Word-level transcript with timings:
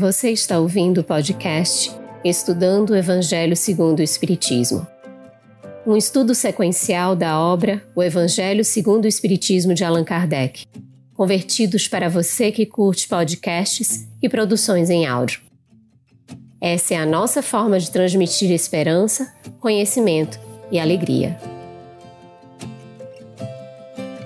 Você 0.00 0.30
está 0.30 0.58
ouvindo 0.58 1.02
o 1.02 1.04
podcast 1.04 1.94
Estudando 2.24 2.88
o 2.88 2.96
Evangelho 2.96 3.54
segundo 3.54 3.98
o 3.98 4.02
Espiritismo. 4.02 4.86
Um 5.86 5.94
estudo 5.94 6.34
sequencial 6.34 7.14
da 7.14 7.38
obra 7.38 7.82
O 7.94 8.02
Evangelho 8.02 8.64
segundo 8.64 9.04
o 9.04 9.08
Espiritismo 9.08 9.74
de 9.74 9.84
Allan 9.84 10.02
Kardec, 10.02 10.64
convertidos 11.12 11.86
para 11.86 12.08
você 12.08 12.50
que 12.50 12.64
curte 12.64 13.06
podcasts 13.06 14.08
e 14.22 14.28
produções 14.30 14.88
em 14.88 15.04
áudio. 15.04 15.42
Essa 16.58 16.94
é 16.94 16.96
a 16.96 17.04
nossa 17.04 17.42
forma 17.42 17.78
de 17.78 17.90
transmitir 17.90 18.50
esperança, 18.50 19.30
conhecimento 19.60 20.40
e 20.70 20.80
alegria. 20.80 21.38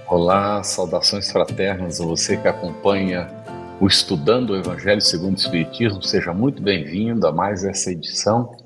Olá, 0.07 0.63
saudações 0.63 1.32
fraternas 1.32 2.00
a 2.00 2.07
você 2.07 2.36
que 2.36 2.46
acompanha 2.46 3.43
o 3.85 3.87
Estudando 3.87 4.55
o 4.55 4.57
Evangelho 4.57 5.03
segundo 5.03 5.35
o 5.35 5.39
Espiritismo. 5.39 6.03
Seja 6.03 6.33
muito 6.33 6.63
bem-vindo 6.63 7.27
a 7.27 7.31
mais 7.31 7.65
essa 7.65 7.93
edição. 7.93 8.57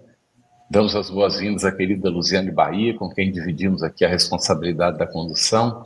Damos 0.70 0.94
as 0.94 1.10
boas-vindas 1.10 1.64
à 1.64 1.72
querida 1.72 2.08
Luziane 2.08 2.52
Bahia, 2.52 2.96
com 2.96 3.10
quem 3.10 3.32
dividimos 3.32 3.82
aqui 3.82 4.04
a 4.04 4.08
responsabilidade 4.08 4.96
da 4.96 5.08
condução, 5.08 5.84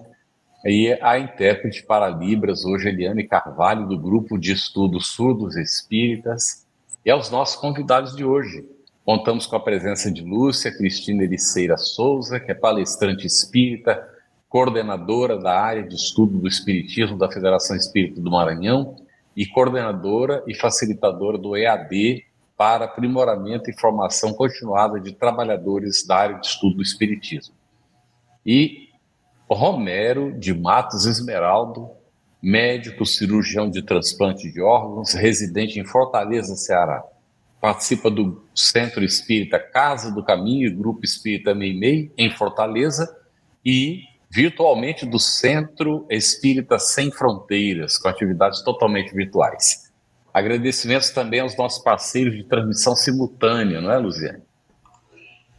e 0.66 0.92
a 1.00 1.18
intérprete 1.18 1.82
para 1.82 2.10
Libras, 2.10 2.66
hoje 2.66 2.90
Eliane 2.90 3.26
Carvalho, 3.26 3.88
do 3.88 3.98
Grupo 3.98 4.36
de 4.36 4.52
Estudos 4.52 5.06
Surdos 5.12 5.56
Espíritas, 5.56 6.66
e 7.02 7.10
aos 7.10 7.30
nossos 7.30 7.56
convidados 7.56 8.14
de 8.14 8.26
hoje. 8.26 8.68
Contamos 9.02 9.46
com 9.46 9.56
a 9.56 9.60
presença 9.60 10.12
de 10.12 10.20
Lúcia 10.20 10.76
Cristina 10.76 11.22
Ericeira 11.22 11.78
Souza, 11.78 12.38
que 12.38 12.50
é 12.50 12.54
palestrante 12.54 13.26
espírita, 13.26 14.06
coordenadora 14.46 15.38
da 15.38 15.58
área 15.58 15.82
de 15.82 15.94
estudo 15.94 16.36
do 16.36 16.46
Espiritismo 16.46 17.16
da 17.16 17.32
Federação 17.32 17.74
Espírita 17.74 18.20
do 18.20 18.30
Maranhão 18.30 19.00
e 19.36 19.46
coordenadora 19.46 20.42
e 20.46 20.54
facilitadora 20.54 21.38
do 21.38 21.56
EAD 21.56 22.24
para 22.56 22.84
aprimoramento 22.84 23.70
e 23.70 23.80
formação 23.80 24.32
continuada 24.34 25.00
de 25.00 25.12
trabalhadores 25.12 26.06
da 26.06 26.16
área 26.16 26.38
de 26.38 26.46
estudo 26.46 26.76
do 26.76 26.82
Espiritismo. 26.82 27.54
E 28.44 28.88
Romero 29.48 30.32
de 30.38 30.54
Matos 30.54 31.04
Esmeraldo, 31.06 31.90
médico 32.42 33.06
cirurgião 33.06 33.70
de 33.70 33.82
transplante 33.82 34.50
de 34.50 34.60
órgãos, 34.60 35.12
residente 35.12 35.78
em 35.78 35.84
Fortaleza, 35.84 36.56
Ceará. 36.56 37.04
Participa 37.60 38.10
do 38.10 38.44
Centro 38.54 39.04
Espírita 39.04 39.58
Casa 39.58 40.12
do 40.12 40.24
Caminho 40.24 40.66
e 40.66 40.74
Grupo 40.74 41.04
Espírita 41.04 41.54
Meimei, 41.54 42.10
em 42.18 42.30
Fortaleza, 42.30 43.16
e 43.64 44.02
virtualmente 44.34 45.04
do 45.04 45.18
Centro 45.18 46.06
Espírita 46.08 46.78
Sem 46.78 47.10
Fronteiras, 47.10 47.98
com 47.98 48.08
atividades 48.08 48.62
totalmente 48.62 49.14
virtuais. 49.14 49.92
Agradecimentos 50.32 51.10
também 51.10 51.40
aos 51.40 51.54
nossos 51.58 51.84
parceiros 51.84 52.34
de 52.34 52.44
transmissão 52.44 52.96
simultânea, 52.96 53.82
não 53.82 53.92
é, 53.92 53.98
Luziane? 53.98 54.42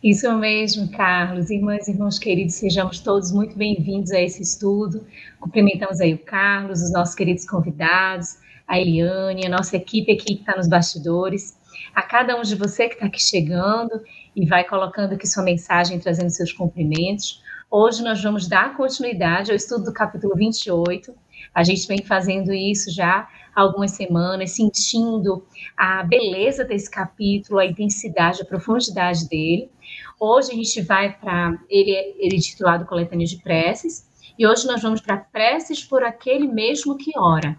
Isso 0.03 0.35
mesmo, 0.39 0.89
Carlos. 0.89 1.51
Irmãs 1.51 1.87
e 1.87 1.91
irmãos 1.91 2.17
queridos, 2.17 2.55
sejamos 2.55 2.99
todos 2.99 3.31
muito 3.31 3.55
bem-vindos 3.55 4.11
a 4.11 4.19
esse 4.19 4.41
estudo. 4.41 5.05
Cumprimentamos 5.39 6.01
aí 6.01 6.15
o 6.15 6.17
Carlos, 6.17 6.81
os 6.81 6.91
nossos 6.91 7.13
queridos 7.13 7.45
convidados, 7.45 8.37
a 8.67 8.79
Eliane, 8.79 9.45
a 9.45 9.49
nossa 9.49 9.77
equipe 9.77 10.11
aqui 10.11 10.33
que 10.33 10.39
está 10.39 10.57
nos 10.57 10.67
bastidores, 10.67 11.55
a 11.93 12.01
cada 12.01 12.35
um 12.35 12.41
de 12.41 12.55
você 12.55 12.87
que 12.87 12.95
está 12.95 13.05
aqui 13.05 13.21
chegando 13.21 14.01
e 14.35 14.47
vai 14.47 14.63
colocando 14.63 15.13
aqui 15.13 15.27
sua 15.27 15.43
mensagem, 15.43 15.99
trazendo 15.99 16.31
seus 16.31 16.51
cumprimentos. 16.51 17.42
Hoje 17.75 18.03
nós 18.03 18.21
vamos 18.21 18.47
dar 18.47 18.77
continuidade 18.77 19.49
ao 19.49 19.57
estudo 19.57 19.85
do 19.85 19.91
capítulo 19.91 20.35
28. 20.35 21.11
A 21.55 21.63
gente 21.63 21.87
vem 21.87 22.05
fazendo 22.05 22.53
isso 22.53 22.93
já 22.93 23.27
há 23.55 23.61
algumas 23.61 23.93
semanas, 23.93 24.51
sentindo 24.51 25.43
a 25.75 26.03
beleza 26.03 26.63
desse 26.63 26.87
capítulo, 26.87 27.57
a 27.57 27.65
intensidade, 27.65 28.43
a 28.43 28.45
profundidade 28.45 29.27
dele. 29.27 29.71
Hoje 30.19 30.51
a 30.51 30.53
gente 30.53 30.81
vai 30.83 31.17
para 31.17 31.57
ele, 31.67 31.89
ele 32.19 32.35
é 32.35 32.39
titulado 32.39 32.85
Coletânea 32.85 33.25
de 33.25 33.37
Preces, 33.37 34.07
e 34.37 34.45
hoje 34.45 34.67
nós 34.67 34.83
vamos 34.83 35.01
para 35.01 35.17
preces 35.17 35.83
por 35.83 36.03
aquele 36.03 36.47
mesmo 36.47 36.95
que 36.95 37.17
ora. 37.17 37.57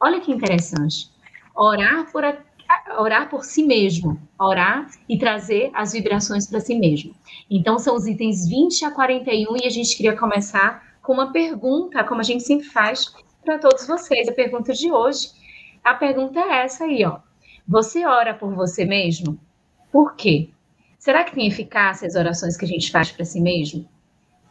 Olha 0.00 0.20
que 0.20 0.30
interessante. 0.30 1.10
Orar 1.56 2.08
por, 2.12 2.24
a, 2.24 2.38
orar 2.98 3.28
por 3.28 3.44
si 3.44 3.62
mesmo, 3.62 4.20
orar 4.38 4.90
e 5.08 5.18
trazer 5.18 5.70
as 5.74 5.92
vibrações 5.92 6.46
para 6.46 6.60
si 6.60 6.74
mesmo. 6.74 7.14
Então, 7.50 7.78
são 7.78 7.94
os 7.94 8.06
itens 8.06 8.48
20 8.48 8.84
a 8.84 8.90
41 8.90 9.56
e 9.62 9.66
a 9.66 9.70
gente 9.70 9.96
queria 9.96 10.16
começar 10.16 10.82
com 11.02 11.12
uma 11.12 11.32
pergunta, 11.32 12.02
como 12.04 12.20
a 12.20 12.24
gente 12.24 12.42
sempre 12.42 12.66
faz 12.66 13.14
para 13.44 13.58
todos 13.58 13.86
vocês. 13.86 14.28
A 14.28 14.32
pergunta 14.32 14.72
de 14.72 14.90
hoje, 14.90 15.30
a 15.84 15.94
pergunta 15.94 16.40
é 16.40 16.64
essa 16.64 16.84
aí, 16.84 17.04
ó. 17.04 17.20
Você 17.68 18.04
ora 18.04 18.34
por 18.34 18.54
você 18.54 18.84
mesmo? 18.84 19.38
Por 19.92 20.14
quê? 20.14 20.50
Será 20.98 21.22
que 21.22 21.34
tem 21.34 21.46
eficácia 21.46 22.06
as 22.06 22.16
orações 22.16 22.56
que 22.56 22.64
a 22.64 22.68
gente 22.68 22.90
faz 22.90 23.12
para 23.12 23.24
si 23.24 23.40
mesmo? 23.40 23.88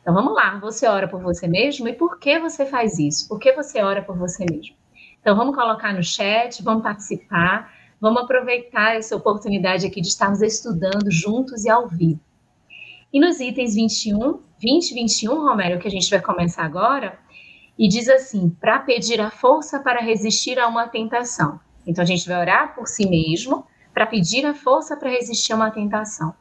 Então 0.02 0.14
vamos 0.14 0.34
lá, 0.34 0.60
você 0.60 0.88
ora 0.88 1.08
por 1.08 1.22
você 1.22 1.48
mesmo 1.48 1.88
e 1.88 1.94
por 1.94 2.20
que 2.20 2.40
você 2.40 2.66
faz 2.66 3.00
isso? 3.00 3.28
Por 3.28 3.40
que 3.40 3.52
você 3.52 3.82
ora 3.82 4.02
por 4.02 4.18
você 4.18 4.46
mesmo? 4.50 4.76
Então 5.20 5.36
vamos 5.36 5.56
colocar 5.56 5.94
no 5.94 6.04
chat, 6.04 6.62
vamos 6.64 6.84
participar. 6.84 7.74
Vamos 8.06 8.22
aproveitar 8.22 8.96
essa 8.96 9.16
oportunidade 9.16 9.88
aqui 9.88 10.00
de 10.00 10.10
estarmos 10.10 10.40
estudando 10.44 11.10
juntos 11.10 11.66
e 11.66 11.72
ao 11.72 11.88
vivo. 11.88 12.20
E 13.12 13.20
nos 13.20 13.40
itens 13.40 13.74
21, 13.74 14.42
20 14.60 14.92
e 14.92 14.94
21, 14.94 15.34
Romero, 15.34 15.80
que 15.80 15.88
a 15.88 15.90
gente 15.92 16.08
vai 16.12 16.22
começar 16.22 16.64
agora, 16.66 17.18
e 17.76 17.88
diz 17.88 18.08
assim: 18.08 18.48
para 18.62 18.78
pedir 18.78 19.20
a 19.20 19.32
força 19.32 19.80
para 19.80 20.02
resistir 20.02 20.60
a 20.60 20.68
uma 20.68 20.88
tentação. 20.88 21.60
Então 21.88 22.04
a 22.04 22.06
gente 22.06 22.28
vai 22.28 22.40
orar 22.40 22.76
por 22.76 22.88
si 22.88 23.10
mesmo 23.10 23.66
para 23.92 24.06
pedir 24.06 24.46
a 24.46 24.54
força 24.54 24.96
para 24.96 25.10
resistir 25.10 25.54
a 25.54 25.56
uma 25.56 25.72
tentação. 25.72 26.32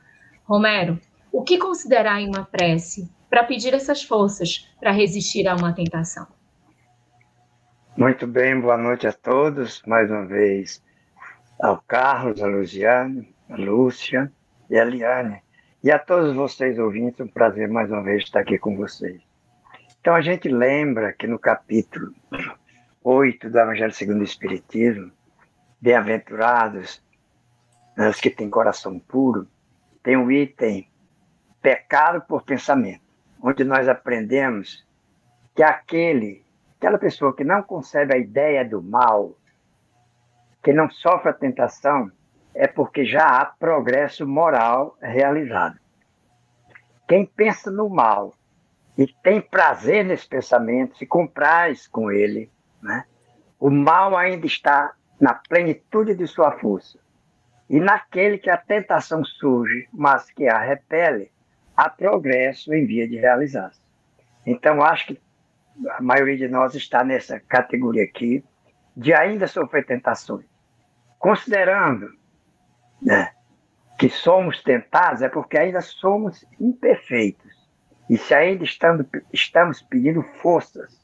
Romero, 0.44 1.00
o 1.32 1.42
que 1.42 1.56
considerar 1.56 2.20
em 2.20 2.28
uma 2.28 2.44
prece 2.44 3.10
para 3.30 3.42
pedir 3.42 3.72
essas 3.72 4.03
forças 4.03 4.69
para 4.78 4.91
resistir 4.91 5.48
a 5.48 5.56
uma 5.56 5.72
tentação? 5.72 6.26
Muito 7.97 8.26
bem, 8.26 8.60
boa 8.60 8.76
noite 8.76 9.06
a 9.06 9.14
todos. 9.14 9.80
Mais 9.86 10.10
uma 10.10 10.26
vez, 10.26 10.84
ao 11.64 11.82
Carlos, 11.88 12.42
a 12.42 12.47
Luciane, 12.47 13.34
a 13.48 13.56
Lúcia 13.56 14.30
e 14.69 14.78
a 14.78 14.84
Liane. 14.84 15.42
E 15.82 15.91
a 15.91 15.98
todos 15.98 16.34
vocês 16.34 16.78
ouvintes, 16.78 17.20
um 17.20 17.26
prazer 17.26 17.69
mais 17.69 17.91
uma 17.91 18.02
vez 18.02 18.22
estar 18.22 18.41
aqui 18.41 18.58
com 18.58 18.76
vocês. 18.76 19.22
Então 19.98 20.14
a 20.14 20.20
gente 20.20 20.47
lembra 20.47 21.14
que 21.14 21.26
no 21.26 21.38
capítulo 21.38 22.12
8 23.03 23.48
do 23.48 23.58
Evangelho 23.58 23.94
segundo 23.94 24.20
o 24.20 24.24
Espiritismo, 24.24 25.10
bem-aventurados 25.80 27.03
os 27.97 28.20
que 28.20 28.28
têm 28.28 28.50
coração 28.50 28.98
puro, 28.98 29.48
tem 30.03 30.16
o 30.19 30.24
um 30.24 30.30
item 30.30 30.86
pecado 31.62 32.20
por 32.28 32.42
pensamento, 32.42 33.00
onde 33.42 33.64
nós 33.64 33.88
aprendemos 33.88 34.86
que 35.54 35.62
aquele, 35.62 36.44
aquela 36.76 36.98
pessoa 36.98 37.34
que 37.34 37.42
não 37.42 37.62
concebe 37.62 38.12
a 38.12 38.19
ideia 38.19 38.62
do 38.66 38.82
mal, 38.82 39.34
que 40.64 40.72
não 40.72 40.91
sofre 40.91 41.28
a 41.28 41.34
tentação 41.34 42.10
é 42.54 42.66
porque 42.66 43.04
já 43.04 43.26
há 43.26 43.44
progresso 43.44 44.26
moral 44.26 44.97
realizado. 45.00 45.78
Quem 47.06 47.26
pensa 47.26 47.70
no 47.70 47.91
mal 47.91 48.32
e 48.97 49.06
tem 49.06 49.42
prazer 49.42 50.04
nesse 50.06 50.26
pensamento, 50.26 50.97
se 50.97 51.04
compraz 51.04 51.86
com 51.86 52.10
ele, 52.10 52.50
né? 52.80 53.04
o 53.60 53.69
mal 53.69 54.16
ainda 54.16 54.47
está 54.47 54.94
na 55.20 55.34
plenitude 55.34 56.14
de 56.14 56.26
sua 56.26 56.53
força. 56.53 56.98
E 57.69 57.78
naquele 57.78 58.38
que 58.38 58.48
a 58.48 58.56
tentação 58.56 59.22
surge, 59.22 59.86
mas 59.92 60.30
que 60.30 60.48
a 60.48 60.58
repele, 60.58 61.30
há 61.76 61.91
progresso 61.91 62.72
em 62.72 62.86
via 62.86 63.06
de 63.06 63.16
realizar-se. 63.16 63.80
Então, 64.47 64.82
acho 64.82 65.08
que 65.08 65.20
a 65.91 66.00
maioria 66.00 66.36
de 66.36 66.48
nós 66.48 66.74
está 66.74 67.04
nessa 67.04 67.38
categoria 67.41 68.04
aqui, 68.04 68.42
de 68.97 69.12
ainda 69.12 69.47
sofrer 69.47 69.84
tentações 69.84 70.53
considerando 71.24 72.12
né, 73.00 73.30
que 73.98 74.10
somos 74.10 74.62
tentados, 74.62 75.22
é 75.22 75.28
porque 75.30 75.56
ainda 75.56 75.80
somos 75.80 76.44
imperfeitos. 76.60 77.66
E 78.10 78.18
se 78.18 78.34
ainda 78.34 78.62
estamos, 78.62 79.06
estamos 79.32 79.80
pedindo 79.80 80.22
forças 80.42 81.03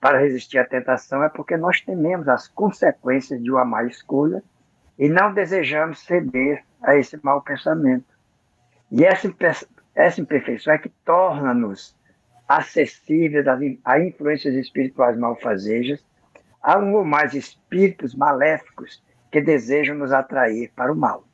para 0.00 0.20
resistir 0.20 0.58
à 0.58 0.64
tentação, 0.64 1.20
é 1.24 1.28
porque 1.28 1.56
nós 1.56 1.80
tememos 1.80 2.28
as 2.28 2.46
consequências 2.46 3.42
de 3.42 3.50
uma 3.50 3.64
má 3.64 3.82
escolha 3.82 4.40
e 4.96 5.08
não 5.08 5.34
desejamos 5.34 5.98
ceder 5.98 6.62
a 6.80 6.94
esse 6.94 7.18
mau 7.24 7.42
pensamento. 7.42 8.14
E 8.92 9.04
essa, 9.04 9.28
essa 9.96 10.20
imperfeição 10.20 10.74
é 10.74 10.78
que 10.78 10.90
torna-nos 11.04 11.92
acessíveis 12.46 13.44
a 13.84 13.98
influências 13.98 14.54
espirituais 14.54 15.18
malfazejas, 15.18 16.06
a 16.62 16.78
um 16.78 16.94
ou 16.94 17.04
mais 17.04 17.34
espíritos 17.34 18.14
maléficos 18.14 19.04
que 19.30 19.40
desejam 19.40 19.96
nos 19.96 20.12
atrair 20.12 20.70
para 20.74 20.92
o 20.92 20.96
mal. 20.96 21.24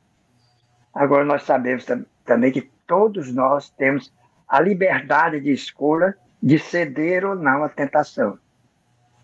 Agora, 0.93 1.23
nós 1.23 1.43
sabemos 1.43 1.85
também 2.25 2.51
que 2.51 2.69
todos 2.85 3.33
nós 3.33 3.69
temos 3.71 4.13
a 4.47 4.59
liberdade 4.59 5.39
de 5.39 5.51
escolha 5.51 6.15
de 6.41 6.59
ceder 6.59 7.25
ou 7.25 7.35
não 7.35 7.63
à 7.63 7.69
tentação. 7.69 8.37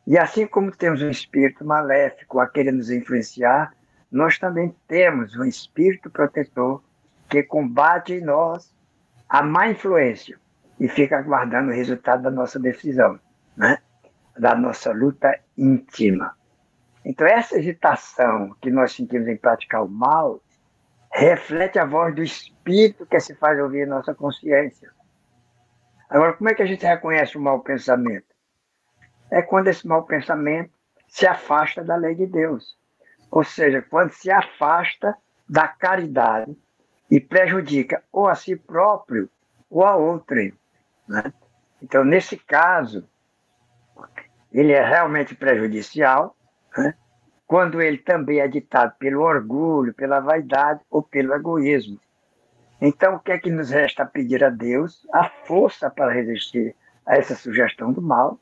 E 0.08 0.18
assim 0.18 0.48
como 0.48 0.72
temos 0.72 1.02
um 1.02 1.10
espírito 1.10 1.64
maléfico 1.64 2.40
a 2.40 2.48
querer 2.48 2.72
nos 2.72 2.90
influenciar, 2.90 3.74
nós 4.12 4.40
também 4.40 4.74
temos 4.88 5.36
um 5.36 5.44
espírito 5.44 6.10
protetor 6.10 6.82
que 7.30 7.44
combate 7.44 8.14
em 8.14 8.22
nós 8.22 8.74
a 9.28 9.44
má 9.44 9.70
influência 9.70 10.40
e 10.80 10.88
fica 10.88 11.20
aguardando 11.20 11.70
o 11.70 11.76
resultado 11.76 12.24
da 12.24 12.32
nossa 12.32 12.58
decisão, 12.58 13.20
né? 13.56 13.78
da 14.38 14.56
nossa 14.56 14.92
luta 14.92 15.38
íntima. 15.58 16.36
Então, 17.04 17.26
essa 17.26 17.56
agitação 17.56 18.56
que 18.62 18.70
nós 18.70 18.92
sentimos 18.94 19.28
em 19.28 19.38
praticar 19.38 19.84
o 19.84 19.90
mal 19.90 20.42
reflete 21.12 21.80
a 21.80 21.86
voz 21.86 22.14
do 22.14 22.24
espírito 22.24 23.06
que 23.06 23.20
se 23.20 23.36
faz 23.36 23.60
ouvir 23.60 23.86
em 23.86 23.90
nossa 23.90 24.14
consciência. 24.14 24.92
Agora, 26.10 26.34
como 26.34 26.50
é 26.50 26.54
que 26.54 26.62
a 26.62 26.66
gente 26.66 26.86
reconhece 26.86 27.38
o 27.38 27.42
mau 27.42 27.60
pensamento? 27.62 28.28
É 29.32 29.42
quando 29.42 29.68
esse 29.68 29.88
mau 29.88 30.04
pensamento 30.04 30.72
se 31.08 31.28
afasta 31.28 31.84
da 31.84 31.96
lei 31.96 32.16
de 32.16 32.26
Deus. 32.26 32.78
Ou 33.32 33.44
seja, 33.44 33.82
quando 33.82 34.12
se 34.12 34.32
afasta 34.32 35.16
da 35.48 35.68
caridade 35.68 36.56
e 37.10 37.20
prejudica 37.20 38.04
ou 38.12 38.28
a 38.28 38.36
si 38.36 38.56
próprio 38.56 39.30
ou 39.70 39.84
a 39.84 39.96
outrem. 39.96 40.54
Né? 41.08 41.34
Então, 41.82 42.04
nesse 42.04 42.38
caso, 42.38 43.08
ele 44.52 44.72
é 44.72 44.84
realmente 44.84 45.36
prejudicial, 45.36 46.36
né? 46.78 46.94
quando 47.50 47.82
ele 47.82 47.98
também 47.98 48.40
é 48.40 48.48
ditado 48.48 48.94
pelo 49.00 49.22
orgulho, 49.22 49.94
pela 49.94 50.20
vaidade 50.20 50.82
ou 50.90 51.02
pelo 51.02 51.34
egoísmo. 51.34 52.00
Então, 52.80 53.16
o 53.16 53.20
que 53.20 53.32
é 53.32 53.40
que 53.40 53.50
nos 53.50 53.72
resta 53.72 54.06
pedir 54.06 54.44
a 54.44 54.50
Deus? 54.50 55.06
A 55.12 55.28
força 55.46 55.90
para 55.90 56.14
resistir 56.14 56.76
a 57.06 57.18
essa 57.18 57.36
sugestão 57.36 57.92
do 57.92 58.02
mal, 58.02 58.40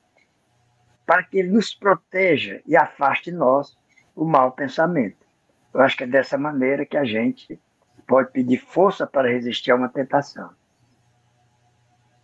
para 1.06 1.24
que 1.24 1.38
Ele 1.38 1.50
nos 1.50 1.74
proteja 1.74 2.62
e 2.68 2.76
afaste 2.76 3.32
de 3.32 3.38
nós 3.38 3.78
o 4.14 4.26
mau 4.26 4.52
pensamento. 4.52 5.26
Eu 5.74 5.80
acho 5.80 5.96
que 5.96 6.04
é 6.04 6.08
dessa 6.08 6.38
maneira 6.38 6.86
que 6.86 6.98
a 6.98 7.06
gente 7.06 7.58
pode 8.06 8.32
pedir 8.32 8.58
força 8.58 9.08
para 9.08 9.30
resistir 9.30 9.72
a 9.72 9.76
uma 9.76 9.88
tentação. 9.88 10.50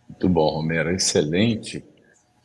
Muito 0.08 0.28
bom, 0.28 0.50
Romero, 0.50 0.90
excelente. 0.90 1.82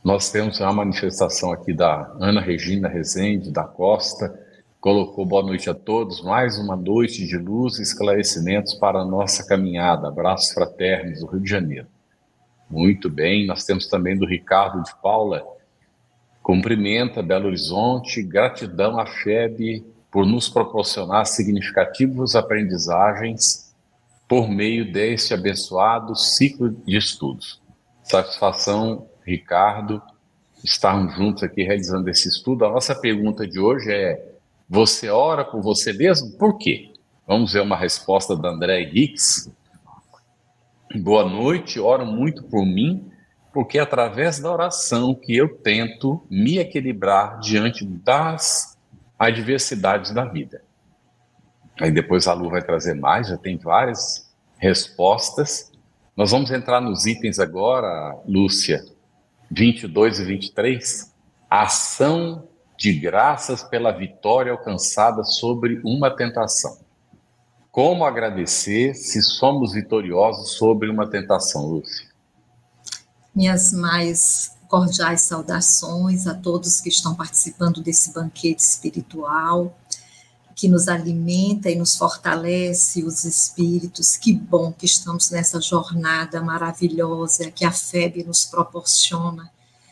Nós 0.03 0.31
temos 0.31 0.61
a 0.61 0.71
manifestação 0.71 1.51
aqui 1.51 1.73
da 1.73 2.09
Ana 2.21 2.39
Regina 2.39 2.87
Rezende 2.87 3.51
da 3.51 3.65
Costa, 3.65 4.33
colocou 4.79 5.25
boa 5.25 5.43
noite 5.43 5.69
a 5.69 5.73
todos, 5.73 6.21
mais 6.21 6.57
uma 6.57 6.73
noite 6.73 7.27
de 7.27 7.37
luz 7.37 7.77
e 7.77 7.81
esclarecimentos 7.81 8.73
para 8.75 8.99
a 8.99 9.05
nossa 9.05 9.45
caminhada. 9.45 10.07
Abraços 10.07 10.53
fraternos 10.53 11.19
do 11.19 11.25
Rio 11.25 11.41
de 11.41 11.49
Janeiro. 11.49 11.87
Muito 12.69 13.09
bem, 13.09 13.45
nós 13.45 13.65
temos 13.65 13.87
também 13.87 14.17
do 14.17 14.25
Ricardo 14.25 14.81
de 14.81 14.95
Paula, 15.01 15.45
cumprimenta 16.41 17.21
Belo 17.21 17.47
Horizonte, 17.47 18.23
gratidão 18.23 18.97
à 18.97 19.05
FEB 19.05 19.83
por 20.09 20.25
nos 20.25 20.47
proporcionar 20.47 21.25
significativas 21.25 22.35
aprendizagens 22.35 23.75
por 24.29 24.49
meio 24.49 24.89
deste 24.93 25.33
abençoado 25.33 26.15
ciclo 26.15 26.69
de 26.69 26.95
estudos. 26.95 27.61
Satisfação, 28.01 29.08
Ricardo, 29.29 30.01
estarmos 30.63 31.13
juntos 31.13 31.43
aqui 31.43 31.63
realizando 31.63 32.09
esse 32.09 32.27
estudo. 32.27 32.65
A 32.65 32.69
nossa 32.71 32.95
pergunta 32.95 33.47
de 33.47 33.59
hoje 33.59 33.91
é: 33.91 34.33
você 34.67 35.09
ora 35.09 35.45
por 35.45 35.61
você 35.61 35.93
mesmo? 35.93 36.31
Por 36.31 36.57
quê? 36.57 36.93
Vamos 37.27 37.53
ver 37.53 37.61
uma 37.61 37.77
resposta 37.77 38.35
da 38.35 38.49
André 38.49 38.81
Hicks. 38.81 39.51
Boa 40.95 41.29
noite, 41.29 41.79
oro 41.79 42.03
muito 42.07 42.43
por 42.45 42.65
mim, 42.65 43.11
porque 43.53 43.77
é 43.77 43.81
através 43.81 44.39
da 44.39 44.51
oração 44.51 45.13
que 45.13 45.37
eu 45.37 45.57
tento 45.59 46.25
me 46.27 46.57
equilibrar 46.57 47.39
diante 47.39 47.85
das 47.85 48.75
adversidades 49.19 50.11
da 50.11 50.25
vida. 50.25 50.63
Aí 51.79 51.91
depois 51.91 52.27
a 52.27 52.33
Lu 52.33 52.49
vai 52.49 52.63
trazer 52.63 52.95
mais, 52.95 53.27
já 53.27 53.37
tem 53.37 53.57
várias 53.57 54.27
respostas. 54.57 55.71
Nós 56.17 56.31
vamos 56.31 56.49
entrar 56.49 56.81
nos 56.81 57.05
itens 57.05 57.39
agora, 57.39 58.17
Lúcia, 58.27 58.83
22 59.51 60.19
e 60.19 60.23
23. 60.25 61.13
Ação 61.49 62.47
de 62.77 62.93
graças 62.93 63.63
pela 63.63 63.91
vitória 63.91 64.51
alcançada 64.51 65.23
sobre 65.23 65.81
uma 65.83 66.09
tentação. 66.15 66.77
Como 67.71 68.05
agradecer 68.05 68.93
se 68.93 69.21
somos 69.21 69.73
vitoriosos 69.73 70.51
sobre 70.53 70.89
uma 70.89 71.07
tentação, 71.07 71.65
Lúcia? 71.65 72.07
Minhas 73.35 73.71
mais 73.73 74.57
cordiais 74.67 75.21
saudações 75.21 76.27
a 76.27 76.33
todos 76.33 76.79
que 76.79 76.89
estão 76.89 77.15
participando 77.15 77.81
desse 77.81 78.13
banquete 78.13 78.61
espiritual 78.61 79.75
que 80.59 80.67
nos 80.67 80.89
alimenta 80.89 81.71
e 81.71 81.75
nos 81.77 81.95
fortalece 81.95 83.01
os 83.05 83.23
espíritos. 83.23 84.17
Que 84.17 84.33
bom 84.33 84.73
que 84.73 84.85
estamos 84.85 85.29
nessa 85.29 85.61
jornada 85.61 86.41
maravilhosa 86.41 87.49
que 87.49 87.63
a 87.63 87.71
FEB 87.71 88.25
nos 88.25 88.43
proporciona 88.43 89.49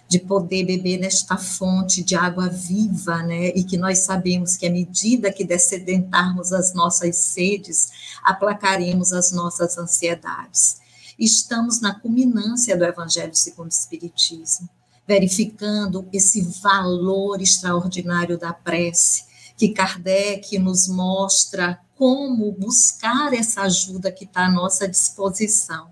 de 0.10 0.20
poder 0.20 0.66
beber 0.66 0.98
nesta 1.00 1.38
fonte 1.38 2.04
de 2.04 2.18
água 2.18 2.50
viva, 2.50 3.24
né? 3.24 3.48
E 3.56 3.64
que 3.64 3.78
nós 3.78 4.00
sabemos 4.00 4.58
que 4.58 4.68
à 4.68 4.70
medida 4.70 5.32
que 5.32 5.46
descedentarmos 5.46 6.52
as 6.52 6.74
nossas 6.74 7.16
sedes, 7.16 7.90
aplacaremos 8.22 9.14
as 9.14 9.32
nossas 9.32 9.78
ansiedades. 9.78 10.82
Estamos 11.18 11.80
na 11.80 11.98
culminância 11.98 12.76
do 12.76 12.84
Evangelho 12.84 13.34
segundo 13.34 13.68
o 13.68 13.74
Espiritismo, 13.74 14.68
verificando 15.08 16.06
esse 16.12 16.42
valor 16.62 17.42
extraordinário 17.42 18.38
da 18.38 18.52
prece, 18.52 19.27
que 19.58 19.70
Kardec 19.70 20.58
nos 20.60 20.88
mostra 20.88 21.82
como 21.96 22.52
buscar 22.52 23.34
essa 23.34 23.64
ajuda 23.64 24.12
que 24.12 24.24
está 24.24 24.46
à 24.46 24.52
nossa 24.52 24.88
disposição. 24.88 25.92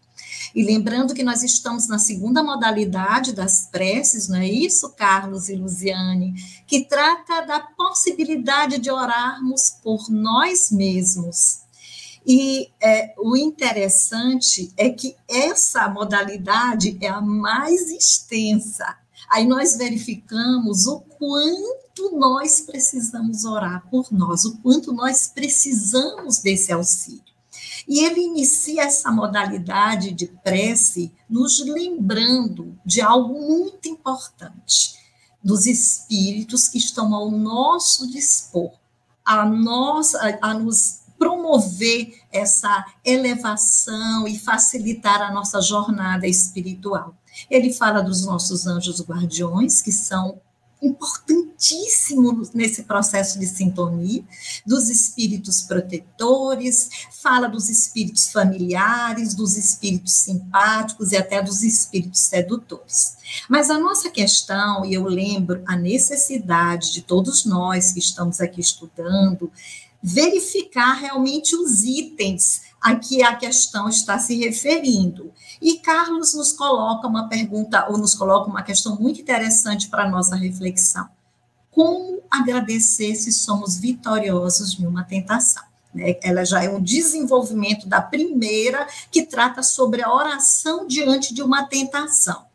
E 0.53 0.63
lembrando 0.63 1.13
que 1.13 1.23
nós 1.23 1.43
estamos 1.43 1.87
na 1.87 1.97
segunda 1.97 2.43
modalidade 2.43 3.33
das 3.33 3.67
preces, 3.71 4.29
não 4.29 4.37
é 4.37 4.47
isso, 4.47 4.91
Carlos 4.91 5.49
e 5.49 5.55
Luziane? 5.55 6.33
Que 6.67 6.85
trata 6.85 7.41
da 7.41 7.59
possibilidade 7.59 8.77
de 8.77 8.91
orarmos 8.91 9.71
por 9.83 10.09
nós 10.09 10.71
mesmos. 10.71 11.65
E 12.25 12.69
é, 12.81 13.13
o 13.17 13.35
interessante 13.35 14.71
é 14.77 14.89
que 14.89 15.15
essa 15.27 15.87
modalidade 15.89 16.97
é 17.01 17.07
a 17.07 17.21
mais 17.21 17.89
extensa. 17.89 18.97
Aí 19.29 19.45
nós 19.45 19.75
verificamos 19.75 20.87
o 20.87 20.99
quanto 21.01 22.17
nós 22.17 22.61
precisamos 22.61 23.45
orar 23.45 23.87
por 23.89 24.11
nós, 24.11 24.45
o 24.45 24.57
quanto 24.57 24.93
nós 24.93 25.31
precisamos 25.33 26.39
desse 26.39 26.71
auxílio. 26.71 27.23
E 27.87 28.03
ele 28.03 28.21
inicia 28.21 28.83
essa 28.83 29.11
modalidade 29.11 30.11
de 30.11 30.27
prece 30.27 31.11
nos 31.29 31.59
lembrando 31.59 32.77
de 32.85 33.01
algo 33.01 33.33
muito 33.33 33.87
importante, 33.87 34.95
dos 35.43 35.67
espíritos 35.67 36.67
que 36.67 36.79
estão 36.79 37.13
ao 37.13 37.29
nosso 37.29 38.09
dispor, 38.09 38.71
a, 39.23 39.45
nós, 39.45 40.15
a, 40.15 40.37
a 40.41 40.53
nos 40.55 41.01
promover 41.17 42.19
essa 42.31 42.85
elevação 43.03 44.27
e 44.27 44.37
facilitar 44.37 45.21
a 45.21 45.31
nossa 45.31 45.61
jornada 45.61 46.27
espiritual. 46.27 47.15
Ele 47.49 47.71
fala 47.71 48.01
dos 48.01 48.25
nossos 48.25 48.67
anjos 48.67 49.01
guardiões, 49.01 49.81
que 49.81 49.91
são 49.91 50.39
importantíssimo 50.81 52.43
nesse 52.53 52.83
processo 52.83 53.39
de 53.39 53.47
sintonia, 53.47 54.23
dos 54.65 54.89
espíritos 54.89 55.61
protetores, 55.61 56.89
fala 57.21 57.47
dos 57.47 57.69
espíritos 57.69 58.31
familiares, 58.31 59.33
dos 59.33 59.57
espíritos 59.57 60.13
simpáticos 60.13 61.11
e 61.11 61.17
até 61.17 61.41
dos 61.41 61.63
espíritos 61.63 62.21
sedutores. 62.21 63.17
Mas 63.49 63.69
a 63.69 63.79
nossa 63.79 64.09
questão, 64.09 64.85
e 64.85 64.93
eu 64.93 65.05
lembro 65.05 65.63
a 65.65 65.75
necessidade 65.75 66.93
de 66.93 67.01
todos 67.01 67.45
nós 67.45 67.91
que 67.91 67.99
estamos 67.99 68.39
aqui 68.39 68.61
estudando, 68.61 69.51
verificar 70.01 70.93
realmente 70.93 71.55
os 71.55 71.83
itens 71.83 72.61
a 72.79 72.95
que 72.95 73.23
a 73.23 73.35
questão 73.35 73.89
está 73.89 74.19
se 74.19 74.35
referindo. 74.35 75.31
E 75.65 75.79
Carlos 75.79 76.35
nos 76.35 76.51
coloca 76.51 77.07
uma 77.07 77.27
pergunta, 77.27 77.87
ou 77.89 77.97
nos 77.97 78.13
coloca 78.13 78.47
uma 78.47 78.61
questão 78.61 78.97
muito 78.97 79.19
interessante 79.19 79.87
para 79.87 80.03
a 80.03 80.07
nossa 80.07 80.35
reflexão. 80.35 81.09
Como 81.71 82.21
agradecer 82.29 83.15
se 83.15 83.33
somos 83.33 83.75
vitoriosos 83.75 84.79
em 84.79 84.85
uma 84.85 85.03
tentação? 85.03 85.63
Né? 85.91 86.19
Ela 86.21 86.45
já 86.45 86.63
é 86.63 86.69
um 86.69 86.79
desenvolvimento 86.79 87.89
da 87.89 87.99
primeira, 87.99 88.87
que 89.09 89.25
trata 89.25 89.63
sobre 89.63 90.03
a 90.03 90.13
oração 90.13 90.85
diante 90.85 91.33
de 91.33 91.41
uma 91.41 91.63
tentação. 91.63 92.45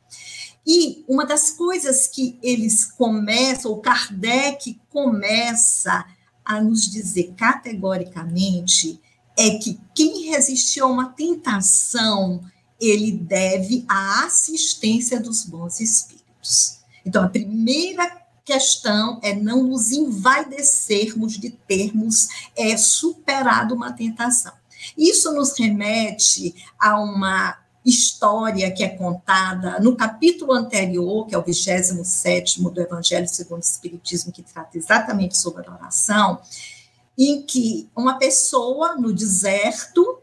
E 0.65 1.05
uma 1.09 1.27
das 1.27 1.51
coisas 1.51 2.07
que 2.07 2.39
eles 2.41 2.85
começam, 2.85 3.73
o 3.73 3.81
Kardec 3.81 4.81
começa 4.89 6.07
a 6.45 6.61
nos 6.61 6.89
dizer 6.89 7.35
categoricamente 7.37 9.01
é 9.37 9.59
que 9.59 9.81
quem 9.97 10.31
resistiu 10.31 10.85
a 10.87 10.91
uma 10.91 11.09
tentação, 11.09 12.41
ele 12.81 13.13
deve 13.13 13.85
a 13.89 14.25
assistência 14.25 15.21
dos 15.21 15.45
bons 15.45 15.81
espíritos. 15.81 16.81
Então, 17.05 17.25
a 17.25 17.29
primeira 17.29 18.21
questão 18.45 19.21
é 19.23 19.35
não 19.35 19.63
nos 19.63 19.93
envaidecermos 19.93 21.39
de 21.39 21.51
termos 21.51 22.29
é, 22.57 22.77
superado 22.77 23.75
uma 23.75 23.93
tentação. 23.93 24.53
Isso 24.97 25.33
nos 25.33 25.57
remete 25.59 26.55
a 26.79 26.99
uma 26.99 27.59
história 27.85 28.71
que 28.71 28.85
é 28.85 28.89
contada 28.89 29.79
no 29.81 29.97
capítulo 29.97 30.53
anterior, 30.53 31.27
que 31.27 31.35
é 31.35 31.39
o 31.39 31.43
27 31.43 32.63
do 32.63 32.81
Evangelho 32.81 33.29
segundo 33.29 33.63
o 33.63 33.65
Espiritismo, 33.65 34.33
que 34.33 34.43
trata 34.43 34.77
exatamente 34.77 35.37
sobre 35.37 35.67
a 35.67 35.73
oração, 35.73 36.41
em 37.17 37.43
que 37.43 37.89
uma 37.97 38.19
pessoa 38.19 38.97
no 38.97 39.13
deserto 39.13 40.19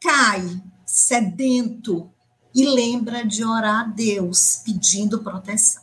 cai 0.00 0.60
sedento 0.88 2.10
e 2.54 2.66
lembra 2.66 3.26
de 3.26 3.44
orar 3.44 3.80
a 3.80 3.84
Deus 3.84 4.62
pedindo 4.64 5.22
proteção. 5.22 5.82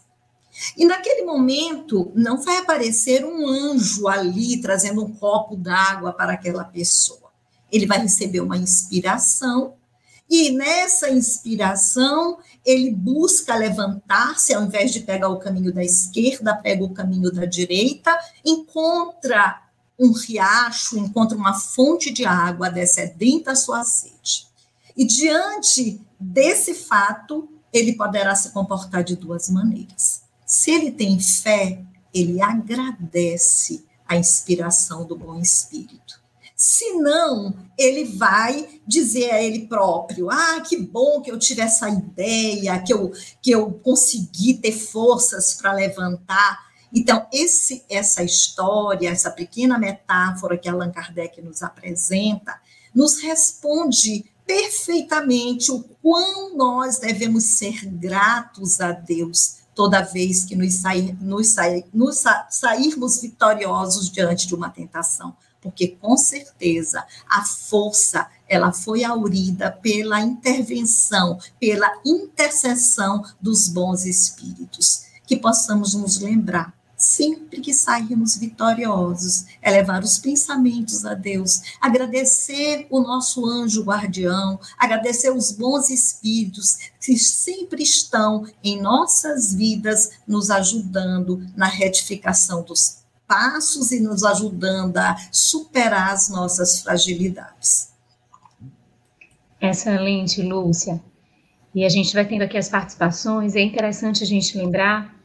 E 0.76 0.84
naquele 0.84 1.24
momento 1.24 2.12
não 2.16 2.42
vai 2.42 2.58
aparecer 2.58 3.24
um 3.24 3.48
anjo 3.48 4.08
ali 4.08 4.60
trazendo 4.60 5.06
um 5.06 5.14
copo 5.14 5.56
d'água 5.56 6.12
para 6.12 6.34
aquela 6.34 6.64
pessoa. 6.64 7.32
Ele 7.72 7.86
vai 7.86 8.00
receber 8.00 8.40
uma 8.40 8.58
inspiração 8.58 9.76
e 10.28 10.50
nessa 10.52 11.10
inspiração 11.10 12.40
ele 12.66 12.90
busca 12.90 13.56
levantar-se 13.56 14.56
ao 14.56 14.64
invés 14.64 14.92
de 14.92 15.02
pegar 15.02 15.30
o 15.30 15.38
caminho 15.38 15.72
da 15.72 15.84
esquerda, 15.84 16.56
pega 16.56 16.84
o 16.84 16.94
caminho 16.94 17.32
da 17.32 17.46
direita, 17.46 18.18
encontra 18.44 19.62
um 20.00 20.12
riacho, 20.12 20.98
encontra 20.98 21.38
uma 21.38 21.54
fonte 21.54 22.12
de 22.12 22.26
água, 22.26 22.72
descedenta 22.72 23.52
a 23.52 23.56
sua 23.56 23.84
sede. 23.84 24.45
E 24.96 25.06
diante 25.06 26.02
desse 26.20 26.74
fato, 26.74 27.50
ele 27.72 27.94
poderá 27.94 28.36
se 28.36 28.52
comportar 28.52 29.04
de 29.04 29.16
duas 29.16 29.50
maneiras. 29.50 30.24
Se 30.46 30.72
ele 30.72 30.92
tem 30.92 31.20
fé, 31.20 31.84
ele 32.14 32.42
agradece 32.42 33.86
a 34.08 34.16
inspiração 34.16 35.06
do 35.06 35.18
bom 35.18 35.40
espírito. 35.40 36.24
Se 36.56 36.94
não, 36.94 37.54
ele 37.78 38.06
vai 38.06 38.80
dizer 38.88 39.32
a 39.32 39.44
ele 39.44 39.68
próprio: 39.68 40.30
"Ah, 40.30 40.62
que 40.62 40.78
bom 40.78 41.22
que 41.22 41.30
eu 41.30 41.38
tive 41.38 41.62
essa 41.62 41.90
ideia, 41.90 42.82
que 42.82 42.94
eu 42.94 43.12
que 43.42 43.52
eu 43.52 43.74
consegui 43.74 44.54
ter 44.54 44.72
forças 44.72 45.54
para 45.54 45.74
levantar". 45.74 46.66
Então, 46.94 47.28
esse 47.34 47.84
essa 47.90 48.24
história, 48.24 49.10
essa 49.10 49.30
pequena 49.30 49.78
metáfora 49.78 50.58
que 50.58 50.70
Allan 50.70 50.92
Kardec 50.92 51.42
nos 51.42 51.62
apresenta, 51.62 52.58
nos 52.94 53.20
responde 53.20 54.24
perfeitamente 54.46 55.72
o 55.72 55.84
quão 56.02 56.56
nós 56.56 57.00
devemos 57.00 57.44
ser 57.44 57.86
gratos 57.86 58.80
a 58.80 58.92
Deus 58.92 59.66
toda 59.74 60.02
vez 60.02 60.46
que 60.46 60.56
nos, 60.56 60.74
sair, 60.76 61.16
nos, 61.22 61.48
sair, 61.48 61.86
nos 61.94 62.20
sa, 62.20 62.48
sairmos 62.50 63.22
vitoriosos 63.22 64.10
diante 64.10 64.48
de 64.48 64.56
uma 64.56 64.70
tentação, 64.70 65.36
porque 65.62 65.90
com 65.90 66.16
certeza 66.16 67.06
a 67.28 67.44
força 67.44 68.28
ela 68.48 68.72
foi 68.72 69.04
aurida 69.04 69.72
pela 69.72 70.22
intervenção, 70.22 71.38
pela 71.60 71.92
intercessão 72.06 73.24
dos 73.42 73.68
bons 73.68 74.06
espíritos. 74.06 75.04
Que 75.26 75.36
possamos 75.36 75.96
nos 75.96 76.20
lembrar 76.22 76.75
sempre 77.06 77.62
que 77.62 77.72
sairmos 77.72 78.36
vitoriosos, 78.36 79.46
elevar 79.62 80.04
os 80.04 80.18
pensamentos 80.18 81.06
a 81.06 81.14
Deus, 81.14 81.62
agradecer 81.80 82.88
o 82.90 83.00
nosso 83.00 83.46
anjo 83.46 83.84
guardião, 83.84 84.60
agradecer 84.76 85.30
os 85.30 85.52
bons 85.52 85.92
espíritos 85.92 86.78
que 87.00 87.16
sempre 87.16 87.84
estão 87.84 88.48
em 88.64 88.82
nossas 88.82 89.54
vidas, 89.54 90.14
nos 90.28 90.50
ajudando 90.50 91.46
na 91.56 91.68
retificação 91.68 92.64
dos 92.64 93.04
passos 93.28 93.92
e 93.92 94.00
nos 94.00 94.24
ajudando 94.24 94.98
a 94.98 95.16
superar 95.32 96.12
as 96.12 96.28
nossas 96.28 96.82
fragilidades. 96.82 97.94
Excelente, 99.62 100.42
Lúcia. 100.42 101.00
E 101.74 101.86
a 101.86 101.90
gente 101.90 102.16
vai 102.16 102.26
tendo 102.26 102.42
aqui 102.42 102.58
as 102.58 102.70
participações. 102.70 103.56
É 103.56 103.62
interessante 103.62 104.24
a 104.24 104.28
gente 104.28 104.58
lembrar 104.58 105.16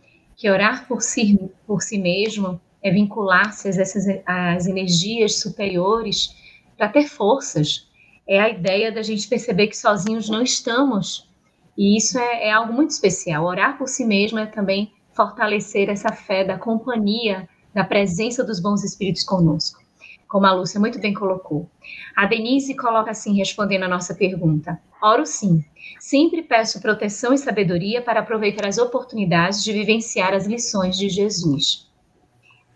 que 0.41 0.49
orar 0.49 0.89
por 0.89 1.03
si, 1.03 1.39
por 1.67 1.83
si 1.83 1.99
mesmo 1.99 2.59
é 2.83 2.91
vincular-se 2.91 3.69
a 3.69 3.71
essas 3.71 4.07
às 4.25 4.67
energias 4.67 5.39
superiores 5.39 6.35
para 6.79 6.89
ter 6.89 7.07
forças. 7.09 7.87
É 8.27 8.41
a 8.41 8.49
ideia 8.49 8.91
da 8.91 9.03
gente 9.03 9.29
perceber 9.29 9.67
que 9.67 9.77
sozinhos 9.77 10.31
não 10.31 10.41
estamos. 10.41 11.29
E 11.77 11.95
isso 11.95 12.19
é, 12.19 12.49
é 12.49 12.51
algo 12.51 12.73
muito 12.73 12.89
especial. 12.89 13.45
Orar 13.45 13.77
por 13.77 13.87
si 13.87 14.03
mesmo 14.03 14.39
é 14.39 14.47
também 14.47 14.95
fortalecer 15.13 15.91
essa 15.91 16.11
fé 16.11 16.43
da 16.43 16.57
companhia, 16.57 17.47
da 17.75 17.85
presença 17.85 18.43
dos 18.43 18.61
bons 18.61 18.83
espíritos 18.83 19.25
conosco 19.25 19.79
como 20.27 20.47
a 20.47 20.53
Lúcia 20.53 20.79
muito 20.79 21.01
bem 21.01 21.13
colocou. 21.13 21.69
A 22.17 22.25
Denise 22.25 22.77
coloca 22.77 23.11
assim, 23.11 23.37
respondendo 23.37 23.83
a 23.83 23.89
nossa 23.89 24.15
pergunta: 24.15 24.81
Oro 25.03 25.25
sim. 25.25 25.65
Sempre 25.99 26.43
peço 26.43 26.81
proteção 26.81 27.33
e 27.33 27.39
sabedoria 27.39 28.03
para 28.03 28.21
aproveitar 28.21 28.67
as 28.67 28.79
oportunidades 28.79 29.63
de 29.65 29.73
vivenciar 29.73 30.35
as 30.35 30.47
lições 30.47 30.97
de 30.97 31.09
Jesus. 31.09 31.91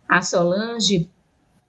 A 0.09 0.23
Solange 0.23 1.11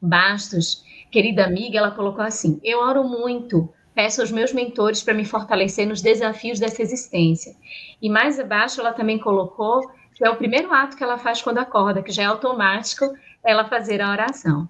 Bastos, 0.01 0.83
querida 1.12 1.45
amiga, 1.45 1.77
ela 1.77 1.91
colocou 1.91 2.24
assim: 2.24 2.59
Eu 2.63 2.79
oro 2.79 3.03
muito, 3.03 3.69
peço 3.93 4.21
aos 4.21 4.31
meus 4.31 4.53
mentores 4.53 5.01
para 5.01 5.13
me 5.13 5.25
fortalecer 5.25 5.88
nos 5.88 6.01
desafios 6.01 6.59
dessa 6.59 6.81
existência. 6.81 7.55
E 8.01 8.09
mais 8.09 8.39
abaixo 8.39 8.81
ela 8.81 8.93
também 8.93 9.17
colocou 9.17 9.81
que 10.13 10.25
é 10.25 10.29
o 10.29 10.38
primeiro 10.38 10.74
ato 10.74 10.95
que 10.95 11.03
ela 11.03 11.17
faz 11.17 11.41
quando 11.41 11.57
acorda, 11.57 12.01
que 12.01 12.12
já 12.12 12.24
é 12.24 12.25
automático 12.25 13.05
ela 13.43 13.65
fazer 13.65 14.01
a 14.01 14.09
oração. 14.09 14.69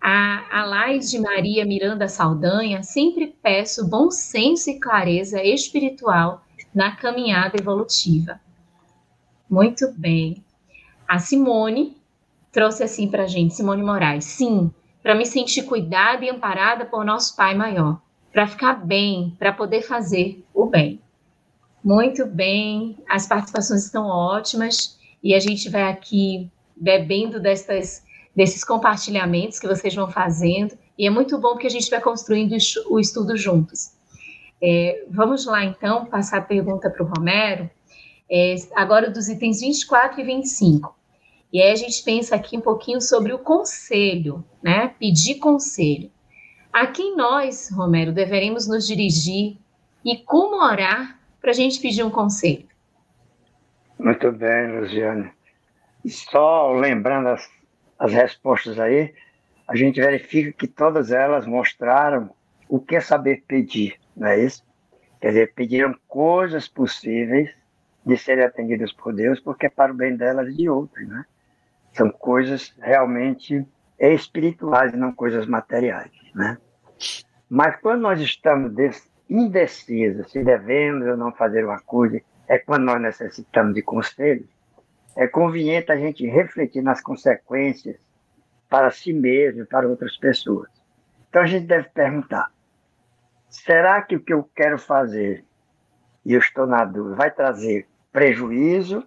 A, 0.00 0.60
a 0.60 0.64
Lais 0.64 1.10
de 1.10 1.18
Maria 1.18 1.64
Miranda 1.64 2.08
Saldanha 2.08 2.82
sempre 2.82 3.34
peço 3.42 3.88
bom 3.88 4.10
senso 4.10 4.70
e 4.70 4.78
clareza 4.78 5.42
espiritual 5.42 6.44
na 6.74 6.94
caminhada 6.94 7.56
evolutiva. 7.58 8.40
Muito 9.48 9.92
bem. 9.96 10.44
A 11.08 11.18
Simone 11.18 11.96
trouxe 12.52 12.82
assim 12.82 13.08
para 13.08 13.24
a 13.24 13.26
gente, 13.26 13.54
Simone 13.54 13.82
Moraes. 13.82 14.24
Sim, 14.24 14.70
para 15.02 15.14
me 15.14 15.24
sentir 15.24 15.62
cuidada 15.64 16.24
e 16.24 16.30
amparada 16.30 16.84
por 16.84 17.04
nosso 17.04 17.36
Pai 17.36 17.54
Maior, 17.54 18.00
para 18.32 18.46
ficar 18.46 18.74
bem, 18.74 19.36
para 19.38 19.52
poder 19.52 19.82
fazer 19.82 20.44
o 20.52 20.66
bem. 20.66 21.00
Muito 21.82 22.26
bem, 22.26 22.96
as 23.08 23.26
participações 23.26 23.84
estão 23.84 24.06
ótimas 24.06 24.98
e 25.22 25.34
a 25.34 25.38
gente 25.38 25.68
vai 25.68 25.84
aqui 25.84 26.50
bebendo 26.76 27.40
destas 27.40 28.05
desses 28.36 28.62
compartilhamentos 28.62 29.58
que 29.58 29.66
vocês 29.66 29.94
vão 29.94 30.10
fazendo, 30.10 30.76
e 30.98 31.06
é 31.06 31.10
muito 31.10 31.38
bom 31.38 31.52
porque 31.52 31.66
a 31.66 31.70
gente 31.70 31.88
vai 31.88 32.00
construindo 32.00 32.54
o 32.90 33.00
estudo 33.00 33.36
juntos. 33.36 33.96
É, 34.62 35.04
vamos 35.10 35.46
lá, 35.46 35.64
então, 35.64 36.04
passar 36.04 36.38
a 36.38 36.42
pergunta 36.42 36.90
para 36.90 37.02
o 37.02 37.06
Romero, 37.06 37.70
é, 38.30 38.54
agora 38.74 39.10
dos 39.10 39.28
itens 39.28 39.60
24 39.60 40.20
e 40.20 40.24
25. 40.24 40.94
E 41.52 41.62
aí 41.62 41.72
a 41.72 41.76
gente 41.76 42.02
pensa 42.02 42.34
aqui 42.34 42.56
um 42.56 42.60
pouquinho 42.60 43.00
sobre 43.00 43.32
o 43.32 43.38
conselho, 43.38 44.44
né? 44.62 44.88
Pedir 44.98 45.36
conselho. 45.36 46.10
A 46.72 46.86
quem 46.86 47.16
nós, 47.16 47.70
Romero, 47.72 48.12
deveremos 48.12 48.66
nos 48.66 48.86
dirigir 48.86 49.56
e 50.04 50.18
como 50.18 50.62
orar 50.62 51.18
para 51.40 51.50
a 51.50 51.54
gente 51.54 51.80
pedir 51.80 52.02
um 52.02 52.10
conselho? 52.10 52.66
Muito 53.98 54.30
bem, 54.32 54.80
Luciane. 54.80 55.30
Só 56.06 56.72
lembrando 56.72 57.28
as 57.28 57.48
as 57.98 58.12
respostas 58.12 58.78
aí, 58.78 59.14
a 59.66 59.74
gente 59.74 60.00
verifica 60.00 60.52
que 60.52 60.66
todas 60.66 61.10
elas 61.10 61.46
mostraram 61.46 62.30
o 62.68 62.78
que 62.78 62.96
é 62.96 63.00
saber 63.00 63.44
pedir, 63.46 63.98
não 64.16 64.28
é 64.28 64.38
isso? 64.38 64.64
Quer 65.20 65.28
dizer, 65.28 65.52
pediram 65.54 65.94
coisas 66.06 66.68
possíveis 66.68 67.50
de 68.04 68.16
serem 68.16 68.44
atendidas 68.44 68.92
por 68.92 69.14
Deus, 69.14 69.40
porque 69.40 69.66
é 69.66 69.70
para 69.70 69.92
o 69.92 69.96
bem 69.96 70.16
delas 70.16 70.48
e 70.48 70.56
de 70.56 70.68
outros, 70.68 71.06
né? 71.08 71.24
São 71.92 72.10
coisas 72.10 72.74
realmente 72.80 73.66
espirituais 73.98 74.92
não 74.92 75.12
coisas 75.12 75.46
materiais, 75.46 76.12
né? 76.34 76.58
Mas 77.48 77.76
quando 77.80 78.02
nós 78.02 78.20
estamos 78.20 78.72
indecisos 79.28 80.30
se 80.30 80.44
devemos 80.44 81.06
ou 81.06 81.16
não 81.16 81.32
fazer 81.32 81.64
uma 81.64 81.80
coisa, 81.80 82.20
é 82.46 82.58
quando 82.58 82.84
nós 82.84 83.00
necessitamos 83.00 83.74
de 83.74 83.82
conselhos, 83.82 84.46
é 85.16 85.26
conveniente 85.26 85.90
a 85.90 85.96
gente 85.96 86.26
refletir 86.26 86.82
nas 86.82 87.00
consequências 87.00 87.96
para 88.68 88.90
si 88.90 89.12
mesmo 89.12 89.62
e 89.62 89.66
para 89.66 89.88
outras 89.88 90.16
pessoas. 90.16 90.68
Então 91.28 91.42
a 91.42 91.46
gente 91.46 91.66
deve 91.66 91.88
perguntar: 91.88 92.52
será 93.48 94.02
que 94.02 94.16
o 94.16 94.20
que 94.20 94.34
eu 94.34 94.44
quero 94.54 94.78
fazer 94.78 95.44
e 96.24 96.34
eu 96.34 96.40
estou 96.40 96.66
na 96.66 96.84
dúvida 96.84 97.16
vai 97.16 97.30
trazer 97.30 97.88
prejuízo 98.12 99.06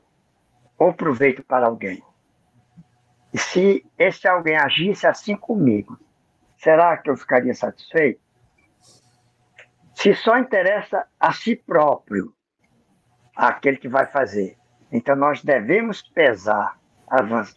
ou 0.78 0.94
proveito 0.94 1.44
para 1.44 1.68
alguém? 1.68 2.04
E 3.32 3.38
se 3.38 3.86
esse 3.98 4.28
alguém 4.28 4.58
agisse 4.58 5.06
assim 5.06 5.36
comigo, 5.36 6.00
será 6.58 6.98
que 6.98 7.10
eu 7.10 7.16
ficaria 7.16 7.54
satisfeito? 7.54 8.20
Se 9.94 10.16
só 10.16 10.40
interessa 10.40 11.06
a 11.20 11.32
si 11.34 11.56
próprio 11.56 12.34
aquele 13.36 13.78
que 13.78 13.88
vai 13.88 14.08
fazer, 14.08 14.59
então, 14.92 15.16
nós 15.16 15.44
devemos 15.44 16.02
pesar 16.02 16.78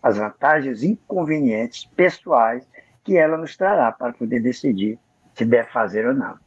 as 0.02 0.16
vantagens 0.16 0.82
inconvenientes 0.82 1.84
pessoais 1.96 2.66
que 3.04 3.16
ela 3.16 3.36
nos 3.36 3.56
trará 3.56 3.92
para 3.92 4.12
poder 4.12 4.40
decidir 4.40 4.98
se 5.34 5.44
deve 5.44 5.68
fazer 5.70 6.06
ou 6.06 6.14
não. 6.14 6.38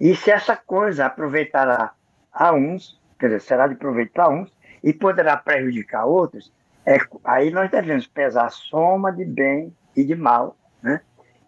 E 0.00 0.14
se 0.16 0.30
essa 0.30 0.56
coisa 0.56 1.06
aproveitará 1.06 1.92
a 2.32 2.52
uns, 2.52 3.00
quer 3.18 3.26
dizer, 3.26 3.40
será 3.40 3.66
de 3.66 3.76
proveito 3.76 4.12
para 4.12 4.28
uns 4.28 4.52
e 4.82 4.92
poderá 4.92 5.36
prejudicar 5.36 6.04
outros, 6.04 6.52
é, 6.84 6.98
aí 7.24 7.50
nós 7.50 7.70
devemos 7.70 8.06
pesar 8.06 8.46
a 8.46 8.50
soma 8.50 9.12
de 9.12 9.24
bem 9.24 9.74
e 9.96 10.04
de 10.04 10.14
mal, 10.14 10.56
né, 10.82 11.00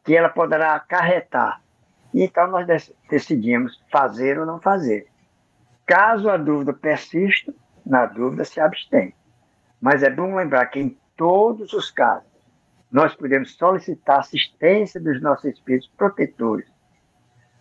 que 0.05 0.17
ela 0.17 0.29
poderá 0.29 0.75
acarretar. 0.75 1.61
E 2.15 2.23
então 2.23 2.47
nós 2.47 2.67
decidimos 3.11 3.83
fazer 3.91 4.39
ou 4.39 4.47
não 4.47 4.61
fazer. 4.61 5.07
Caso 5.85 6.31
a 6.31 6.37
dúvida 6.37 6.73
persista, 6.73 7.53
na 7.87 8.05
dúvida 8.05 8.45
se 8.45 8.61
abstém. 8.61 9.14
Mas 9.81 10.02
é 10.02 10.11
bom 10.11 10.35
lembrar 10.35 10.66
que 10.66 10.81
em 10.81 10.99
todos 11.16 11.73
os 11.73 11.90
casos, 11.90 12.28
nós 12.90 13.14
podemos 13.14 13.55
solicitar 13.55 14.21
assistência 14.21 15.00
dos 15.00 15.21
nossos 15.23 15.45
espíritos 15.45 15.88
protetores 15.97 16.69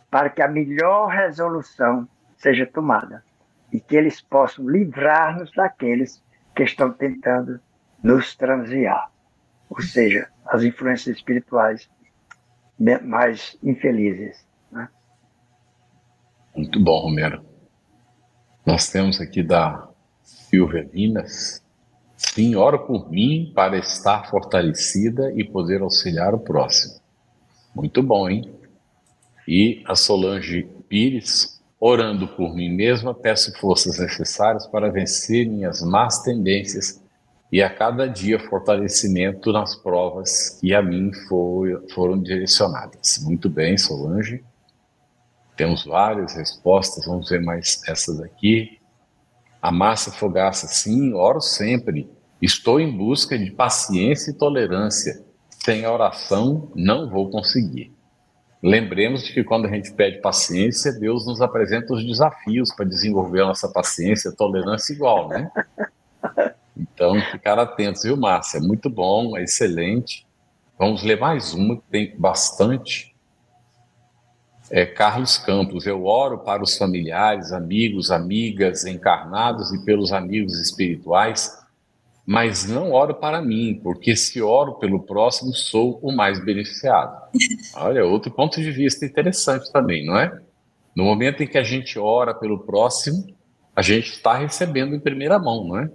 para 0.10 0.30
que 0.30 0.42
a 0.42 0.48
melhor 0.48 1.08
resolução 1.08 2.08
seja 2.38 2.66
tomada 2.66 3.24
e 3.72 3.80
que 3.80 3.96
eles 3.96 4.22
possam 4.22 4.68
livrar-nos 4.70 5.52
daqueles 5.54 6.24
que 6.56 6.64
estão 6.64 6.92
tentando 6.92 7.60
nos 8.02 8.36
transviar, 8.36 9.12
ou 9.70 9.82
seja, 9.82 10.30
as 10.46 10.64
influências 10.64 11.18
espirituais 11.18 11.90
mais 13.04 13.58
infelizes. 13.64 14.48
Né? 14.72 14.88
Muito 16.56 16.82
bom, 16.82 17.00
Romero. 17.02 17.44
Nós 18.66 18.90
temos 18.90 19.20
aqui 19.20 19.44
da 19.44 19.90
Silvia 20.56 20.90
Minas. 20.94 21.62
Sim, 22.16 22.56
ora 22.56 22.80
por 22.80 23.12
mim 23.12 23.52
para 23.54 23.78
estar 23.78 24.30
fortalecida 24.30 25.34
e 25.36 25.44
poder 25.44 25.82
auxiliar 25.82 26.34
o 26.34 26.40
próximo. 26.40 26.96
Muito 27.76 28.02
bom, 28.02 28.30
hein? 28.30 28.50
E 29.46 29.84
a 29.86 29.96
Solange 29.96 30.64
Pires, 30.88 31.62
orando 31.78 32.26
por 32.26 32.56
mim 32.56 32.70
mesma, 32.70 33.14
peço 33.14 33.52
forças 33.60 34.00
necessárias 34.00 34.66
para 34.66 34.90
vencer 34.90 35.46
minhas 35.46 35.82
más 35.82 36.24
tendências 36.24 37.04
e 37.52 37.62
a 37.62 37.70
cada 37.70 38.08
dia 38.08 38.40
fortalecimento 38.40 39.52
nas 39.52 39.76
provas 39.76 40.58
que 40.62 40.74
a 40.74 40.82
mim 40.82 41.12
foi, 41.28 41.86
foram 41.94 42.18
direcionadas. 42.18 43.20
Muito 43.24 43.50
bem, 43.50 43.78
Solange. 43.78 44.42
Temos 45.58 45.84
várias 45.84 46.34
respostas, 46.34 47.06
vamos 47.06 47.30
ver 47.30 47.42
mais 47.42 47.82
essas 47.90 48.22
aqui. 48.22 48.80
A 49.66 49.72
massa 49.72 50.12
fogaça, 50.12 50.68
sim, 50.68 51.16
oro 51.16 51.42
sempre. 51.42 52.08
Estou 52.40 52.80
em 52.80 52.96
busca 52.96 53.36
de 53.36 53.50
paciência 53.50 54.30
e 54.30 54.34
tolerância. 54.36 55.26
Sem 55.50 55.88
oração, 55.88 56.72
não 56.76 57.10
vou 57.10 57.32
conseguir. 57.32 57.92
Lembremos 58.62 59.24
de 59.24 59.34
que 59.34 59.44
quando 59.44 59.66
a 59.66 59.70
gente 59.72 59.92
pede 59.92 60.22
paciência, 60.22 60.94
Deus 60.94 61.26
nos 61.26 61.42
apresenta 61.42 61.96
os 61.96 62.06
desafios 62.06 62.72
para 62.76 62.86
desenvolver 62.86 63.42
a 63.42 63.48
nossa 63.48 63.68
paciência, 63.68 64.32
tolerância 64.32 64.94
igual, 64.94 65.30
né? 65.30 65.50
Então, 66.78 67.20
ficar 67.32 67.58
atentos, 67.58 68.04
viu, 68.04 68.16
Márcia? 68.16 68.60
Muito 68.60 68.88
bom, 68.88 69.36
é 69.36 69.42
excelente. 69.46 70.28
Vamos 70.78 71.02
ler 71.02 71.20
mais 71.20 71.56
uma, 71.56 71.78
que 71.78 71.84
tem 71.90 72.16
bastante. 72.16 73.15
É, 74.70 74.86
Carlos 74.86 75.38
Campos, 75.38 75.86
eu 75.86 76.06
oro 76.06 76.40
para 76.40 76.64
os 76.64 76.78
familiares, 76.78 77.52
amigos, 77.52 78.12
amigas, 78.12 78.86
encarnados 78.86 79.72
e 79.74 79.86
pelos 79.86 80.12
amigos 80.12 80.60
espirituais 80.60 81.66
mas 82.26 82.66
não 82.66 82.92
oro 82.92 83.14
para 83.14 83.42
mim, 83.42 83.80
porque 83.84 84.16
se 84.16 84.42
oro 84.42 84.76
pelo 84.76 85.04
próximo, 85.04 85.54
sou 85.54 86.00
o 86.02 86.12
mais 86.12 86.44
beneficiado. 86.44 87.30
Olha, 87.76 88.04
outro 88.04 88.32
ponto 88.32 88.60
de 88.60 88.72
vista 88.72 89.06
interessante 89.06 89.72
também, 89.72 90.04
não 90.04 90.18
é? 90.18 90.42
No 90.96 91.04
momento 91.04 91.44
em 91.44 91.48
que 91.48 91.58
a 91.58 91.64
gente 91.64 92.00
ora 92.00 92.34
pelo 92.34 92.60
próximo, 92.60 93.28
a 93.76 93.82
gente 93.82 94.10
está 94.10 94.36
recebendo 94.36 94.96
em 94.96 95.00
primeira 95.00 95.38
mão, 95.38 95.68
não 95.68 95.80
é? 95.80 95.92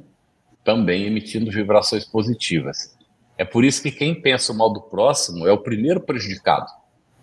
Também 0.62 1.04
emitindo 1.04 1.50
vibrações 1.50 2.04
positivas. 2.04 2.96
É 3.36 3.44
por 3.44 3.64
isso 3.64 3.82
que 3.82 3.90
quem 3.90 4.14
pensa 4.14 4.52
o 4.52 4.56
mal 4.56 4.72
do 4.72 4.82
próximo 4.82 5.48
é 5.48 5.52
o 5.52 5.58
primeiro 5.58 6.00
prejudicado. 6.00 6.70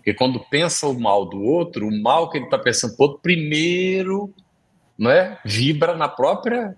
Porque 0.08 0.14
quando 0.16 0.40
pensa 0.40 0.86
o 0.86 0.98
mal 0.98 1.26
do 1.26 1.42
outro, 1.42 1.86
o 1.86 2.02
mal 2.02 2.30
que 2.30 2.38
ele 2.38 2.46
está 2.46 2.58
pensando 2.58 2.94
o 2.98 3.02
outro, 3.02 3.20
primeiro 3.20 4.32
não 4.96 5.10
é? 5.10 5.38
vibra 5.44 5.94
na 5.94 6.08
própria 6.08 6.74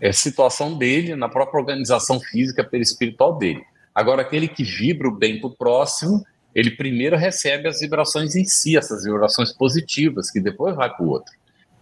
é, 0.00 0.10
situação 0.10 0.78
dele, 0.78 1.14
na 1.14 1.28
própria 1.28 1.60
organização 1.60 2.18
física 2.18 2.64
perispiritual 2.64 3.36
dele. 3.36 3.62
Agora, 3.94 4.22
aquele 4.22 4.48
que 4.48 4.64
vibra 4.64 5.06
o 5.06 5.14
bem 5.14 5.38
para 5.38 5.50
o 5.50 5.54
próximo, 5.54 6.24
ele 6.54 6.70
primeiro 6.70 7.14
recebe 7.14 7.68
as 7.68 7.78
vibrações 7.78 8.34
em 8.36 8.46
si, 8.46 8.74
essas 8.74 9.04
vibrações 9.04 9.52
positivas, 9.52 10.30
que 10.30 10.40
depois 10.40 10.74
vai 10.74 10.88
para 10.88 11.04
o 11.04 11.10
outro. 11.10 11.34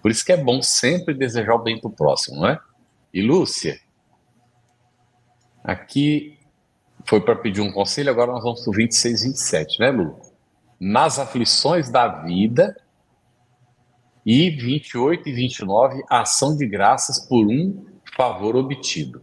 Por 0.03 0.11
isso 0.11 0.25
que 0.25 0.33
é 0.33 0.37
bom 0.37 0.61
sempre 0.61 1.15
desejar 1.15 1.55
o 1.55 1.63
bem 1.63 1.81
para 1.81 1.89
o 1.89 1.93
próximo, 1.93 2.41
não 2.41 2.49
é? 2.49 2.59
E 3.15 3.23
Lúcia, 3.23 3.79
aqui 5.63 6.37
foi 7.05 7.21
para 7.21 7.37
pedir 7.37 7.61
um 7.61 7.71
conselho, 7.71 8.11
agora 8.11 8.33
nós 8.33 8.43
vamos 8.43 8.63
para 8.63 8.71
o 8.71 8.75
26, 8.75 9.23
27, 9.23 9.79
né, 9.79 9.93
Lu? 9.93 10.30
Nas 10.81 11.19
aflições 11.19 11.91
da 11.91 12.09
vida, 12.09 12.75
e 14.25 14.51
28 14.51 15.29
e 15.29 15.33
29, 15.33 16.03
ação 16.09 16.57
de 16.57 16.67
graças 16.67 17.19
por 17.19 17.47
um 17.47 17.85
favor 18.17 18.57
obtido. 18.57 19.23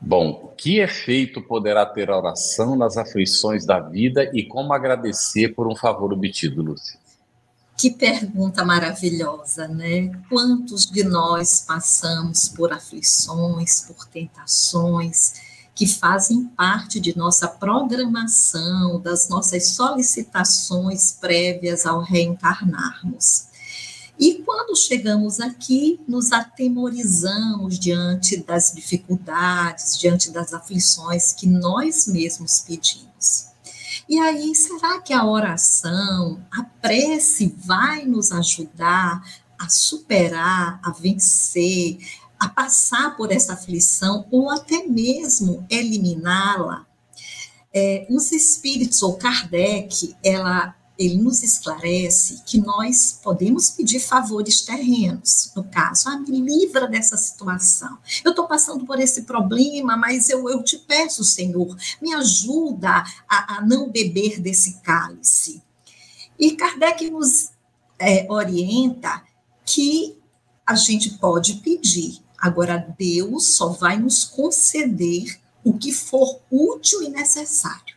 Bom, 0.00 0.54
que 0.56 0.80
efeito 0.80 1.40
poderá 1.40 1.86
ter 1.86 2.10
a 2.10 2.18
oração 2.18 2.76
nas 2.76 2.96
aflições 2.96 3.64
da 3.64 3.80
vida 3.80 4.30
e 4.34 4.44
como 4.44 4.72
agradecer 4.72 5.54
por 5.54 5.66
um 5.66 5.74
favor 5.74 6.12
obtido, 6.12 6.62
Lúcia? 6.62 6.98
Que 7.76 7.90
pergunta 7.90 8.64
maravilhosa, 8.64 9.66
né? 9.66 10.12
Quantos 10.28 10.84
de 10.86 11.02
nós 11.02 11.64
passamos 11.66 12.48
por 12.48 12.72
aflições, 12.72 13.80
por 13.80 14.06
tentações, 14.06 15.53
que 15.74 15.86
fazem 15.86 16.44
parte 16.44 17.00
de 17.00 17.16
nossa 17.16 17.48
programação, 17.48 19.00
das 19.00 19.28
nossas 19.28 19.70
solicitações 19.70 21.12
prévias 21.12 21.84
ao 21.84 22.00
reencarnarmos. 22.00 23.46
E 24.18 24.34
quando 24.44 24.76
chegamos 24.76 25.40
aqui, 25.40 26.00
nos 26.06 26.30
atemorizamos 26.30 27.78
diante 27.78 28.36
das 28.36 28.72
dificuldades, 28.72 29.98
diante 29.98 30.30
das 30.30 30.54
aflições 30.54 31.32
que 31.32 31.48
nós 31.48 32.06
mesmos 32.06 32.60
pedimos. 32.60 33.48
E 34.08 34.18
aí, 34.18 34.54
será 34.54 35.00
que 35.00 35.12
a 35.12 35.24
oração, 35.24 36.40
a 36.52 36.62
prece 36.62 37.54
vai 37.58 38.04
nos 38.04 38.30
ajudar 38.30 39.22
a 39.58 39.68
superar, 39.68 40.78
a 40.84 40.90
vencer, 40.90 41.98
a 42.38 42.48
passar 42.48 43.16
por 43.16 43.30
essa 43.30 43.54
aflição 43.54 44.26
ou 44.30 44.50
até 44.50 44.84
mesmo 44.84 45.66
eliminá-la? 45.70 46.86
É, 47.72 48.06
os 48.08 48.30
espíritos, 48.30 49.02
ou 49.02 49.16
Kardec, 49.16 50.14
ela 50.22 50.74
ele 50.96 51.16
nos 51.16 51.42
esclarece 51.42 52.42
que 52.46 52.58
nós 52.58 53.18
podemos 53.22 53.70
pedir 53.70 53.98
favores 53.98 54.60
terrenos. 54.60 55.50
No 55.54 55.64
caso, 55.64 56.08
ah, 56.08 56.18
me 56.18 56.40
livra 56.40 56.86
dessa 56.86 57.16
situação. 57.16 57.98
Eu 58.24 58.30
estou 58.30 58.46
passando 58.46 58.86
por 58.86 59.00
esse 59.00 59.22
problema, 59.22 59.96
mas 59.96 60.28
eu, 60.28 60.48
eu 60.48 60.62
te 60.62 60.78
peço, 60.78 61.24
Senhor, 61.24 61.76
me 62.00 62.14
ajuda 62.14 63.04
a, 63.28 63.56
a 63.56 63.60
não 63.66 63.90
beber 63.90 64.40
desse 64.40 64.80
cálice. 64.82 65.62
E 66.38 66.52
Kardec 66.52 67.10
nos 67.10 67.50
é, 67.98 68.26
orienta 68.30 69.22
que 69.64 70.16
a 70.64 70.74
gente 70.74 71.10
pode 71.18 71.54
pedir, 71.54 72.22
agora 72.44 72.94
Deus 72.98 73.54
só 73.54 73.68
vai 73.68 73.98
nos 73.98 74.22
conceder 74.22 75.40
o 75.64 75.72
que 75.78 75.90
for 75.90 76.42
útil 76.50 77.02
e 77.02 77.08
necessário. 77.08 77.96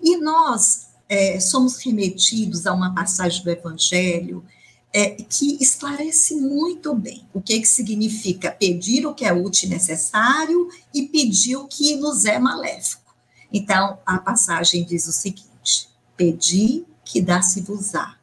E 0.00 0.16
nós 0.16 0.86
é, 1.06 1.38
somos 1.38 1.76
remetidos 1.76 2.66
a 2.66 2.72
uma 2.72 2.94
passagem 2.94 3.44
do 3.44 3.50
Evangelho 3.50 4.42
é, 4.90 5.10
que 5.10 5.62
esclarece 5.62 6.34
muito 6.34 6.94
bem 6.94 7.28
o 7.34 7.42
que, 7.42 7.60
que 7.60 7.68
significa 7.68 8.50
pedir 8.52 9.06
o 9.06 9.12
que 9.12 9.26
é 9.26 9.34
útil 9.34 9.68
e 9.68 9.72
necessário 9.72 10.70
e 10.94 11.02
pedir 11.02 11.56
o 11.56 11.66
que 11.66 11.94
nos 11.96 12.24
é 12.24 12.38
maléfico. 12.38 13.14
Então, 13.52 13.98
a 14.06 14.16
passagem 14.16 14.82
diz 14.82 15.06
o 15.06 15.12
seguinte: 15.12 15.90
pedi 16.16 16.86
que 17.04 17.20
dá-se-vos-á. 17.20 18.16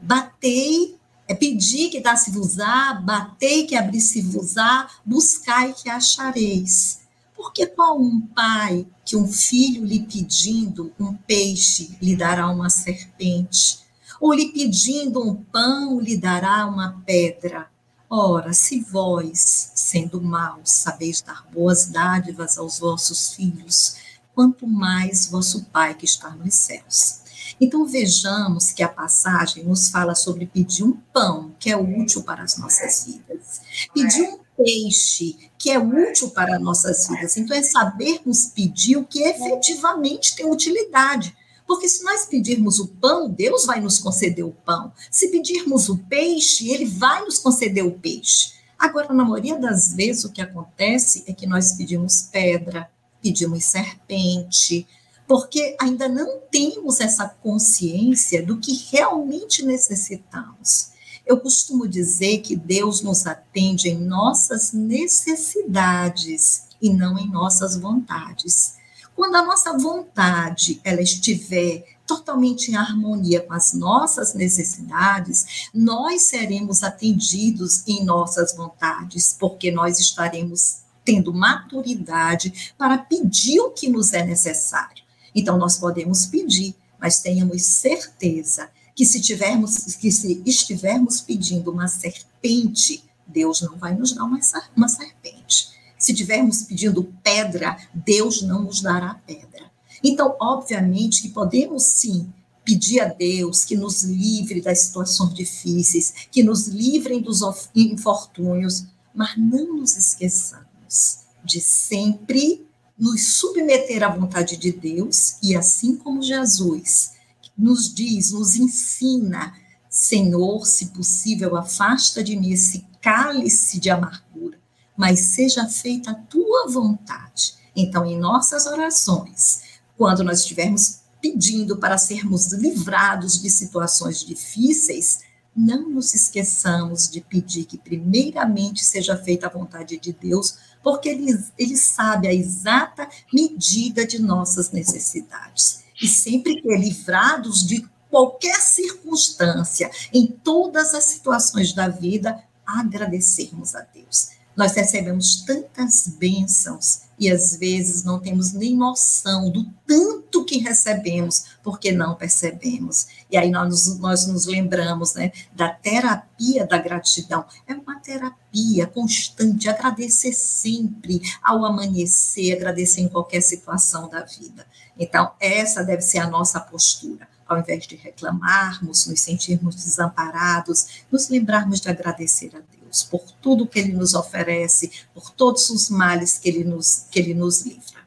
Batei, 0.00 0.98
é 1.28 1.34
pedir 1.34 1.90
que 1.90 2.00
dá-se-vos-á, 2.00 2.94
batei 2.94 3.66
que 3.66 3.76
abri-se-vos-á, 3.76 4.88
buscai 5.04 5.72
que 5.72 5.88
achareis. 5.88 7.00
Porque 7.34 7.66
qual 7.66 8.00
um 8.00 8.20
pai 8.20 8.86
que 9.04 9.16
um 9.16 9.26
filho 9.26 9.84
lhe 9.84 10.00
pedindo 10.00 10.92
um 10.98 11.14
peixe 11.14 11.96
lhe 12.00 12.14
dará 12.14 12.48
uma 12.48 12.70
serpente, 12.70 13.80
ou 14.20 14.32
lhe 14.32 14.52
pedindo 14.52 15.20
um 15.20 15.34
pão 15.34 15.98
lhe 16.00 16.16
dará 16.16 16.66
uma 16.66 17.02
pedra? 17.04 17.68
Ora, 18.08 18.52
se 18.52 18.80
vós, 18.80 19.72
sendo 19.74 20.20
maus, 20.20 20.70
sabeis 20.70 21.22
dar 21.22 21.46
boas 21.50 21.86
dádivas 21.86 22.58
aos 22.58 22.78
vossos 22.78 23.34
filhos, 23.34 23.96
quanto 24.34 24.66
mais 24.66 25.26
vosso 25.26 25.64
Pai 25.64 25.94
que 25.94 26.04
está 26.04 26.30
nos 26.30 26.54
céus. 26.54 27.21
Então 27.62 27.86
vejamos 27.86 28.72
que 28.72 28.82
a 28.82 28.88
passagem 28.88 29.62
nos 29.62 29.88
fala 29.88 30.16
sobre 30.16 30.46
pedir 30.46 30.82
um 30.82 30.98
pão, 31.12 31.54
que 31.60 31.70
é 31.70 31.76
útil 31.76 32.24
para 32.24 32.42
as 32.42 32.58
nossas 32.58 33.04
vidas, 33.04 33.60
pedir 33.94 34.22
um 34.22 34.40
peixe, 34.56 35.36
que 35.56 35.70
é 35.70 35.78
útil 35.78 36.30
para 36.30 36.58
nossas 36.58 37.06
vidas. 37.06 37.36
Então 37.36 37.56
é 37.56 37.62
sabermos 37.62 38.46
pedir 38.46 38.96
o 38.96 39.04
que 39.04 39.22
efetivamente 39.22 40.34
tem 40.34 40.50
utilidade. 40.50 41.36
Porque 41.64 41.88
se 41.88 42.02
nós 42.02 42.26
pedirmos 42.26 42.80
o 42.80 42.88
pão, 42.88 43.30
Deus 43.30 43.64
vai 43.64 43.80
nos 43.80 44.00
conceder 44.00 44.44
o 44.44 44.50
pão. 44.50 44.92
Se 45.08 45.28
pedirmos 45.28 45.88
o 45.88 45.98
peixe, 45.98 46.68
ele 46.68 46.86
vai 46.86 47.24
nos 47.24 47.38
conceder 47.38 47.86
o 47.86 47.92
peixe. 47.92 48.54
Agora, 48.76 49.14
na 49.14 49.24
maioria 49.24 49.56
das 49.56 49.94
vezes, 49.94 50.24
o 50.24 50.32
que 50.32 50.42
acontece 50.42 51.22
é 51.28 51.32
que 51.32 51.46
nós 51.46 51.74
pedimos 51.74 52.22
pedra, 52.22 52.90
pedimos 53.22 53.64
serpente, 53.66 54.84
porque 55.32 55.74
ainda 55.80 56.10
não 56.10 56.40
temos 56.50 57.00
essa 57.00 57.26
consciência 57.26 58.44
do 58.44 58.58
que 58.58 58.84
realmente 58.92 59.64
necessitamos. 59.64 60.90
Eu 61.24 61.40
costumo 61.40 61.88
dizer 61.88 62.42
que 62.42 62.54
Deus 62.54 63.00
nos 63.00 63.26
atende 63.26 63.88
em 63.88 63.98
nossas 63.98 64.74
necessidades 64.74 66.64
e 66.82 66.90
não 66.90 67.18
em 67.18 67.30
nossas 67.30 67.78
vontades. 67.78 68.74
Quando 69.16 69.36
a 69.36 69.42
nossa 69.42 69.72
vontade 69.78 70.78
ela 70.84 71.00
estiver 71.00 71.82
totalmente 72.06 72.70
em 72.70 72.76
harmonia 72.76 73.40
com 73.40 73.54
as 73.54 73.72
nossas 73.72 74.34
necessidades, 74.34 75.70
nós 75.72 76.24
seremos 76.24 76.82
atendidos 76.82 77.88
em 77.88 78.04
nossas 78.04 78.54
vontades, 78.54 79.34
porque 79.40 79.70
nós 79.70 79.98
estaremos 79.98 80.80
tendo 81.02 81.32
maturidade 81.32 82.74
para 82.76 82.98
pedir 82.98 83.60
o 83.60 83.70
que 83.70 83.88
nos 83.88 84.12
é 84.12 84.26
necessário. 84.26 85.01
Então 85.34 85.56
nós 85.58 85.78
podemos 85.78 86.26
pedir, 86.26 86.74
mas 87.00 87.20
tenhamos 87.20 87.62
certeza 87.62 88.70
que 88.94 89.06
se 89.06 89.20
tivermos 89.20 89.96
que 89.96 90.10
se 90.10 90.42
estivermos 90.44 91.20
pedindo 91.20 91.70
uma 91.70 91.88
serpente, 91.88 93.02
Deus 93.26 93.60
não 93.62 93.76
vai 93.76 93.94
nos 93.94 94.12
dar 94.12 94.24
uma, 94.24 94.40
serpente. 94.42 95.70
Se 95.98 96.12
estivermos 96.12 96.62
pedindo 96.62 97.04
pedra, 97.22 97.76
Deus 97.94 98.42
não 98.42 98.62
nos 98.62 98.82
dará 98.82 99.14
pedra. 99.26 99.70
Então, 100.04 100.36
obviamente 100.40 101.22
que 101.22 101.28
podemos 101.28 101.84
sim 101.84 102.30
pedir 102.64 103.00
a 103.00 103.08
Deus 103.08 103.64
que 103.64 103.76
nos 103.76 104.02
livre 104.02 104.60
das 104.60 104.80
situações 104.80 105.34
difíceis, 105.34 106.12
que 106.30 106.42
nos 106.42 106.68
livrem 106.68 107.20
dos 107.20 107.40
infortúnios, 107.74 108.84
mas 109.14 109.36
não 109.36 109.78
nos 109.78 109.96
esqueçamos 109.96 111.18
de 111.44 111.60
sempre 111.60 112.66
nos 113.02 113.34
submeter 113.34 114.04
à 114.04 114.08
vontade 114.08 114.56
de 114.56 114.70
Deus 114.70 115.34
e 115.42 115.56
assim 115.56 115.96
como 115.96 116.22
Jesus 116.22 117.10
nos 117.58 117.92
diz, 117.92 118.30
nos 118.30 118.54
ensina, 118.54 119.52
Senhor, 119.90 120.64
se 120.64 120.86
possível, 120.86 121.56
afasta 121.56 122.22
de 122.22 122.36
mim 122.36 122.52
esse 122.52 122.86
cálice 123.00 123.80
de 123.80 123.90
amargura, 123.90 124.56
mas 124.96 125.18
seja 125.18 125.66
feita 125.66 126.12
a 126.12 126.14
tua 126.14 126.68
vontade. 126.68 127.54
Então, 127.74 128.06
em 128.06 128.16
nossas 128.16 128.66
orações, 128.66 129.62
quando 129.98 130.22
nós 130.22 130.38
estivermos 130.38 131.00
pedindo 131.20 131.78
para 131.78 131.98
sermos 131.98 132.52
livrados 132.52 133.42
de 133.42 133.50
situações 133.50 134.24
difíceis, 134.24 135.22
não 135.54 135.88
nos 135.90 136.14
esqueçamos 136.14 137.10
de 137.10 137.20
pedir 137.20 137.64
que, 137.64 137.76
primeiramente, 137.76 138.84
seja 138.84 139.16
feita 139.16 139.46
a 139.46 139.50
vontade 139.50 139.98
de 139.98 140.12
Deus, 140.12 140.56
porque 140.82 141.10
Ele, 141.10 141.38
ele 141.58 141.76
sabe 141.76 142.26
a 142.26 142.34
exata 142.34 143.08
medida 143.32 144.06
de 144.06 144.20
nossas 144.20 144.70
necessidades. 144.70 145.84
E 146.00 146.08
sempre 146.08 146.60
que 146.60 146.76
livrados 146.76 147.66
de 147.66 147.86
qualquer 148.10 148.60
circunstância, 148.60 149.90
em 150.12 150.26
todas 150.26 150.94
as 150.94 151.04
situações 151.04 151.72
da 151.72 151.88
vida, 151.88 152.42
agradecermos 152.66 153.74
a 153.74 153.80
Deus. 153.80 154.30
Nós 154.56 154.74
recebemos 154.74 155.42
tantas 155.42 156.08
bênçãos 156.18 157.02
e 157.18 157.30
às 157.30 157.56
vezes 157.56 158.04
não 158.04 158.18
temos 158.18 158.52
nem 158.52 158.76
noção 158.76 159.50
do 159.50 159.64
tanto 159.86 160.44
que 160.44 160.58
recebemos, 160.58 161.44
porque 161.62 161.92
não 161.92 162.14
percebemos. 162.14 163.06
E 163.30 163.36
aí 163.36 163.50
nós, 163.50 163.98
nós 163.98 164.26
nos 164.26 164.46
lembramos 164.46 165.14
né, 165.14 165.32
da 165.54 165.68
terapia 165.68 166.66
da 166.66 166.78
gratidão. 166.78 167.44
É 167.66 167.74
uma 167.74 168.00
terapia 168.00 168.86
constante, 168.86 169.68
agradecer 169.68 170.32
sempre 170.32 171.22
ao 171.42 171.64
amanhecer, 171.64 172.56
agradecer 172.56 173.02
em 173.02 173.08
qualquer 173.08 173.40
situação 173.40 174.08
da 174.08 174.22
vida. 174.22 174.66
Então, 174.98 175.32
essa 175.40 175.82
deve 175.84 176.02
ser 176.02 176.18
a 176.18 176.28
nossa 176.28 176.60
postura 176.60 177.30
ao 177.52 177.58
invés 177.58 177.86
de 177.86 177.96
reclamarmos, 177.96 179.06
nos 179.06 179.20
sentirmos 179.20 179.76
desamparados, 179.76 181.04
nos 181.10 181.28
lembrarmos 181.28 181.80
de 181.80 181.90
agradecer 181.90 182.50
a 182.56 182.60
Deus. 182.60 182.81
Deus, 182.92 183.02
por 183.02 183.22
tudo 183.40 183.66
que 183.66 183.78
Ele 183.78 183.94
nos 183.94 184.14
oferece, 184.14 184.90
por 185.14 185.30
todos 185.30 185.70
os 185.70 185.88
males 185.88 186.38
que 186.38 186.48
Ele 186.50 186.64
nos, 186.64 187.08
que 187.10 187.18
ele 187.18 187.34
nos 187.34 187.64
livra. 187.64 188.02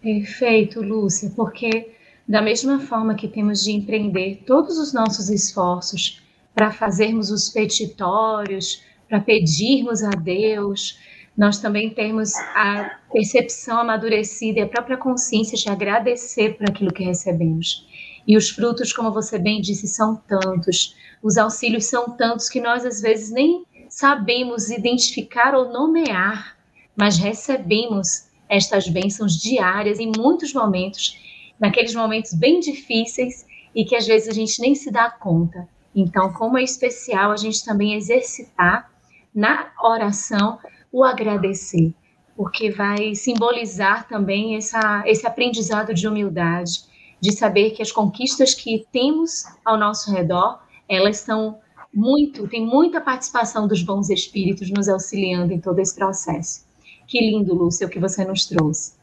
Perfeito, 0.00 0.80
Lúcia, 0.80 1.32
porque 1.34 1.92
da 2.26 2.40
mesma 2.40 2.78
forma 2.78 3.16
que 3.16 3.26
temos 3.26 3.64
de 3.64 3.72
empreender 3.72 4.44
todos 4.46 4.78
os 4.78 4.92
nossos 4.92 5.28
esforços 5.28 6.22
para 6.54 6.72
fazermos 6.72 7.30
os 7.30 7.48
petitórios, 7.48 8.82
para 9.08 9.20
pedirmos 9.20 10.02
a 10.02 10.10
Deus, 10.10 10.98
nós 11.36 11.58
também 11.58 11.90
temos 11.90 12.34
a 12.54 12.98
percepção 13.12 13.80
amadurecida 13.80 14.60
e 14.60 14.62
a 14.62 14.68
própria 14.68 14.96
consciência 14.96 15.56
de 15.58 15.68
agradecer 15.68 16.56
por 16.56 16.68
aquilo 16.68 16.92
que 16.92 17.04
recebemos. 17.04 17.86
E 18.26 18.36
os 18.36 18.50
frutos, 18.50 18.92
como 18.92 19.12
você 19.12 19.38
bem 19.38 19.60
disse, 19.60 19.86
são 19.86 20.16
tantos 20.16 20.96
os 21.26 21.36
auxílios 21.36 21.86
são 21.86 22.10
tantos 22.10 22.48
que 22.48 22.60
nós 22.60 22.86
às 22.86 23.00
vezes 23.00 23.32
nem 23.32 23.66
sabemos 23.88 24.70
identificar 24.70 25.56
ou 25.56 25.72
nomear, 25.72 26.56
mas 26.94 27.18
recebemos 27.18 28.28
estas 28.48 28.88
bênçãos 28.88 29.36
diárias 29.36 29.98
em 29.98 30.12
muitos 30.16 30.54
momentos, 30.54 31.18
naqueles 31.58 31.96
momentos 31.96 32.32
bem 32.32 32.60
difíceis 32.60 33.44
e 33.74 33.84
que 33.84 33.96
às 33.96 34.06
vezes 34.06 34.28
a 34.28 34.32
gente 34.32 34.60
nem 34.60 34.76
se 34.76 34.88
dá 34.88 35.10
conta. 35.10 35.68
Então, 35.92 36.32
como 36.32 36.58
é 36.58 36.62
especial 36.62 37.32
a 37.32 37.36
gente 37.36 37.64
também 37.64 37.94
exercitar 37.94 38.88
na 39.34 39.72
oração 39.82 40.60
o 40.92 41.02
agradecer, 41.02 41.92
porque 42.36 42.70
vai 42.70 43.16
simbolizar 43.16 44.06
também 44.06 44.54
essa, 44.54 45.02
esse 45.04 45.26
aprendizado 45.26 45.92
de 45.92 46.06
humildade, 46.06 46.84
de 47.20 47.32
saber 47.32 47.70
que 47.70 47.82
as 47.82 47.90
conquistas 47.90 48.54
que 48.54 48.86
temos 48.92 49.44
ao 49.64 49.76
nosso 49.76 50.12
redor 50.12 50.64
elas 50.88 51.18
são 51.18 51.58
muito, 51.92 52.46
tem 52.48 52.64
muita 52.64 53.00
participação 53.00 53.66
dos 53.66 53.82
bons 53.82 54.10
espíritos 54.10 54.70
nos 54.70 54.88
auxiliando 54.88 55.52
em 55.52 55.60
todo 55.60 55.78
esse 55.78 55.94
processo. 55.94 56.66
Que 57.06 57.20
lindo, 57.20 57.54
Lúcia, 57.54 57.86
o 57.86 57.90
que 57.90 57.98
você 57.98 58.24
nos 58.24 58.44
trouxe. 58.46 58.94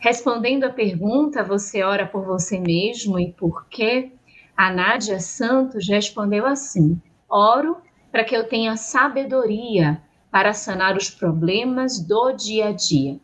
Respondendo 0.00 0.64
à 0.64 0.70
pergunta, 0.70 1.44
você 1.44 1.82
ora 1.82 2.06
por 2.06 2.24
você 2.24 2.58
mesmo 2.58 3.20
e 3.20 3.32
por 3.32 3.66
quê? 3.68 4.10
A 4.56 4.72
Nádia 4.72 5.20
Santos 5.20 5.88
respondeu 5.88 6.44
assim: 6.44 7.00
Oro 7.28 7.76
para 8.10 8.24
que 8.24 8.36
eu 8.36 8.48
tenha 8.48 8.76
sabedoria 8.76 10.02
para 10.30 10.52
sanar 10.52 10.96
os 10.96 11.08
problemas 11.08 12.00
do 12.00 12.32
dia 12.32 12.68
a 12.68 12.72
dia. 12.72 13.20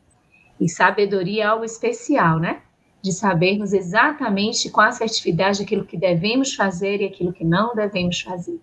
E 0.60 0.68
sabedoria 0.68 1.42
é 1.42 1.46
algo 1.46 1.64
especial, 1.64 2.38
né? 2.38 2.62
De 3.02 3.12
sabermos 3.12 3.72
exatamente 3.72 4.70
com 4.70 4.80
assertividade 4.80 5.62
aquilo 5.62 5.84
que 5.84 5.96
devemos 5.96 6.54
fazer 6.54 7.00
e 7.00 7.06
aquilo 7.06 7.32
que 7.32 7.44
não 7.44 7.74
devemos 7.74 8.20
fazer. 8.20 8.60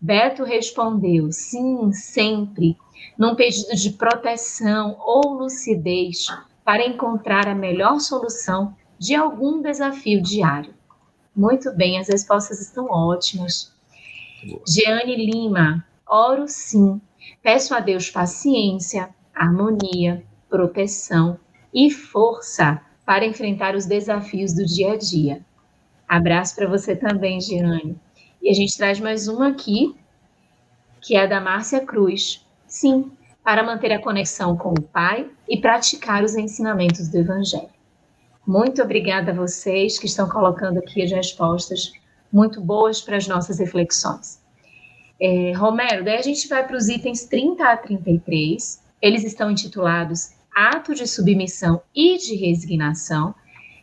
Beto 0.00 0.42
respondeu: 0.42 1.30
sim, 1.30 1.92
sempre, 1.92 2.76
num 3.16 3.34
pedido 3.34 3.74
de 3.74 3.90
proteção 3.90 4.96
ou 4.98 5.34
lucidez 5.34 6.26
para 6.64 6.86
encontrar 6.86 7.48
a 7.48 7.54
melhor 7.54 8.00
solução 8.00 8.74
de 8.98 9.14
algum 9.14 9.62
desafio 9.62 10.22
diário. 10.22 10.74
Muito 11.34 11.72
bem, 11.74 11.98
as 11.98 12.08
respostas 12.08 12.60
estão 12.60 12.86
ótimas. 12.86 13.72
Jeane 14.66 15.16
Lima, 15.16 15.86
oro 16.06 16.46
sim, 16.46 17.00
peço 17.42 17.74
a 17.74 17.80
Deus 17.80 18.10
paciência, 18.10 19.08
harmonia, 19.34 20.24
proteção 20.48 21.38
e 21.72 21.90
força 21.90 22.82
para 23.12 23.26
enfrentar 23.26 23.76
os 23.76 23.84
desafios 23.84 24.54
do 24.54 24.64
dia 24.64 24.94
a 24.94 24.96
dia. 24.96 25.44
Abraço 26.08 26.56
para 26.56 26.66
você 26.66 26.96
também, 26.96 27.42
Giane. 27.42 27.94
E 28.40 28.48
a 28.48 28.54
gente 28.54 28.74
traz 28.74 28.98
mais 28.98 29.28
uma 29.28 29.48
aqui, 29.48 29.94
que 30.98 31.14
é 31.14 31.24
a 31.24 31.26
da 31.26 31.38
Márcia 31.38 31.80
Cruz. 31.80 32.42
Sim, 32.66 33.12
para 33.44 33.62
manter 33.62 33.92
a 33.92 34.00
conexão 34.00 34.56
com 34.56 34.70
o 34.70 34.80
Pai 34.80 35.28
e 35.46 35.60
praticar 35.60 36.24
os 36.24 36.34
ensinamentos 36.36 37.08
do 37.08 37.18
Evangelho. 37.18 37.68
Muito 38.46 38.80
obrigada 38.80 39.30
a 39.30 39.34
vocês 39.34 39.98
que 39.98 40.06
estão 40.06 40.26
colocando 40.26 40.78
aqui 40.78 41.02
as 41.02 41.12
respostas 41.12 41.92
muito 42.32 42.62
boas 42.62 43.02
para 43.02 43.18
as 43.18 43.28
nossas 43.28 43.58
reflexões. 43.58 44.40
É, 45.20 45.52
Romero, 45.52 46.02
daí 46.02 46.16
a 46.16 46.22
gente 46.22 46.48
vai 46.48 46.66
para 46.66 46.78
os 46.78 46.88
itens 46.88 47.26
30 47.26 47.62
a 47.62 47.76
33. 47.76 48.82
Eles 49.02 49.22
estão 49.22 49.50
intitulados 49.50 50.30
Ato 50.54 50.94
de 50.94 51.06
Submissão 51.06 51.82
e 51.94 52.18
de 52.18 52.34
Resignação. 52.34 53.34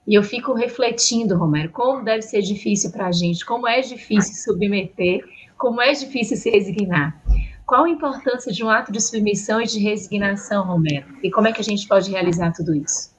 E 0.07 0.15
eu 0.15 0.23
fico 0.23 0.53
refletindo, 0.53 1.37
Romero, 1.37 1.69
como 1.69 2.03
deve 2.03 2.21
ser 2.21 2.41
difícil 2.41 2.91
para 2.91 3.07
a 3.07 3.11
gente, 3.11 3.45
como 3.45 3.67
é 3.67 3.81
difícil 3.81 4.33
submeter, 4.35 5.23
como 5.57 5.81
é 5.81 5.91
difícil 5.91 6.35
se 6.35 6.49
resignar. 6.49 7.21
Qual 7.65 7.83
a 7.83 7.89
importância 7.89 8.51
de 8.51 8.63
um 8.63 8.69
ato 8.69 8.91
de 8.91 8.99
submissão 8.99 9.61
e 9.61 9.65
de 9.65 9.77
resignação, 9.77 10.65
Romero? 10.65 11.05
E 11.21 11.29
como 11.29 11.47
é 11.47 11.53
que 11.53 11.61
a 11.61 11.63
gente 11.63 11.87
pode 11.87 12.09
realizar 12.09 12.51
tudo 12.51 12.73
isso? 12.73 13.15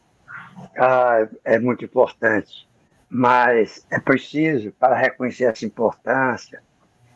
Ah, 0.76 1.28
é 1.44 1.58
muito 1.60 1.84
importante, 1.84 2.68
mas 3.08 3.86
é 3.90 4.00
preciso, 4.00 4.72
para 4.72 4.96
reconhecer 4.96 5.44
essa 5.44 5.64
importância 5.64 6.60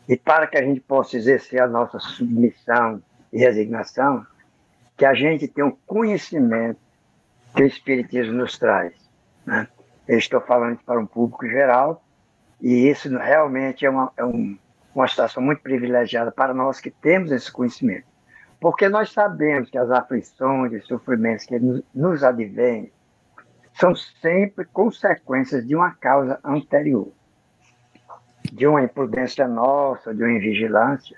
e 0.07 0.15
para 0.15 0.47
que 0.47 0.57
a 0.57 0.61
gente 0.61 0.79
possa 0.79 1.17
exercer 1.17 1.61
a 1.61 1.67
nossa 1.67 1.99
submissão 1.99 3.01
e 3.33 3.39
resignação, 3.39 4.25
que 4.97 5.05
a 5.05 5.13
gente 5.13 5.47
tenha 5.47 5.67
um 5.67 5.77
conhecimento 5.85 6.79
que 7.55 7.63
o 7.63 7.65
Espiritismo 7.65 8.33
nos 8.33 8.57
traz. 8.57 8.93
Né? 9.45 9.67
Eu 10.07 10.17
estou 10.17 10.41
falando 10.41 10.79
para 10.85 10.99
um 10.99 11.05
público 11.05 11.47
geral, 11.47 12.03
e 12.61 12.87
isso 12.89 13.09
realmente 13.17 13.85
é 13.85 13.89
uma, 13.89 14.11
é 14.17 14.23
um, 14.23 14.57
uma 14.93 15.07
situação 15.07 15.41
muito 15.43 15.61
privilegiada 15.61 16.31
para 16.31 16.53
nós 16.53 16.79
que 16.79 16.89
temos 16.89 17.31
esse 17.31 17.51
conhecimento. 17.51 18.05
Porque 18.59 18.87
nós 18.87 19.11
sabemos 19.11 19.69
que 19.69 19.77
as 19.77 19.91
aflições 19.91 20.71
e 20.73 20.81
sofrimentos 20.81 21.45
que 21.45 21.59
nos, 21.59 21.81
nos 21.93 22.23
advêm 22.23 22.91
são 23.73 23.93
sempre 23.95 24.65
consequências 24.65 25.67
de 25.67 25.75
uma 25.75 25.91
causa 25.91 26.39
anterior, 26.43 27.11
de 28.51 28.65
uma 28.65 28.81
imprudência 28.81 29.47
nossa, 29.47 30.13
de 30.13 30.23
uma 30.23 30.31
invigilância. 30.31 31.17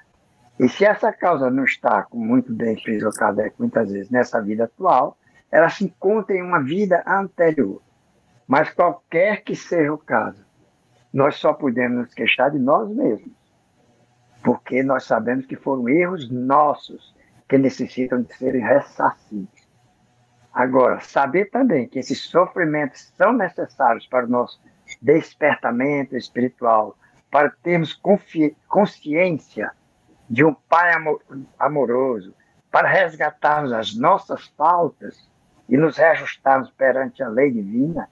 E 0.60 0.67
se 0.67 0.86
essa 0.86 1.13
causa 1.13 1.50
não 1.50 1.65
está, 1.65 2.04
como 2.04 2.26
muito 2.26 2.54
bem 2.54 2.76
fez 2.82 3.04
o 3.04 3.12
Kardec 3.12 3.56
muitas 3.60 3.91
vezes, 3.91 4.10
nessa 4.10 4.41
vida 4.41 4.63
atual, 4.63 5.17
ela 5.52 5.70
se 5.70 5.86
encontra 5.86 6.36
em 6.36 6.41
uma 6.41 6.63
vida 6.63 7.04
anterior. 7.06 7.82
Mas 8.48 8.74
qualquer 8.74 9.43
que 9.43 9.56
seja 9.56 9.93
o 9.93 9.98
caso, 9.98 10.46
nós 11.13 11.36
só 11.36 11.54
podemos 11.54 11.98
nos 11.98 12.13
queixar 12.13 12.52
de 12.52 12.60
nós 12.60 12.89
mesmos 12.89 13.38
porque 14.48 14.82
nós 14.82 15.04
sabemos 15.04 15.46
que 15.46 15.58
foram 15.58 15.89
erros 15.89 16.30
nossos 16.30 17.13
que 17.50 17.58
necessitam 17.58 18.22
de 18.22 18.34
serem 18.34 18.62
ressarcidos. 18.62 19.67
Agora, 20.54 21.02
saber 21.02 21.50
também 21.50 21.86
que 21.86 22.00
esses 22.00 22.22
sofrimentos 22.22 23.12
são 23.17 23.34
necessários 23.34 24.08
para 24.08 24.26
o 24.26 24.30
nosso 24.30 24.58
despertamento 25.02 26.15
espiritual, 26.15 26.98
para 27.30 27.50
termos 27.62 27.93
consciência 28.70 29.72
de 30.30 30.44
um 30.44 30.54
Pai 30.54 30.92
amoroso, 31.58 32.34
para 32.72 32.88
resgatarmos 32.88 33.72
as 33.72 33.96
nossas 33.96 34.48
faltas 34.58 35.28
e 35.70 35.78
nos 35.78 35.98
reajustarmos 35.98 36.70
perante 36.72 37.24
a 37.24 37.30
lei 37.30 37.52
divina, 37.52 38.10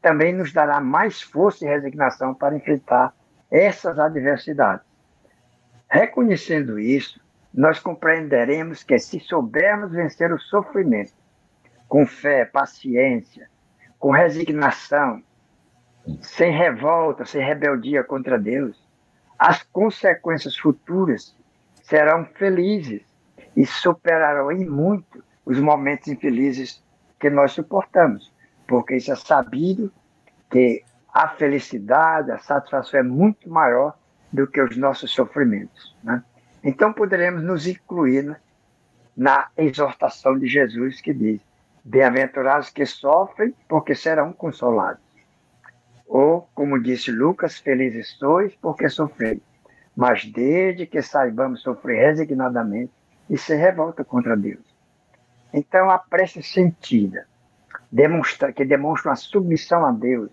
também 0.00 0.32
nos 0.32 0.52
dará 0.52 0.80
mais 0.80 1.20
força 1.20 1.64
e 1.64 1.68
resignação 1.68 2.34
para 2.34 2.56
enfrentar 2.56 3.14
essas 3.50 3.98
adversidades. 3.98 4.86
Reconhecendo 5.88 6.78
isso, 6.78 7.20
nós 7.52 7.80
compreenderemos 7.80 8.82
que 8.82 8.98
se 8.98 9.20
soubermos 9.20 9.92
vencer 9.92 10.32
o 10.32 10.38
sofrimento 10.38 11.14
com 11.88 12.06
fé, 12.06 12.44
paciência, 12.44 13.48
com 13.98 14.10
resignação, 14.10 15.22
sem 16.20 16.52
revolta, 16.52 17.24
sem 17.24 17.42
rebeldia 17.42 18.04
contra 18.04 18.38
Deus, 18.38 18.76
as 19.38 19.62
consequências 19.62 20.56
futuras 20.56 21.36
serão 21.88 22.26
felizes 22.34 23.02
e 23.56 23.64
superarão 23.64 24.52
em 24.52 24.64
muito 24.66 25.24
os 25.44 25.58
momentos 25.58 26.06
infelizes 26.08 26.82
que 27.18 27.30
nós 27.30 27.52
suportamos, 27.52 28.30
porque 28.66 28.96
isso 28.96 29.10
é 29.10 29.16
sabido 29.16 29.90
que 30.50 30.84
a 31.12 31.28
felicidade, 31.28 32.30
a 32.30 32.38
satisfação 32.38 33.00
é 33.00 33.02
muito 33.02 33.48
maior 33.48 33.96
do 34.30 34.46
que 34.46 34.60
os 34.60 34.76
nossos 34.76 35.10
sofrimentos. 35.12 35.96
Né? 36.04 36.22
Então 36.62 36.92
poderemos 36.92 37.42
nos 37.42 37.66
incluir 37.66 38.24
né, 38.24 38.36
na 39.16 39.48
exortação 39.56 40.38
de 40.38 40.46
Jesus 40.46 41.00
que 41.00 41.14
diz: 41.14 41.40
Bem-aventurados 41.82 42.68
que 42.68 42.84
sofrem, 42.84 43.54
porque 43.66 43.94
serão 43.94 44.32
consolados. 44.32 45.02
Ou, 46.06 46.48
como 46.54 46.80
disse 46.80 47.10
Lucas, 47.10 47.58
felizes 47.58 48.10
sois 48.18 48.54
porque 48.56 48.90
sofreis. 48.90 49.47
Mas 49.98 50.24
desde 50.24 50.86
que 50.86 51.02
saibamos 51.02 51.60
sofrer 51.60 52.10
resignadamente 52.10 52.92
e 53.28 53.36
ser 53.36 53.56
revolta 53.56 54.04
contra 54.04 54.36
Deus. 54.36 54.64
Então 55.52 55.90
a 55.90 55.98
prece 55.98 56.40
sentida, 56.40 57.26
demonstra, 57.90 58.52
que 58.52 58.64
demonstra 58.64 59.10
uma 59.10 59.16
submissão 59.16 59.84
a 59.84 59.90
Deus, 59.90 60.30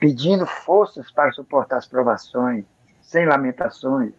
pedindo 0.00 0.44
forças 0.44 1.12
para 1.12 1.30
suportar 1.30 1.76
as 1.76 1.86
provações, 1.86 2.64
sem 3.00 3.24
lamentações. 3.24 4.14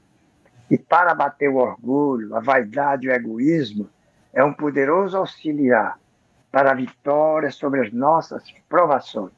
E 0.71 0.77
para 0.77 1.13
bater 1.13 1.49
o 1.49 1.57
orgulho, 1.57 2.33
a 2.33 2.39
vaidade 2.39 3.07
e 3.07 3.09
o 3.09 3.13
egoísmo, 3.13 3.89
é 4.31 4.41
um 4.45 4.53
poderoso 4.53 5.17
auxiliar 5.17 5.99
para 6.49 6.71
a 6.71 6.73
vitória 6.73 7.51
sobre 7.51 7.81
as 7.81 7.91
nossas 7.91 8.41
provações. 8.69 9.33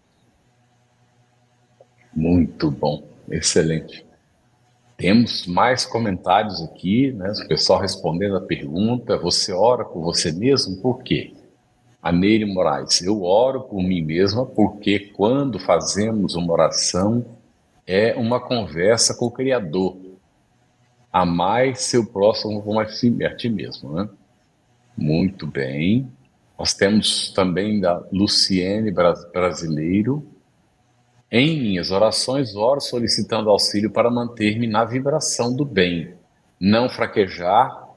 Muito 2.14 2.70
bom, 2.70 3.04
excelente. 3.28 4.06
Temos 4.98 5.46
mais 5.46 5.86
comentários 5.86 6.62
aqui, 6.62 7.12
né? 7.12 7.32
O 7.32 7.48
pessoal 7.48 7.80
respondendo 7.80 8.38
a 8.38 8.42
pergunta: 8.42 9.18
você 9.18 9.52
ora 9.52 9.84
por 9.84 10.02
você 10.02 10.32
mesmo? 10.32 10.78
Por 10.78 11.04
quê? 11.04 11.34
A 12.02 12.12
Neire 12.12 12.46
Moraes, 12.46 13.02
eu 13.02 13.24
oro 13.24 13.62
por 13.62 13.82
mim 13.82 14.02
mesma 14.02 14.46
porque 14.46 15.00
quando 15.00 15.60
fazemos 15.60 16.36
uma 16.36 16.54
oração, 16.54 17.26
é 17.86 18.16
uma 18.16 18.40
conversa 18.40 19.16
com 19.16 19.26
o 19.26 19.32
Criador. 19.32 19.98
Amar 21.12 21.76
seu 21.76 22.06
próximo 22.06 22.62
como 22.62 22.80
a 22.80 22.86
ti 22.86 23.50
mesmo, 23.50 23.94
né? 23.94 24.10
Muito 24.98 25.48
bem. 25.48 26.08
Nós 26.58 26.74
temos 26.74 27.32
também 27.32 27.82
da 27.82 28.02
Luciene 28.12 28.92
Brasileiro. 28.92 30.26
Em 31.38 31.60
minhas 31.60 31.92
orações, 31.92 32.56
oro 32.56 32.80
solicitando 32.80 33.50
auxílio 33.50 33.92
para 33.92 34.10
manter-me 34.10 34.68
na 34.68 34.86
vibração 34.86 35.54
do 35.54 35.66
bem, 35.66 36.14
não 36.58 36.88
fraquejar 36.88 37.90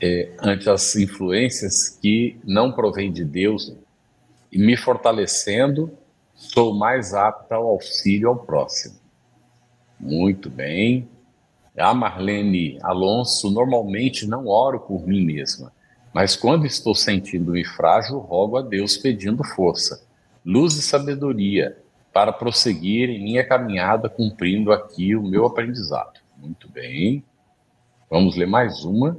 é, 0.00 0.32
ante 0.40 0.70
as 0.70 0.96
influências 0.96 1.90
que 2.00 2.40
não 2.42 2.72
provêm 2.72 3.12
de 3.12 3.26
Deus 3.26 3.76
e 4.50 4.58
me 4.58 4.74
fortalecendo 4.74 5.92
Sou 6.34 6.72
mais 6.72 7.12
apta 7.12 7.56
ao 7.56 7.66
auxílio 7.66 8.30
ao 8.30 8.36
próximo. 8.36 8.94
Muito 10.00 10.48
bem. 10.48 11.06
A 11.76 11.92
Marlene 11.92 12.78
Alonso, 12.80 13.50
normalmente 13.50 14.26
não 14.26 14.46
oro 14.46 14.80
por 14.80 15.06
mim 15.06 15.26
mesma, 15.26 15.70
mas 16.14 16.34
quando 16.36 16.64
estou 16.64 16.94
sentindo-me 16.94 17.66
frágil, 17.66 18.18
rogo 18.18 18.56
a 18.56 18.62
Deus 18.62 18.96
pedindo 18.96 19.44
força, 19.44 20.02
luz 20.42 20.74
e 20.76 20.80
sabedoria 20.80 21.76
para 22.12 22.32
prosseguir 22.32 23.10
em 23.10 23.22
minha 23.22 23.46
caminhada 23.46 24.08
cumprindo 24.08 24.72
aqui 24.72 25.14
o 25.14 25.22
meu 25.22 25.46
aprendizado. 25.46 26.20
Muito 26.36 26.68
bem. 26.68 27.24
Vamos 28.10 28.36
ler 28.36 28.46
mais 28.46 28.84
uma. 28.84 29.16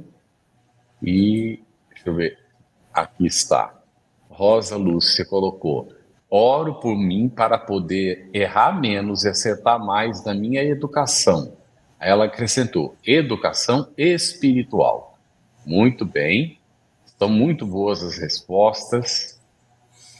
E 1.02 1.62
deixa 1.88 2.08
eu 2.08 2.14
ver. 2.14 2.38
Aqui 2.92 3.26
está. 3.26 3.74
Rosa 4.28 4.76
Lúcia 4.76 5.24
colocou: 5.24 5.92
Oro 6.28 6.74
por 6.80 6.96
mim 6.96 7.28
para 7.28 7.58
poder 7.58 8.28
errar 8.32 8.78
menos 8.80 9.24
e 9.24 9.28
acertar 9.28 9.78
mais 9.78 10.24
na 10.24 10.34
minha 10.34 10.62
educação. 10.62 11.56
Ela 11.98 12.24
acrescentou: 12.24 12.96
educação 13.06 13.90
espiritual. 13.96 15.18
Muito 15.66 16.06
bem, 16.06 16.58
estão 17.04 17.28
muito 17.28 17.66
boas 17.66 18.02
as 18.02 18.18
respostas. 18.18 19.38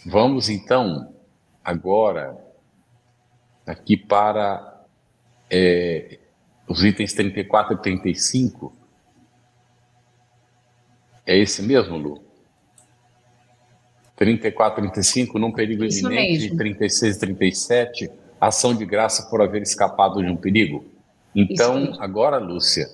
Vamos 0.05 0.49
então 0.49 1.15
agora 1.65 2.37
aqui 3.71 3.97
para 3.97 4.85
é, 5.49 6.19
os 6.69 6.85
itens 6.85 7.13
34 7.13 7.75
e 7.75 7.83
35. 7.83 8.73
É 11.27 11.39
esse 11.39 11.63
mesmo, 11.63 11.97
Lu? 11.97 12.25
34, 14.17 14.83
35, 14.83 15.39
num 15.39 15.53
perigo 15.53 15.85
Isso 15.85 16.07
iminente, 16.07 16.43
mesmo. 16.43 16.59
36 16.59 17.17
e 17.17 17.21
37, 17.21 18.11
ação 18.41 18.75
de 18.75 18.85
graça 18.85 19.31
por 19.31 19.41
haver 19.41 19.63
escapado 19.63 20.23
de 20.23 20.29
um 20.29 20.37
perigo. 20.37 20.85
Então, 21.35 21.97
agora, 22.01 22.37
Lúcia, 22.39 22.87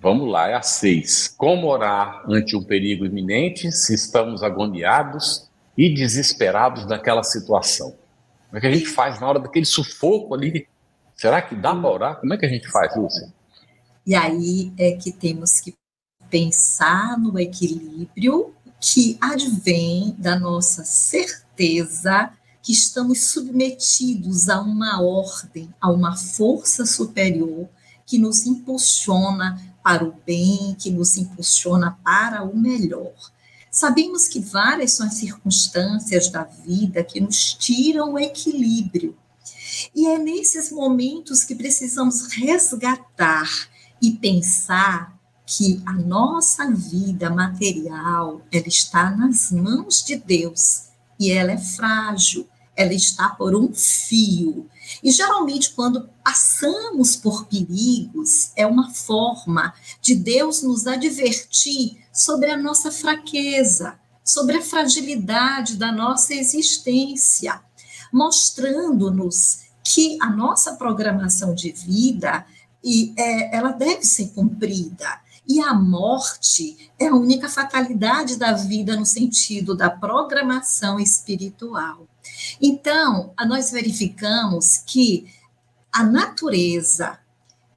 vamos 0.00 0.30
lá, 0.30 0.50
é 0.50 0.54
a 0.54 0.60
6. 0.60 1.28
Como 1.38 1.68
orar 1.68 2.22
ante 2.28 2.54
um 2.54 2.62
perigo 2.62 3.06
iminente 3.06 3.72
se 3.72 3.94
estamos 3.94 4.42
agoniados 4.42 5.48
e 5.78 5.88
desesperados 5.94 6.84
naquela 6.86 7.22
situação? 7.22 7.94
Como 8.54 8.58
é 8.58 8.60
que 8.60 8.66
a 8.68 8.78
gente 8.78 8.86
faz 8.86 9.18
na 9.18 9.28
hora 9.28 9.40
daquele 9.40 9.66
sufoco 9.66 10.32
ali? 10.32 10.68
Será 11.16 11.42
que 11.42 11.56
dá 11.56 11.74
para 11.74 11.90
orar? 11.90 12.20
Como 12.20 12.32
é 12.32 12.38
que 12.38 12.46
a 12.46 12.48
gente 12.48 12.70
faz, 12.70 12.96
Lúcia? 12.96 13.34
E 14.06 14.14
aí 14.14 14.72
é 14.78 14.92
que 14.92 15.10
temos 15.10 15.58
que 15.58 15.74
pensar 16.30 17.18
no 17.18 17.36
equilíbrio 17.36 18.54
que 18.80 19.18
advém 19.20 20.14
da 20.16 20.38
nossa 20.38 20.84
certeza 20.84 22.30
que 22.62 22.70
estamos 22.70 23.24
submetidos 23.24 24.48
a 24.48 24.60
uma 24.60 25.02
ordem, 25.02 25.68
a 25.80 25.90
uma 25.90 26.16
força 26.16 26.86
superior 26.86 27.68
que 28.06 28.18
nos 28.18 28.46
impulsiona 28.46 29.60
para 29.82 30.04
o 30.04 30.14
bem, 30.24 30.76
que 30.78 30.92
nos 30.92 31.16
impulsiona 31.16 31.98
para 32.04 32.44
o 32.44 32.56
melhor. 32.56 33.14
Sabemos 33.74 34.28
que 34.28 34.38
várias 34.38 34.92
são 34.92 35.04
as 35.04 35.14
circunstâncias 35.14 36.28
da 36.28 36.44
vida 36.44 37.02
que 37.02 37.20
nos 37.20 37.54
tiram 37.54 38.12
o 38.12 38.18
equilíbrio. 38.20 39.18
E 39.92 40.06
é 40.06 40.16
nesses 40.16 40.70
momentos 40.70 41.42
que 41.42 41.56
precisamos 41.56 42.22
resgatar 42.34 43.50
e 44.00 44.12
pensar 44.12 45.18
que 45.44 45.82
a 45.84 45.92
nossa 45.92 46.70
vida 46.70 47.28
material, 47.30 48.42
ela 48.52 48.68
está 48.68 49.10
nas 49.10 49.50
mãos 49.50 50.04
de 50.04 50.14
Deus 50.14 50.90
e 51.18 51.32
ela 51.32 51.50
é 51.50 51.58
frágil, 51.58 52.46
ela 52.76 52.94
está 52.94 53.30
por 53.30 53.56
um 53.56 53.74
fio. 53.74 54.70
E 55.02 55.10
geralmente, 55.10 55.70
quando 55.74 56.08
passamos 56.22 57.16
por 57.16 57.46
perigos, 57.46 58.52
é 58.54 58.64
uma 58.64 58.94
forma 58.94 59.74
de 60.00 60.14
Deus 60.14 60.62
nos 60.62 60.86
advertir 60.86 62.03
sobre 62.14 62.50
a 62.50 62.56
nossa 62.56 62.92
fraqueza, 62.92 63.98
sobre 64.24 64.56
a 64.56 64.62
fragilidade 64.62 65.76
da 65.76 65.90
nossa 65.90 66.32
existência, 66.32 67.60
mostrando-nos 68.12 69.64
que 69.82 70.16
a 70.22 70.30
nossa 70.30 70.76
programação 70.76 71.54
de 71.54 71.72
vida 71.72 72.46
e, 72.82 73.12
é, 73.18 73.56
ela 73.56 73.72
deve 73.72 74.04
ser 74.04 74.28
cumprida. 74.28 75.22
E 75.46 75.60
a 75.60 75.74
morte 75.74 76.90
é 76.98 77.08
a 77.08 77.14
única 77.14 77.50
fatalidade 77.50 78.36
da 78.36 78.52
vida 78.52 78.96
no 78.96 79.04
sentido 79.04 79.76
da 79.76 79.90
programação 79.90 80.98
espiritual. 80.98 82.08
Então, 82.62 83.34
nós 83.46 83.70
verificamos 83.70 84.78
que 84.78 85.26
a 85.92 86.02
natureza 86.02 87.18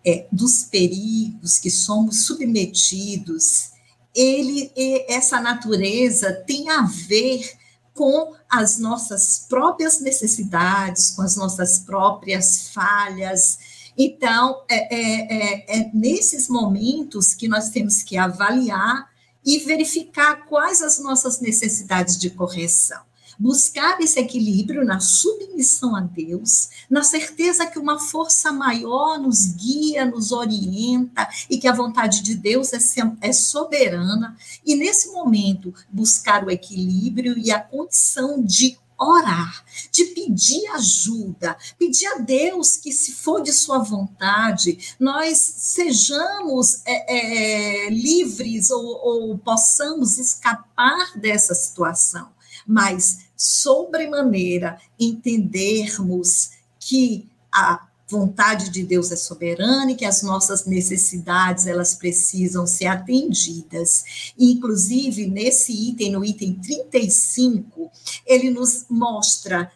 é, 0.05 0.25
dos 0.31 0.63
perigos 0.63 1.57
que 1.57 1.69
somos 1.69 2.25
submetidos, 2.25 3.71
ele, 4.17 4.71
essa 5.07 5.39
natureza 5.39 6.33
tem 6.47 6.69
a 6.69 6.81
ver 6.81 7.51
com 7.93 8.33
as 8.49 8.79
nossas 8.79 9.45
próprias 9.47 9.99
necessidades, 9.99 11.11
com 11.11 11.21
as 11.21 11.35
nossas 11.35 11.79
próprias 11.79 12.69
falhas. 12.69 13.59
Então, 13.97 14.63
é, 14.69 14.95
é, 14.95 15.33
é, 15.33 15.79
é 15.79 15.91
nesses 15.93 16.49
momentos 16.49 17.33
que 17.33 17.47
nós 17.47 17.69
temos 17.69 18.03
que 18.03 18.17
avaliar 18.17 19.09
e 19.45 19.59
verificar 19.59 20.45
quais 20.45 20.81
as 20.81 20.99
nossas 20.99 21.39
necessidades 21.39 22.17
de 22.17 22.29
correção 22.29 23.06
buscar 23.37 23.99
esse 24.01 24.19
equilíbrio 24.19 24.83
na 24.83 24.99
submissão 24.99 25.95
a 25.95 26.01
Deus, 26.01 26.69
na 26.89 27.03
certeza 27.03 27.65
que 27.65 27.79
uma 27.79 27.99
força 27.99 28.51
maior 28.51 29.19
nos 29.19 29.45
guia, 29.45 30.05
nos 30.05 30.31
orienta 30.31 31.27
e 31.49 31.57
que 31.57 31.67
a 31.67 31.73
vontade 31.73 32.21
de 32.21 32.35
Deus 32.35 32.73
é, 32.73 32.79
é 33.21 33.33
soberana, 33.33 34.35
e 34.65 34.75
nesse 34.75 35.09
momento 35.11 35.73
buscar 35.89 36.43
o 36.45 36.51
equilíbrio 36.51 37.37
e 37.37 37.51
a 37.51 37.59
condição 37.59 38.43
de 38.43 38.77
orar, 38.99 39.63
de 39.91 40.05
pedir 40.05 40.67
ajuda, 40.71 41.55
pedir 41.77 42.07
a 42.07 42.17
Deus 42.17 42.75
que, 42.77 42.91
se 42.91 43.11
for 43.11 43.41
de 43.41 43.53
Sua 43.53 43.77
vontade, 43.77 44.95
nós 44.99 45.37
sejamos 45.37 46.81
é, 46.85 47.85
é, 47.85 47.89
livres 47.89 48.71
ou, 48.71 48.85
ou 48.85 49.37
possamos 49.37 50.17
escapar 50.17 51.15
dessa 51.15 51.53
situação. 51.53 52.29
Mas 52.65 53.26
sobremaneira 53.37 54.77
entendermos 54.99 56.51
que 56.79 57.27
a 57.53 57.87
vontade 58.09 58.69
de 58.69 58.83
Deus 58.83 59.11
é 59.11 59.15
soberana 59.15 59.91
e 59.91 59.95
que 59.95 60.05
as 60.05 60.23
nossas 60.23 60.65
necessidades 60.65 61.67
elas 61.67 61.93
precisam 61.93 62.65
ser 62.65 62.87
atendidas. 62.87 64.33
inclusive, 64.39 65.27
nesse 65.27 65.73
item, 65.73 66.11
no 66.11 66.23
item 66.23 66.53
35, 66.53 67.91
ele 68.25 68.49
nos 68.49 68.85
mostra 68.89 69.71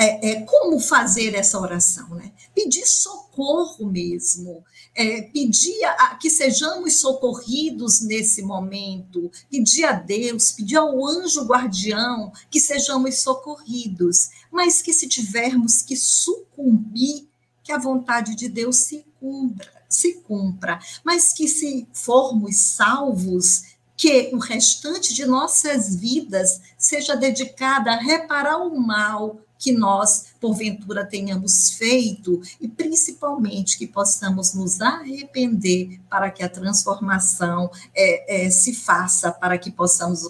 é, 0.00 0.30
é, 0.30 0.40
como 0.46 0.80
fazer 0.80 1.34
essa 1.34 1.60
oração, 1.60 2.08
né? 2.14 2.32
Pedir 2.54 2.86
socorro 2.86 3.84
mesmo, 3.84 4.64
é, 4.94 5.20
pedir 5.20 5.84
a, 5.84 6.14
que 6.14 6.30
sejamos 6.30 7.00
socorridos 7.00 8.00
nesse 8.00 8.40
momento, 8.40 9.30
pedir 9.50 9.84
a 9.84 9.92
Deus, 9.92 10.52
pedir 10.52 10.76
ao 10.76 11.06
anjo 11.06 11.44
guardião 11.44 12.32
que 12.50 12.58
sejamos 12.58 13.18
socorridos, 13.18 14.30
mas 14.50 14.80
que 14.80 14.94
se 14.94 15.06
tivermos 15.06 15.82
que 15.82 15.94
sucumbir, 15.94 17.28
que 17.62 17.70
a 17.70 17.78
vontade 17.78 18.34
de 18.34 18.48
Deus 18.48 18.78
se 18.78 19.04
cumpra, 19.20 19.70
se 19.86 20.14
cumpra, 20.22 20.80
mas 21.04 21.34
que 21.34 21.46
se 21.46 21.86
formos 21.92 22.56
salvos, 22.56 23.64
que 23.98 24.30
o 24.32 24.38
restante 24.38 25.12
de 25.12 25.26
nossas 25.26 25.94
vidas 25.94 26.58
seja 26.78 27.14
dedicada 27.14 27.92
a 27.92 28.00
reparar 28.00 28.56
o 28.56 28.74
mal 28.80 29.38
que 29.60 29.72
nós, 29.72 30.28
porventura, 30.40 31.04
tenhamos 31.04 31.72
feito 31.72 32.40
e 32.58 32.66
principalmente 32.66 33.76
que 33.76 33.86
possamos 33.86 34.54
nos 34.54 34.80
arrepender 34.80 36.00
para 36.08 36.30
que 36.30 36.42
a 36.42 36.48
transformação 36.48 37.70
é, 37.94 38.46
é, 38.46 38.50
se 38.50 38.74
faça, 38.74 39.30
para 39.30 39.58
que 39.58 39.70
possamos 39.70 40.22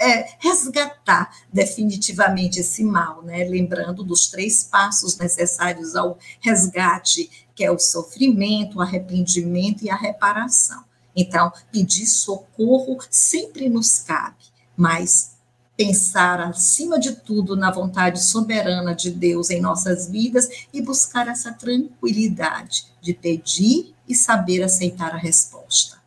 é, 0.00 0.36
resgatar 0.38 1.30
definitivamente 1.52 2.60
esse 2.60 2.82
mal, 2.82 3.22
né? 3.22 3.44
lembrando 3.44 4.02
dos 4.02 4.28
três 4.28 4.64
passos 4.64 5.18
necessários 5.18 5.94
ao 5.94 6.18
resgate, 6.40 7.30
que 7.54 7.62
é 7.62 7.70
o 7.70 7.78
sofrimento, 7.78 8.78
o 8.78 8.80
arrependimento 8.80 9.84
e 9.84 9.90
a 9.90 9.96
reparação. 9.96 10.82
Então, 11.14 11.52
pedir 11.70 12.06
socorro 12.06 12.96
sempre 13.10 13.68
nos 13.68 13.98
cabe, 13.98 14.44
mas 14.74 15.31
pensar 15.76 16.40
acima 16.40 16.98
de 16.98 17.12
tudo 17.16 17.56
na 17.56 17.70
vontade 17.70 18.22
soberana 18.22 18.94
de 18.94 19.10
Deus 19.10 19.50
em 19.50 19.60
nossas 19.60 20.08
vidas 20.08 20.66
e 20.72 20.82
buscar 20.82 21.28
essa 21.28 21.52
tranquilidade 21.52 22.86
de 23.00 23.14
pedir 23.14 23.94
e 24.08 24.14
saber 24.14 24.62
aceitar 24.62 25.12
a 25.14 25.18
resposta. 25.18 25.98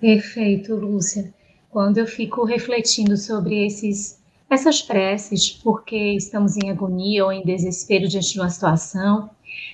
Perfeito, 0.00 0.74
Lúcia. 0.74 1.32
Quando 1.70 1.98
eu 1.98 2.06
fico 2.06 2.44
refletindo 2.44 3.16
sobre 3.16 3.66
esses 3.66 4.18
essas 4.48 4.80
preces, 4.80 5.50
porque 5.50 5.96
estamos 6.12 6.56
em 6.56 6.70
agonia 6.70 7.24
ou 7.24 7.32
em 7.32 7.44
desespero 7.44 8.06
diante 8.06 8.32
de 8.32 8.38
uma 8.38 8.48
situação, 8.48 9.28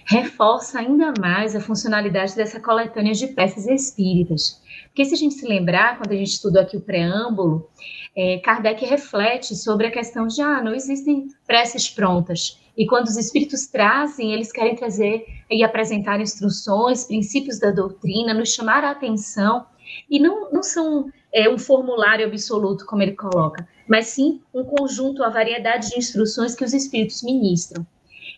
reforça 0.07 0.79
ainda 0.79 1.13
mais 1.21 1.55
a 1.55 1.61
funcionalidade 1.61 2.35
dessa 2.35 2.59
coletânea 2.59 3.13
de 3.13 3.27
preces 3.29 3.67
espíritas. 3.67 4.62
Porque 4.93 5.07
se 5.07 5.15
a 5.15 5.17
gente 5.17 5.35
se 5.35 5.49
lembrar, 5.49 5.97
quando 5.97 6.13
a 6.13 6.17
gente 6.17 6.33
estudou 6.33 6.61
aqui 6.61 6.77
o 6.77 6.81
preâmbulo, 6.81 7.67
é, 8.15 8.39
Kardec 8.45 8.85
reflete 8.85 9.57
sobre 9.57 9.87
a 9.87 9.91
questão 9.91 10.27
de, 10.27 10.43
ah, 10.43 10.63
não 10.63 10.75
existem 10.75 11.29
preces 11.47 11.89
prontas. 11.89 12.61
E 12.77 12.87
quando 12.87 13.07
os 13.07 13.17
espíritos 13.17 13.67
trazem, 13.67 14.35
eles 14.35 14.53
querem 14.53 14.77
trazer 14.77 15.25
e 15.51 15.65
apresentar 15.65 16.21
instruções, 16.21 17.05
princípios 17.05 17.59
da 17.59 17.71
doutrina, 17.71 18.35
nos 18.35 18.53
chamar 18.53 18.85
a 18.85 18.91
atenção. 18.91 19.65
E 20.11 20.19
não, 20.19 20.51
não 20.51 20.63
são 20.63 21.11
é, 21.33 21.49
um 21.49 21.59
formulário 21.59 22.27
absoluto, 22.27 22.85
como 22.85 23.03
ele 23.03 23.13
coloca, 23.13 23.67
mas 23.89 24.09
sim 24.09 24.43
um 24.53 24.63
conjunto, 24.63 25.25
a 25.25 25.31
variedade 25.31 25.89
de 25.89 25.99
instruções 25.99 26.55
que 26.55 26.65
os 26.65 26.75
espíritos 26.75 27.23
ministram. 27.23 27.87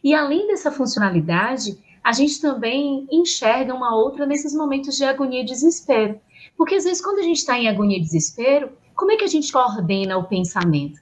E 0.05 0.15
além 0.15 0.47
dessa 0.47 0.71
funcionalidade, 0.71 1.77
a 2.03 2.13
gente 2.13 2.41
também 2.41 3.07
enxerga 3.11 3.75
uma 3.75 3.97
outra 3.97 4.25
nesses 4.25 4.55
momentos 4.55 4.97
de 4.97 5.05
agonia 5.05 5.41
e 5.41 5.45
desespero. 5.45 6.21
Porque 6.57 6.77
às 6.77 6.85
vezes, 6.85 7.03
quando 7.03 7.19
a 7.19 7.23
gente 7.23 7.39
está 7.39 7.59
em 7.59 7.69
agonia 7.69 7.99
e 7.99 8.03
desespero, 8.03 8.71
como 8.95 9.13
é 9.13 9.17
que 9.17 9.25
a 9.25 9.29
gente 9.29 9.53
coordena 9.53 10.17
o 10.17 10.25
pensamento? 10.25 11.01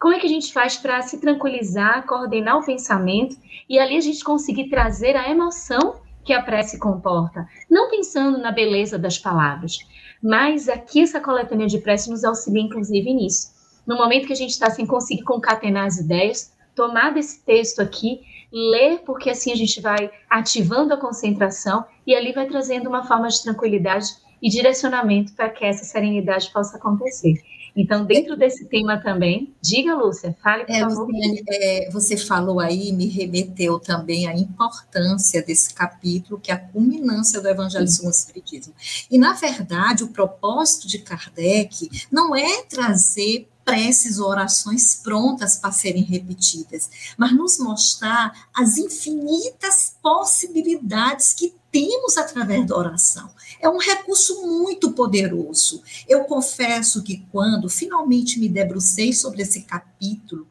Como 0.00 0.14
é 0.14 0.18
que 0.18 0.26
a 0.26 0.28
gente 0.28 0.52
faz 0.52 0.76
para 0.76 1.00
se 1.02 1.20
tranquilizar, 1.20 2.06
coordenar 2.06 2.58
o 2.58 2.64
pensamento 2.64 3.36
e 3.68 3.78
ali 3.78 3.96
a 3.96 4.00
gente 4.00 4.24
conseguir 4.24 4.68
trazer 4.68 5.16
a 5.16 5.30
emoção 5.30 6.00
que 6.24 6.32
a 6.32 6.42
prece 6.42 6.78
comporta? 6.78 7.48
Não 7.70 7.88
pensando 7.88 8.38
na 8.38 8.50
beleza 8.50 8.98
das 8.98 9.18
palavras, 9.18 9.78
mas 10.22 10.68
aqui 10.68 11.02
essa 11.02 11.20
coletânea 11.20 11.66
de 11.66 11.78
prece 11.78 12.10
nos 12.10 12.24
auxilia, 12.24 12.62
inclusive, 12.62 13.12
nisso. 13.14 13.52
No 13.86 13.96
momento 13.96 14.26
que 14.26 14.32
a 14.32 14.36
gente 14.36 14.50
está 14.50 14.70
sem 14.70 14.86
conseguir 14.86 15.22
concatenar 15.22 15.86
as 15.86 15.98
ideias, 15.98 16.52
tomar 16.74 17.12
desse 17.12 17.44
texto 17.44 17.80
aqui, 17.80 18.20
ler, 18.52 19.00
porque 19.06 19.30
assim 19.30 19.52
a 19.52 19.56
gente 19.56 19.80
vai 19.80 20.10
ativando 20.28 20.92
a 20.92 20.96
concentração 20.96 21.84
e 22.06 22.14
ali 22.14 22.32
vai 22.32 22.46
trazendo 22.46 22.88
uma 22.88 23.04
forma 23.04 23.28
de 23.28 23.42
tranquilidade 23.42 24.06
e 24.42 24.50
direcionamento 24.50 25.32
para 25.32 25.48
que 25.48 25.64
essa 25.64 25.84
serenidade 25.84 26.50
possa 26.52 26.76
acontecer. 26.76 27.40
Então, 27.74 28.04
dentro 28.04 28.36
desse 28.36 28.66
tema 28.66 28.98
também, 28.98 29.54
diga, 29.62 29.94
Lúcia, 29.94 30.36
fale, 30.42 30.64
por 30.64 30.74
é, 30.74 30.80
favor. 30.80 31.06
Luciane, 31.06 31.42
é, 31.48 31.90
você 31.90 32.18
falou 32.18 32.60
aí, 32.60 32.92
me 32.92 33.06
remeteu 33.06 33.78
também 33.78 34.26
à 34.26 34.34
importância 34.34 35.42
desse 35.42 35.72
capítulo, 35.72 36.38
que 36.38 36.50
é 36.50 36.54
a 36.54 36.58
culminância 36.58 37.40
do 37.40 37.48
Evangelho 37.48 37.88
segundo 37.88 38.12
o 38.12 38.14
Espiritismo. 38.14 38.74
E, 39.10 39.16
na 39.16 39.32
verdade, 39.32 40.04
o 40.04 40.08
propósito 40.08 40.86
de 40.86 40.98
Kardec 40.98 41.88
não 42.10 42.36
é 42.36 42.62
trazer 42.64 43.48
preces 43.64 44.18
ou 44.18 44.28
orações 44.28 44.96
prontas 44.96 45.56
para 45.56 45.72
serem 45.72 46.02
repetidas, 46.02 46.90
mas 47.16 47.32
nos 47.32 47.58
mostrar 47.58 48.48
as 48.54 48.76
infinitas 48.76 49.96
possibilidades 50.02 51.32
que 51.32 51.54
temos 51.72 52.18
através 52.18 52.66
da 52.66 52.76
oração. 52.76 53.30
É 53.58 53.68
um 53.68 53.78
recurso 53.78 54.46
muito 54.46 54.92
poderoso. 54.92 55.82
Eu 56.06 56.24
confesso 56.24 57.02
que 57.02 57.26
quando 57.32 57.68
finalmente 57.68 58.38
me 58.38 58.48
debrucei 58.48 59.12
sobre 59.12 59.42
esse 59.42 59.62
capítulo, 59.62 60.46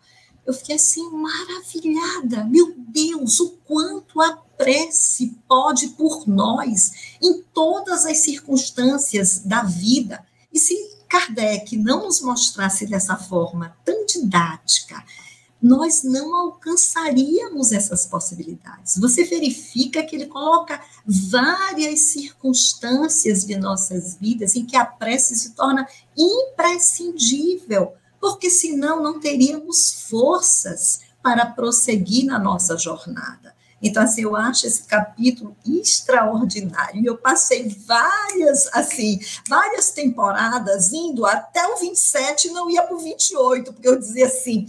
eu 0.45 0.53
fiquei 0.53 0.75
assim 0.75 1.07
maravilhada. 1.11 2.43
Meu 2.45 2.73
Deus, 2.75 3.39
o 3.39 3.51
quanto 3.65 4.19
a 4.19 4.35
prece 4.57 5.37
pode 5.47 5.89
por 5.89 6.27
nós 6.27 6.91
em 7.21 7.43
todas 7.53 8.05
as 8.05 8.17
circunstâncias 8.17 9.39
da 9.39 9.61
vida. 9.61 10.25
E 10.51 10.59
se 10.59 10.75
Kardec 11.07 11.77
não 11.77 12.05
nos 12.05 12.21
mostrasse 12.21 12.87
dessa 12.87 13.15
forma 13.15 13.77
tão 13.85 14.05
didática, 14.05 15.03
nós 15.61 16.03
não 16.03 16.35
alcançaríamos 16.35 17.71
essas 17.71 18.05
possibilidades. 18.05 18.97
Você 18.97 19.23
verifica 19.23 20.03
que 20.03 20.15
ele 20.15 20.25
coloca 20.25 20.81
várias 21.05 21.99
circunstâncias 22.11 23.45
de 23.45 23.57
nossas 23.57 24.15
vidas 24.15 24.55
em 24.55 24.65
que 24.65 24.75
a 24.75 24.85
prece 24.85 25.35
se 25.35 25.51
torna 25.51 25.87
imprescindível, 26.17 27.93
porque 28.19 28.49
senão 28.49 29.03
não 29.03 29.19
teríamos 29.19 30.07
forças 30.09 31.01
para 31.21 31.45
prosseguir 31.45 32.25
na 32.25 32.39
nossa 32.39 32.77
jornada. 32.77 33.53
Então, 33.81 34.03
assim, 34.03 34.21
eu 34.21 34.35
acho 34.35 34.67
esse 34.67 34.83
capítulo 34.83 35.55
extraordinário. 35.65 37.03
Eu 37.03 37.17
passei 37.17 37.67
várias, 37.87 38.67
assim, 38.73 39.19
várias 39.49 39.89
temporadas 39.89 40.93
indo 40.93 41.25
até 41.25 41.65
o 41.67 41.77
27 41.77 42.47
e 42.47 42.51
não 42.51 42.69
ia 42.69 42.83
para 42.83 42.95
o 42.95 42.99
28, 42.99 43.73
porque 43.73 43.87
eu 43.87 43.97
dizia 43.97 44.27
assim, 44.27 44.67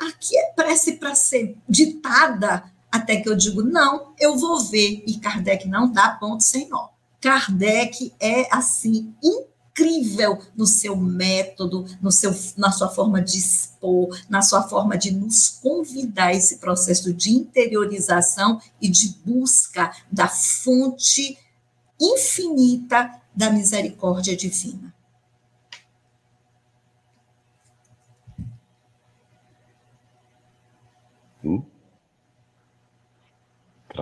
aqui 0.00 0.36
é 0.36 0.52
prece 0.52 0.92
para 0.94 1.14
ser 1.14 1.56
ditada, 1.68 2.64
até 2.90 3.16
que 3.16 3.28
eu 3.28 3.36
digo, 3.36 3.62
não, 3.62 4.12
eu 4.18 4.36
vou 4.36 4.60
ver. 4.64 5.04
E 5.06 5.18
Kardec 5.18 5.68
não 5.68 5.90
dá 5.92 6.10
ponto 6.10 6.42
sem 6.42 6.68
nó. 6.68 6.88
Kardec 7.20 8.12
é, 8.18 8.48
assim, 8.54 9.14
incrível 9.22 10.38
no 10.56 10.66
seu 10.66 10.96
método, 10.96 11.86
no 12.00 12.10
seu, 12.10 12.34
na 12.56 12.72
sua 12.72 12.88
forma 12.88 13.20
de 13.20 13.38
expor, 13.38 14.18
na 14.28 14.42
sua 14.42 14.62
forma 14.62 14.96
de 14.96 15.12
nos 15.12 15.48
convidar 15.48 16.28
a 16.28 16.34
esse 16.34 16.58
processo 16.58 17.12
de 17.12 17.30
interiorização 17.30 18.60
e 18.80 18.88
de 18.88 19.16
busca 19.24 19.92
da 20.10 20.26
fonte 20.26 21.38
infinita 22.00 23.20
da 23.34 23.50
misericórdia 23.50 24.36
divina. 24.36 24.94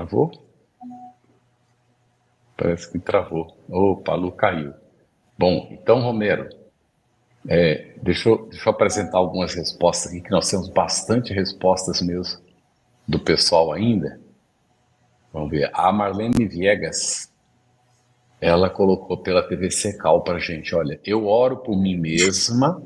Travou? 0.09 0.33
Parece 2.57 2.91
que 2.91 2.99
travou. 2.99 3.57
Opa, 3.69 4.15
Lu 4.15 4.33
caiu. 4.33 4.73
Bom, 5.39 5.69
então, 5.71 6.01
Romero, 6.01 6.49
é, 7.47 7.95
deixa, 8.03 8.31
eu, 8.31 8.49
deixa 8.49 8.69
eu 8.69 8.73
apresentar 8.73 9.19
algumas 9.19 9.55
respostas 9.55 10.11
aqui, 10.11 10.23
que 10.23 10.31
nós 10.31 10.51
temos 10.51 10.69
bastante 10.71 11.33
respostas 11.33 12.01
mesmo 12.01 12.41
do 13.07 13.21
pessoal 13.21 13.73
ainda. 13.73 14.19
Vamos 15.33 15.51
ver. 15.51 15.71
A 15.75 15.93
Marlene 15.93 16.49
Viegas, 16.49 17.31
ela 18.41 18.71
colocou 18.71 19.19
pela 19.19 19.47
TV 19.47 19.71
Secal 19.71 20.25
para 20.25 20.39
gente, 20.39 20.75
olha, 20.75 20.99
eu 21.05 21.27
oro 21.27 21.59
por 21.59 21.77
mim 21.77 21.97
mesma, 21.97 22.83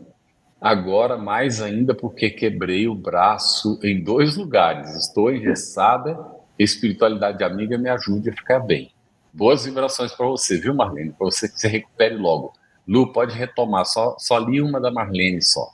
agora 0.60 1.16
mais 1.16 1.62
ainda 1.62 1.94
porque 1.94 2.30
quebrei 2.30 2.88
o 2.88 2.94
braço 2.94 3.78
em 3.82 4.02
dois 4.02 4.36
lugares, 4.36 4.94
estou 4.96 5.32
engessada, 5.32 6.18
espiritualidade 6.62 7.42
amiga 7.44 7.76
me 7.78 7.88
ajude 7.88 8.30
a 8.30 8.32
ficar 8.32 8.60
bem. 8.60 8.92
Boas 9.32 9.64
vibrações 9.64 10.12
para 10.12 10.26
você, 10.26 10.60
viu, 10.60 10.74
Marlene? 10.74 11.12
Para 11.12 11.26
você 11.26 11.48
que 11.48 11.58
se 11.58 11.68
recupere 11.68 12.16
logo. 12.16 12.52
Lu, 12.86 13.12
pode 13.12 13.36
retomar, 13.36 13.86
só, 13.86 14.16
só 14.18 14.38
li 14.38 14.60
uma 14.60 14.80
da 14.80 14.90
Marlene 14.90 15.40
só. 15.40 15.70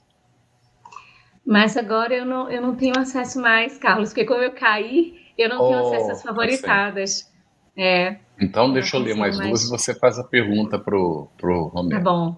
Mas 1.45 1.77
agora 1.77 2.15
eu 2.15 2.27
não, 2.27 2.51
eu 2.51 2.61
não 2.61 2.77
tenho 2.77 2.99
acesso 2.99 3.41
mais, 3.41 3.79
Carlos, 3.79 4.11
porque 4.11 4.27
como 4.27 4.43
eu 4.43 4.53
caí, 4.53 5.19
eu 5.37 5.49
não 5.49 5.61
oh, 5.61 5.69
tenho 5.69 5.87
acesso 5.87 6.11
às 6.13 6.23
tá 6.23 6.29
favoritadas. 6.29 7.33
É, 7.77 8.19
então, 8.41 8.73
deixa 8.73 8.97
eu 8.97 9.01
ler 9.01 9.17
mais, 9.17 9.37
mais, 9.37 9.49
duas 9.49 9.65
e 9.65 9.69
você 9.69 9.95
faz 9.95 10.19
a 10.19 10.25
pergunta 10.25 10.79
pro, 10.79 11.29
pro 11.37 11.65
Romero. 11.65 12.03
Tá 12.03 12.11
bom. 12.11 12.37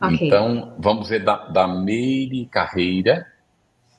Okay. 0.00 0.26
Então, 0.26 0.74
vamos 0.78 1.08
ver 1.08 1.24
da, 1.24 1.36
da 1.48 1.66
Meire 1.66 2.46
Carreira. 2.46 3.26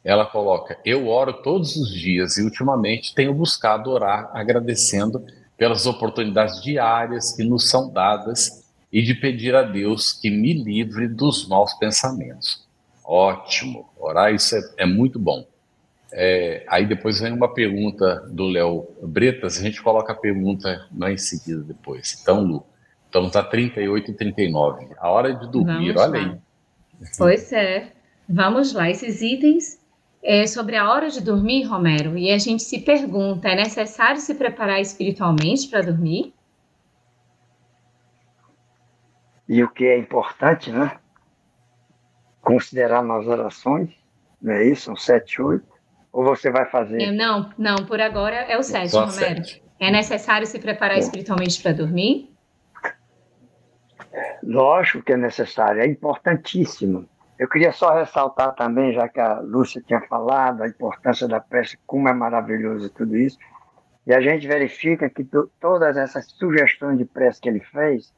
Ela 0.03 0.25
coloca: 0.25 0.77
Eu 0.85 1.07
oro 1.07 1.33
todos 1.33 1.75
os 1.75 1.91
dias 1.91 2.37
e 2.37 2.43
ultimamente 2.43 3.13
tenho 3.13 3.33
buscado 3.33 3.89
orar 3.89 4.29
agradecendo 4.33 5.25
pelas 5.57 5.85
oportunidades 5.85 6.61
diárias 6.61 7.35
que 7.35 7.43
nos 7.43 7.69
são 7.69 7.91
dadas 7.91 8.63
e 8.91 9.01
de 9.01 9.13
pedir 9.13 9.53
a 9.55 9.61
Deus 9.61 10.13
que 10.13 10.29
me 10.29 10.53
livre 10.53 11.07
dos 11.07 11.47
maus 11.47 11.73
pensamentos. 11.73 12.67
Ótimo, 13.03 13.89
orar 13.99 14.33
isso 14.33 14.55
é, 14.55 14.61
é 14.77 14.85
muito 14.85 15.19
bom. 15.19 15.45
É, 16.11 16.63
aí 16.67 16.87
depois 16.87 17.19
vem 17.19 17.31
uma 17.31 17.53
pergunta 17.53 18.27
do 18.31 18.47
Léo 18.47 18.87
Bretas, 19.03 19.59
a 19.59 19.61
gente 19.61 19.81
coloca 19.81 20.11
a 20.11 20.15
pergunta 20.15 20.87
lá 20.97 21.11
em 21.11 21.17
seguida 21.17 21.61
depois. 21.61 22.17
Então, 22.21 22.43
Lu, 22.43 22.65
então 23.09 23.27
está 23.27 23.43
38 23.43 24.11
e 24.11 24.13
39. 24.13 24.87
A 24.97 25.09
hora 25.09 25.33
de 25.33 25.51
dormir, 25.51 25.93
Vamos 25.93 26.01
olha 26.01 26.21
lá. 26.21 26.33
aí. 26.33 26.37
Pois 27.17 27.51
é. 27.51 27.91
Vamos 28.27 28.73
lá, 28.73 28.89
esses 28.89 29.21
itens 29.21 29.78
é, 30.21 30.45
sobre 30.45 30.75
a 30.75 30.89
hora 30.89 31.09
de 31.09 31.21
dormir, 31.21 31.63
Romero, 31.63 32.17
e 32.17 32.31
a 32.31 32.37
gente 32.37 32.63
se 32.63 32.79
pergunta: 32.81 33.47
é 33.47 33.55
necessário 33.55 34.19
se 34.19 34.35
preparar 34.35 34.79
espiritualmente 34.79 35.67
para 35.67 35.81
dormir? 35.81 36.33
E 39.47 39.63
o 39.63 39.69
que 39.69 39.85
é 39.85 39.97
importante, 39.97 40.71
né? 40.71 40.97
Considerar 42.41 43.03
nas 43.03 43.25
orações, 43.25 43.89
não 44.41 44.53
é 44.53 44.65
isso? 44.65 44.83
São 44.83 44.95
sete, 44.95 45.41
oito? 45.41 45.65
Ou 46.11 46.23
você 46.23 46.51
vai 46.51 46.65
fazer? 46.65 47.01
É, 47.01 47.11
não, 47.11 47.51
não, 47.57 47.77
por 47.77 47.99
agora 48.01 48.35
é 48.35 48.57
o 48.57 48.63
sete, 48.63 48.91
Só 48.91 49.05
Romero. 49.05 49.43
Sete. 49.43 49.63
É 49.79 49.89
necessário 49.89 50.45
se 50.45 50.59
preparar 50.59 50.97
é. 50.97 50.99
espiritualmente 50.99 51.61
para 51.61 51.71
dormir? 51.71 52.29
Lógico 54.43 55.03
que 55.03 55.13
é 55.13 55.17
necessário, 55.17 55.81
é 55.81 55.87
importantíssimo. 55.87 57.07
Eu 57.39 57.47
queria 57.47 57.71
só 57.71 57.97
ressaltar 57.97 58.53
também, 58.53 58.91
já 58.91 59.07
que 59.07 59.21
a 59.21 59.39
Lúcia 59.39 59.81
tinha 59.81 60.01
falado, 60.01 60.61
a 60.61 60.67
importância 60.67 61.25
da 61.25 61.39
prece, 61.39 61.79
como 61.87 62.09
é 62.09 62.13
maravilhoso 62.13 62.89
tudo 62.89 63.15
isso. 63.15 63.37
E 64.05 64.13
a 64.13 64.19
gente 64.19 64.45
verifica 64.45 65.09
que 65.09 65.25
todas 65.57 65.95
essas 65.95 66.25
sugestões 66.31 66.97
de 66.97 67.05
prece 67.05 67.39
que 67.39 67.47
ele 67.47 67.61
fez, 67.61 68.13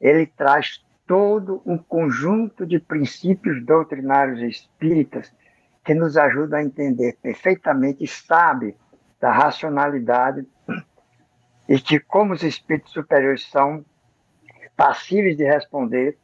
ele 0.00 0.26
traz 0.26 0.84
todo 1.06 1.62
um 1.64 1.78
conjunto 1.78 2.66
de 2.66 2.80
princípios 2.80 3.64
doutrinários 3.64 4.40
espíritas 4.40 5.32
que 5.84 5.94
nos 5.94 6.16
ajuda 6.16 6.56
a 6.56 6.64
entender 6.64 7.16
perfeitamente 7.22 8.04
sabe 8.08 8.76
da 9.20 9.30
racionalidade 9.30 10.44
e 11.68 11.76
de 11.76 12.00
como 12.00 12.32
os 12.32 12.42
espíritos 12.42 12.92
superiores 12.92 13.48
são 13.50 13.84
passíveis 14.76 15.36
de 15.36 15.44
responder 15.44 16.18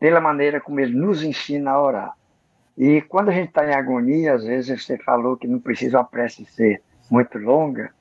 pela 0.00 0.20
maneira 0.20 0.60
como 0.60 0.80
ele 0.80 0.96
nos 0.96 1.22
ensina 1.22 1.72
a 1.72 1.82
orar. 1.82 2.16
E 2.76 3.02
quando 3.02 3.28
a 3.28 3.32
gente 3.32 3.48
está 3.48 3.66
em 3.66 3.74
agonia, 3.74 4.34
às 4.34 4.44
vezes 4.44 4.82
você 4.82 4.96
falou 4.96 5.36
que 5.36 5.46
não 5.46 5.60
precisa 5.60 6.00
a 6.00 6.04
prece 6.04 6.46
ser 6.46 6.82
muito 7.10 7.38
longa, 7.38 7.92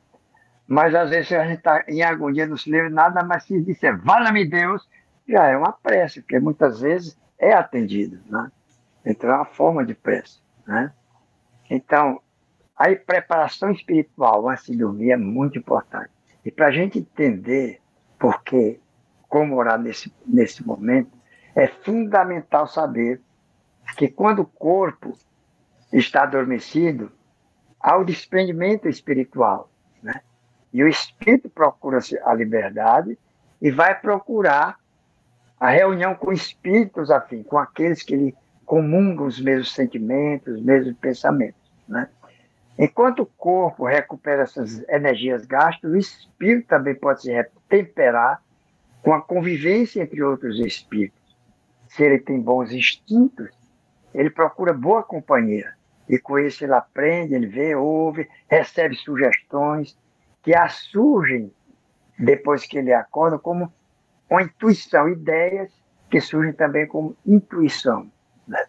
mas 0.65 0.95
às 0.95 1.09
vezes 1.09 1.33
a 1.33 1.43
gente 1.45 1.57
está 1.57 1.83
em 1.87 2.01
agonia, 2.01 2.47
não 2.47 2.55
se 2.55 2.71
lembra 2.71 2.89
nada, 2.89 3.23
mas 3.23 3.43
se 3.43 3.61
disser, 3.61 3.99
vala-me 4.01 4.45
Deus, 4.45 4.87
já 5.27 5.47
é 5.47 5.57
uma 5.57 5.73
prece, 5.73 6.21
porque 6.21 6.39
muitas 6.39 6.79
vezes 6.79 7.19
é 7.37 7.51
atendido. 7.51 8.19
Né? 8.27 8.49
Então 9.05 9.29
é 9.29 9.35
uma 9.35 9.45
forma 9.45 9.85
de 9.85 9.93
prece. 9.93 10.39
Né? 10.65 10.93
Então, 11.69 12.21
a 12.77 12.85
preparação 12.95 13.71
espiritual 13.71 14.47
antes 14.47 14.67
de 14.67 14.77
dormir 14.77 15.11
é 15.11 15.17
muito 15.17 15.59
importante. 15.59 16.11
E 16.45 16.49
para 16.49 16.67
a 16.67 16.71
gente 16.71 16.99
entender 16.99 17.81
por 18.17 18.41
que, 18.43 18.79
como 19.27 19.57
orar 19.57 19.77
nesse, 19.77 20.13
nesse 20.25 20.65
momento, 20.65 21.18
é 21.59 21.67
fundamental 21.67 22.67
saber 22.67 23.19
que 23.97 24.07
quando 24.07 24.39
o 24.39 24.45
corpo 24.45 25.13
está 25.91 26.23
adormecido, 26.23 27.11
há 27.79 27.97
o 27.97 28.05
desprendimento 28.05 28.87
espiritual. 28.87 29.69
Né? 30.01 30.21
E 30.71 30.83
o 30.83 30.87
espírito 30.87 31.49
procura 31.49 31.99
a 32.23 32.33
liberdade 32.33 33.17
e 33.61 33.71
vai 33.71 33.99
procurar 33.99 34.77
a 35.59 35.69
reunião 35.69 36.15
com 36.15 36.31
espíritos 36.31 37.11
afins, 37.11 37.45
com 37.45 37.57
aqueles 37.57 38.03
que 38.03 38.15
lhe 38.15 38.35
comungam 38.65 39.25
os 39.27 39.41
mesmos 39.41 39.73
sentimentos, 39.73 40.55
os 40.55 40.63
mesmos 40.63 40.95
pensamentos. 40.97 41.59
Né? 41.87 42.07
Enquanto 42.77 43.23
o 43.23 43.25
corpo 43.25 43.85
recupera 43.85 44.43
essas 44.43 44.87
energias 44.87 45.45
gastas, 45.45 45.91
o 45.91 45.97
espírito 45.97 46.67
também 46.67 46.95
pode 46.95 47.23
se 47.23 47.49
temperar 47.67 48.41
com 49.01 49.13
a 49.13 49.21
convivência 49.21 50.01
entre 50.01 50.23
outros 50.23 50.59
espíritos. 50.59 51.18
Se 51.89 52.03
ele 52.03 52.19
tem 52.19 52.39
bons 52.39 52.71
instintos, 52.71 53.49
ele 54.13 54.29
procura 54.29 54.73
boa 54.73 55.03
companhia. 55.03 55.73
E 56.07 56.17
com 56.17 56.39
isso 56.39 56.63
ele 56.63 56.73
aprende, 56.73 57.35
ele 57.35 57.47
vê, 57.47 57.75
ouve, 57.75 58.27
recebe 58.47 58.95
sugestões 58.95 59.97
que 60.41 60.53
surgem 60.69 61.53
depois 62.17 62.65
que 62.65 62.77
ele 62.77 62.93
acorda 62.93 63.37
como 63.37 63.71
uma 64.29 64.41
intuição, 64.41 65.09
ideias 65.09 65.71
que 66.09 66.21
surgem 66.21 66.53
também 66.53 66.87
como 66.87 67.15
intuição. 67.25 68.11
Né? 68.47 68.65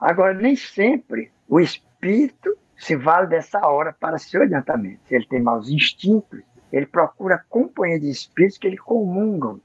Agora, 0.00 0.34
nem 0.34 0.56
sempre 0.56 1.32
o 1.48 1.60
espírito 1.60 2.56
se 2.76 2.96
vale 2.96 3.26
dessa 3.26 3.66
hora 3.66 3.92
para 3.92 4.18
seu 4.18 4.42
adiantamento. 4.42 5.00
Se 5.06 5.14
ele 5.14 5.26
tem 5.26 5.40
maus 5.40 5.68
instintos, 5.68 6.42
ele 6.72 6.86
procura 6.86 7.44
companhia 7.48 7.98
de 7.98 8.10
espíritos 8.10 8.58
que 8.58 8.66
ele 8.66 8.76
comungam, 8.76 9.60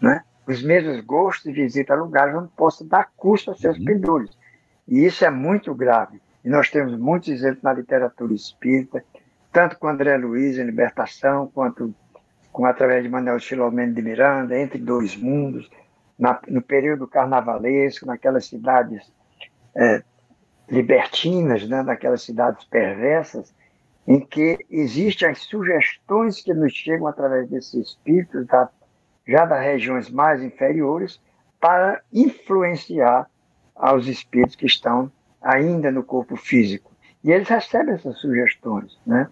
né? 0.00 0.24
Os 0.46 0.62
mesmos 0.62 1.00
gostos 1.00 1.52
visita 1.52 1.94
lugares 1.94 2.34
onde 2.34 2.48
possa 2.56 2.84
dar 2.84 3.10
custo 3.16 3.50
aos 3.50 3.60
seus 3.60 3.78
uhum. 3.78 3.84
pendores. 3.84 4.30
E 4.88 5.04
isso 5.04 5.24
é 5.24 5.30
muito 5.30 5.74
grave. 5.74 6.20
E 6.44 6.48
nós 6.48 6.70
temos 6.70 6.98
muitos 6.98 7.28
exemplos 7.28 7.62
na 7.62 7.72
literatura 7.72 8.34
espírita, 8.34 9.04
tanto 9.52 9.78
com 9.78 9.88
André 9.88 10.16
Luiz 10.16 10.58
em 10.58 10.64
Libertação, 10.64 11.50
quanto 11.54 11.94
com 12.50 12.66
através 12.66 13.02
de 13.02 13.08
Manuel 13.08 13.40
Filomeno 13.40 13.94
de 13.94 14.02
Miranda, 14.02 14.58
Entre 14.58 14.78
Dois 14.78 15.16
Mundos, 15.16 15.70
na, 16.18 16.38
no 16.48 16.60
período 16.60 17.06
carnavalesco, 17.06 18.06
naquelas 18.06 18.46
cidades 18.46 19.10
é, 19.74 20.02
libertinas, 20.68 21.66
né, 21.68 21.82
naquelas 21.82 22.22
cidades 22.22 22.64
perversas, 22.64 23.54
em 24.06 24.20
que 24.20 24.58
existem 24.70 25.28
as 25.28 25.38
sugestões 25.38 26.42
que 26.42 26.52
nos 26.52 26.72
chegam 26.72 27.06
através 27.06 27.48
desses 27.48 27.74
espíritos, 27.74 28.46
da, 28.46 28.68
já 29.26 29.44
das 29.44 29.62
regiões 29.62 30.10
mais 30.10 30.42
inferiores, 30.42 31.20
para 31.60 32.00
influenciar 32.12 33.28
aos 33.74 34.06
espíritos 34.06 34.56
que 34.56 34.66
estão 34.66 35.10
ainda 35.40 35.90
no 35.90 36.02
corpo 36.02 36.36
físico. 36.36 36.92
E 37.22 37.30
eles 37.30 37.48
recebem 37.48 37.94
essas 37.94 38.18
sugestões, 38.18 38.98
né? 39.06 39.28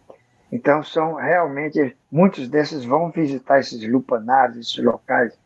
Então, 0.52 0.82
são 0.82 1.14
realmente, 1.14 1.96
muitos 2.10 2.48
desses 2.48 2.84
vão 2.84 3.10
visitar 3.10 3.60
esses 3.60 3.86
lupanários, 3.88 4.58
esses 4.58 4.84
locais 4.84 5.38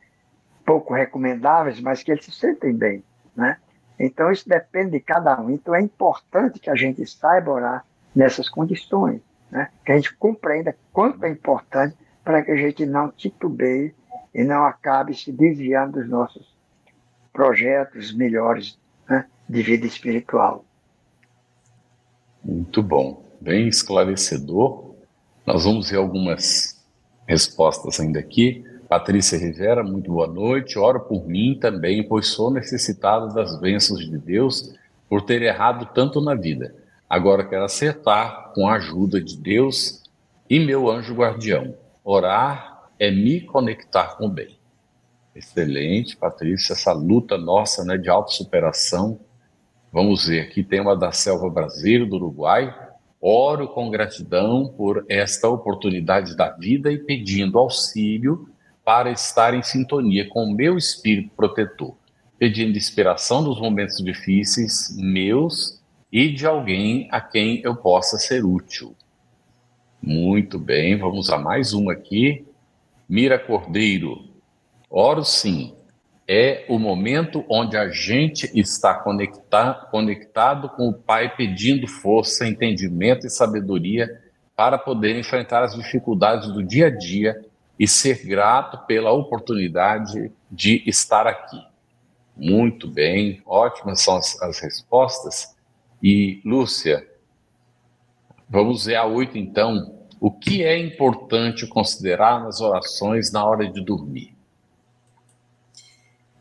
pouco 0.64 0.94
recomendáveis, 0.94 1.80
mas 1.80 2.02
que 2.02 2.10
eles 2.10 2.24
se 2.24 2.32
sentem 2.32 2.74
bem, 2.74 3.04
né? 3.36 3.58
Então, 3.98 4.30
isso 4.30 4.48
depende 4.48 4.92
de 4.92 5.00
cada 5.00 5.38
um. 5.40 5.50
Então, 5.50 5.74
é 5.74 5.80
importante 5.80 6.58
que 6.58 6.70
a 6.70 6.74
gente 6.74 7.06
saiba 7.06 7.50
orar 7.50 7.84
nessas 8.14 8.48
condições, 8.48 9.20
né? 9.50 9.68
Que 9.84 9.92
a 9.92 9.96
gente 9.96 10.14
compreenda 10.16 10.74
quanto 10.92 11.24
é 11.24 11.30
importante 11.30 11.96
para 12.24 12.42
que 12.42 12.50
a 12.50 12.56
gente 12.56 12.86
não 12.86 13.10
titubeie 13.10 13.94
e 14.34 14.42
não 14.42 14.64
acabe 14.64 15.14
se 15.14 15.30
desviando 15.30 16.00
dos 16.00 16.08
nossos 16.08 16.54
projetos 17.32 18.12
melhores 18.12 18.78
né, 19.08 19.26
de 19.48 19.62
vida 19.62 19.86
espiritual. 19.86 20.64
Muito 22.44 22.82
bom, 22.82 23.24
bem 23.40 23.68
esclarecedor. 23.68 24.94
Nós 25.46 25.64
vamos 25.64 25.90
ver 25.90 25.98
algumas 25.98 26.82
respostas 27.26 28.00
ainda 28.00 28.18
aqui. 28.18 28.64
Patrícia 28.88 29.38
Rivera, 29.38 29.82
muito 29.82 30.12
boa 30.12 30.26
noite. 30.26 30.78
Oro 30.78 31.00
por 31.00 31.26
mim 31.26 31.58
também, 31.60 32.06
pois 32.06 32.28
sou 32.28 32.50
necessitado 32.50 33.32
das 33.32 33.58
bênçãos 33.60 34.00
de 34.00 34.18
Deus 34.18 34.74
por 35.08 35.22
ter 35.22 35.42
errado 35.42 35.88
tanto 35.94 36.20
na 36.20 36.34
vida. 36.34 36.74
Agora 37.08 37.44
quero 37.44 37.64
acertar 37.64 38.52
com 38.54 38.66
a 38.66 38.74
ajuda 38.74 39.20
de 39.20 39.36
Deus 39.36 40.02
e 40.48 40.58
meu 40.58 40.90
anjo 40.90 41.14
guardião. 41.14 41.74
Orar 42.04 42.73
é 42.98 43.10
me 43.10 43.40
conectar 43.40 44.16
com 44.16 44.26
o 44.26 44.30
bem. 44.30 44.58
Excelente, 45.34 46.16
Patrícia, 46.16 46.74
essa 46.74 46.92
luta 46.92 47.36
nossa 47.36 47.84
né, 47.84 47.98
de 47.98 48.08
autossuperação. 48.08 49.18
Vamos 49.92 50.26
ver, 50.26 50.40
aqui 50.40 50.62
tem 50.62 50.80
uma 50.80 50.96
da 50.96 51.10
Selva 51.10 51.50
Brasileira, 51.50 52.06
do 52.06 52.16
Uruguai. 52.16 52.72
Oro 53.20 53.68
com 53.68 53.90
gratidão 53.90 54.68
por 54.76 55.04
esta 55.08 55.48
oportunidade 55.48 56.36
da 56.36 56.50
vida 56.50 56.92
e 56.92 56.98
pedindo 56.98 57.58
auxílio 57.58 58.48
para 58.84 59.10
estar 59.10 59.54
em 59.54 59.62
sintonia 59.62 60.28
com 60.28 60.44
o 60.44 60.54
meu 60.54 60.76
espírito 60.76 61.30
protetor, 61.34 61.96
pedindo 62.38 62.76
inspiração 62.76 63.40
nos 63.40 63.58
momentos 63.58 63.96
difíceis 63.96 64.94
meus 64.96 65.82
e 66.12 66.28
de 66.28 66.46
alguém 66.46 67.08
a 67.10 67.20
quem 67.20 67.60
eu 67.64 67.74
possa 67.74 68.18
ser 68.18 68.44
útil. 68.44 68.94
Muito 70.00 70.58
bem, 70.58 70.98
vamos 70.98 71.30
a 71.30 71.38
mais 71.38 71.72
uma 71.72 71.92
aqui. 71.92 72.44
Mira 73.14 73.38
Cordeiro, 73.38 74.24
Oro 74.90 75.22
sim, 75.24 75.76
é 76.26 76.66
o 76.68 76.80
momento 76.80 77.44
onde 77.48 77.76
a 77.76 77.88
gente 77.88 78.50
está 78.58 78.92
conecta, 78.92 79.86
conectado 79.88 80.68
com 80.70 80.88
o 80.88 80.92
Pai, 80.92 81.32
pedindo 81.36 81.86
força, 81.86 82.44
entendimento 82.44 83.24
e 83.24 83.30
sabedoria 83.30 84.20
para 84.56 84.76
poder 84.76 85.16
enfrentar 85.16 85.62
as 85.62 85.76
dificuldades 85.76 86.50
do 86.50 86.60
dia 86.60 86.88
a 86.88 86.90
dia 86.90 87.40
e 87.78 87.86
ser 87.86 88.26
grato 88.26 88.84
pela 88.84 89.12
oportunidade 89.12 90.32
de 90.50 90.82
estar 90.84 91.24
aqui. 91.24 91.64
Muito 92.36 92.88
bem, 92.88 93.40
ótimas 93.46 94.00
são 94.00 94.16
as, 94.16 94.42
as 94.42 94.58
respostas. 94.58 95.54
E, 96.02 96.42
Lúcia, 96.44 97.06
vamos 98.48 98.86
ver 98.86 98.96
a 98.96 99.06
oito 99.06 99.38
então. 99.38 99.93
O 100.26 100.30
que 100.30 100.64
é 100.64 100.78
importante 100.78 101.66
considerar 101.66 102.42
nas 102.42 102.58
orações 102.58 103.30
na 103.30 103.44
hora 103.44 103.70
de 103.70 103.84
dormir? 103.84 104.34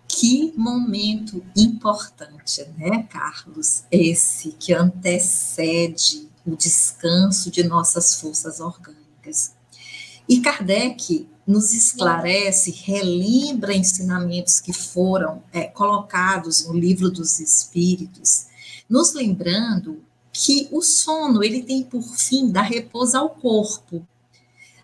Que 0.07 0.53
momento 0.55 1.43
importante, 1.53 2.65
né, 2.77 3.03
Carlos? 3.09 3.83
Esse 3.91 4.53
que 4.53 4.73
antecede 4.73 6.29
o 6.45 6.55
descanso 6.55 7.51
de 7.51 7.65
nossas 7.65 8.21
forças 8.21 8.61
orgânicas. 8.61 9.53
E 10.29 10.39
Kardec 10.39 11.27
nos 11.45 11.73
esclarece, 11.73 12.71
relembra 12.71 13.75
ensinamentos 13.75 14.61
que 14.61 14.71
foram 14.71 15.43
é, 15.51 15.65
colocados 15.65 16.65
no 16.65 16.73
livro 16.73 17.11
dos 17.11 17.37
Espíritos, 17.41 18.47
nos 18.89 19.13
lembrando 19.13 20.01
que 20.33 20.67
o 20.71 20.81
sono 20.81 21.43
ele 21.43 21.61
tem 21.61 21.83
por 21.83 22.01
fim 22.01 22.51
dar 22.51 22.63
repouso 22.63 23.15
ao 23.15 23.29
corpo, 23.29 24.05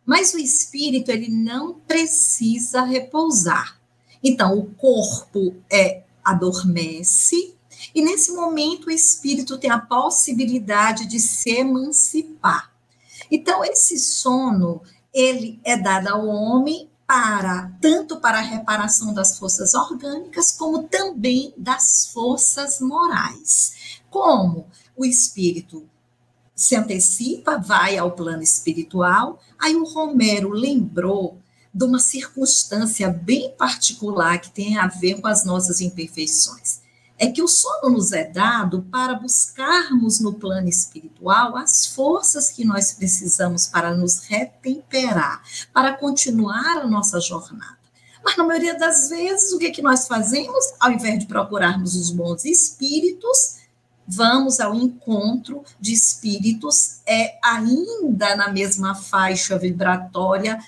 mas 0.05 0.33
o 0.33 0.37
espírito 0.37 1.09
ele 1.09 1.27
não 1.27 1.73
precisa 1.73 2.83
repousar. 2.83 3.79
Então, 4.23 4.57
o 4.57 4.65
corpo 4.75 5.55
é 5.71 6.03
adormece 6.23 7.55
e 7.95 8.01
nesse 8.01 8.31
momento 8.33 8.87
o 8.87 8.91
espírito 8.91 9.57
tem 9.57 9.71
a 9.71 9.79
possibilidade 9.79 11.07
de 11.07 11.19
se 11.19 11.49
emancipar. 11.49 12.71
Então, 13.31 13.63
esse 13.63 13.97
sono, 13.97 14.81
ele 15.13 15.59
é 15.63 15.77
dado 15.77 16.09
ao 16.09 16.27
homem 16.27 16.89
para 17.07 17.71
tanto 17.81 18.17
para 18.17 18.37
a 18.37 18.43
reparação 18.43 19.13
das 19.13 19.37
forças 19.37 19.73
orgânicas 19.73 20.51
como 20.51 20.83
também 20.83 21.51
das 21.57 22.11
forças 22.13 22.79
morais. 22.79 23.99
Como 24.11 24.67
o 24.99 25.05
espírito 25.05 25.87
se 26.53 26.75
antecipa, 26.75 27.57
vai 27.57 27.97
ao 27.97 28.11
plano 28.11 28.43
espiritual, 28.43 29.41
aí 29.57 29.73
o 29.77 29.85
Romero 29.85 30.49
lembrou 30.49 31.37
de 31.73 31.85
uma 31.85 31.99
circunstância 31.99 33.09
bem 33.09 33.49
particular 33.51 34.41
que 34.41 34.51
tem 34.51 34.77
a 34.77 34.87
ver 34.87 35.21
com 35.21 35.27
as 35.27 35.45
nossas 35.45 35.79
imperfeições. 35.79 36.81
É 37.17 37.27
que 37.27 37.41
o 37.41 37.47
sono 37.47 37.91
nos 37.91 38.11
é 38.11 38.25
dado 38.25 38.81
para 38.91 39.13
buscarmos 39.13 40.19
no 40.19 40.33
plano 40.33 40.67
espiritual 40.67 41.55
as 41.55 41.85
forças 41.85 42.49
que 42.49 42.65
nós 42.65 42.91
precisamos 42.91 43.67
para 43.67 43.95
nos 43.95 44.25
retemperar, 44.25 45.41
para 45.73 45.93
continuar 45.93 46.79
a 46.79 46.87
nossa 46.87 47.21
jornada. 47.21 47.79
Mas 48.21 48.35
na 48.35 48.43
maioria 48.43 48.77
das 48.77 49.07
vezes, 49.07 49.53
o 49.53 49.59
que, 49.59 49.67
é 49.67 49.71
que 49.71 49.81
nós 49.81 50.07
fazemos? 50.07 50.73
Ao 50.77 50.91
invés 50.91 51.19
de 51.19 51.25
procurarmos 51.25 51.95
os 51.95 52.11
bons 52.11 52.43
espíritos, 52.43 53.58
vamos 54.11 54.59
ao 54.59 54.73
encontro 54.73 55.63
de 55.79 55.93
espíritos 55.93 57.01
é 57.05 57.37
ainda 57.43 58.35
na 58.35 58.49
mesma 58.49 58.95
faixa 58.95 59.55
vibratória 59.55 60.59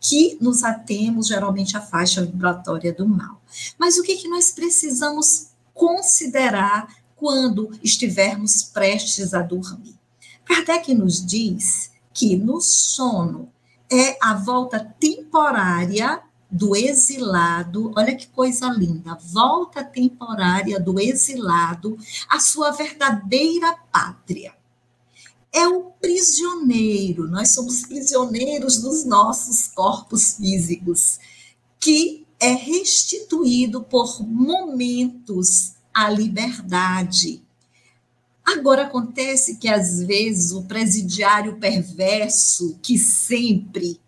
que 0.00 0.36
nos 0.40 0.64
atemos 0.64 1.28
geralmente 1.28 1.76
à 1.76 1.80
faixa 1.80 2.24
vibratória 2.24 2.92
do 2.92 3.06
mal. 3.06 3.40
Mas 3.78 3.96
o 3.96 4.02
que, 4.02 4.16
que 4.16 4.28
nós 4.28 4.50
precisamos 4.50 5.50
considerar 5.72 6.88
quando 7.14 7.70
estivermos 7.80 8.64
prestes 8.64 9.34
a 9.34 9.42
dormir? 9.42 9.94
Kardec 10.44 10.92
nos 10.92 11.24
diz 11.24 11.92
que 12.12 12.34
no 12.34 12.60
sono 12.60 13.52
é 13.88 14.16
a 14.20 14.34
volta 14.34 14.80
temporária 14.98 16.20
do 16.50 16.74
exilado, 16.74 17.92
olha 17.96 18.14
que 18.14 18.26
coisa 18.26 18.68
linda, 18.70 19.14
volta 19.14 19.84
temporária 19.84 20.80
do 20.80 20.98
exilado 20.98 21.96
à 22.28 22.40
sua 22.40 22.72
verdadeira 22.72 23.76
pátria. 23.92 24.54
É 25.52 25.66
o 25.66 25.90
prisioneiro, 26.00 27.28
nós 27.28 27.52
somos 27.52 27.82
prisioneiros 27.82 28.78
dos 28.78 29.04
nossos 29.04 29.68
corpos 29.68 30.34
físicos, 30.36 31.18
que 31.78 32.26
é 32.38 32.52
restituído 32.52 33.82
por 33.82 34.22
momentos 34.22 35.74
à 35.92 36.08
liberdade. 36.08 37.42
Agora 38.44 38.84
acontece 38.84 39.56
que 39.56 39.68
às 39.68 40.02
vezes 40.02 40.52
o 40.52 40.62
presidiário 40.62 41.58
perverso, 41.58 42.78
que 42.82 42.98
sempre 42.98 44.00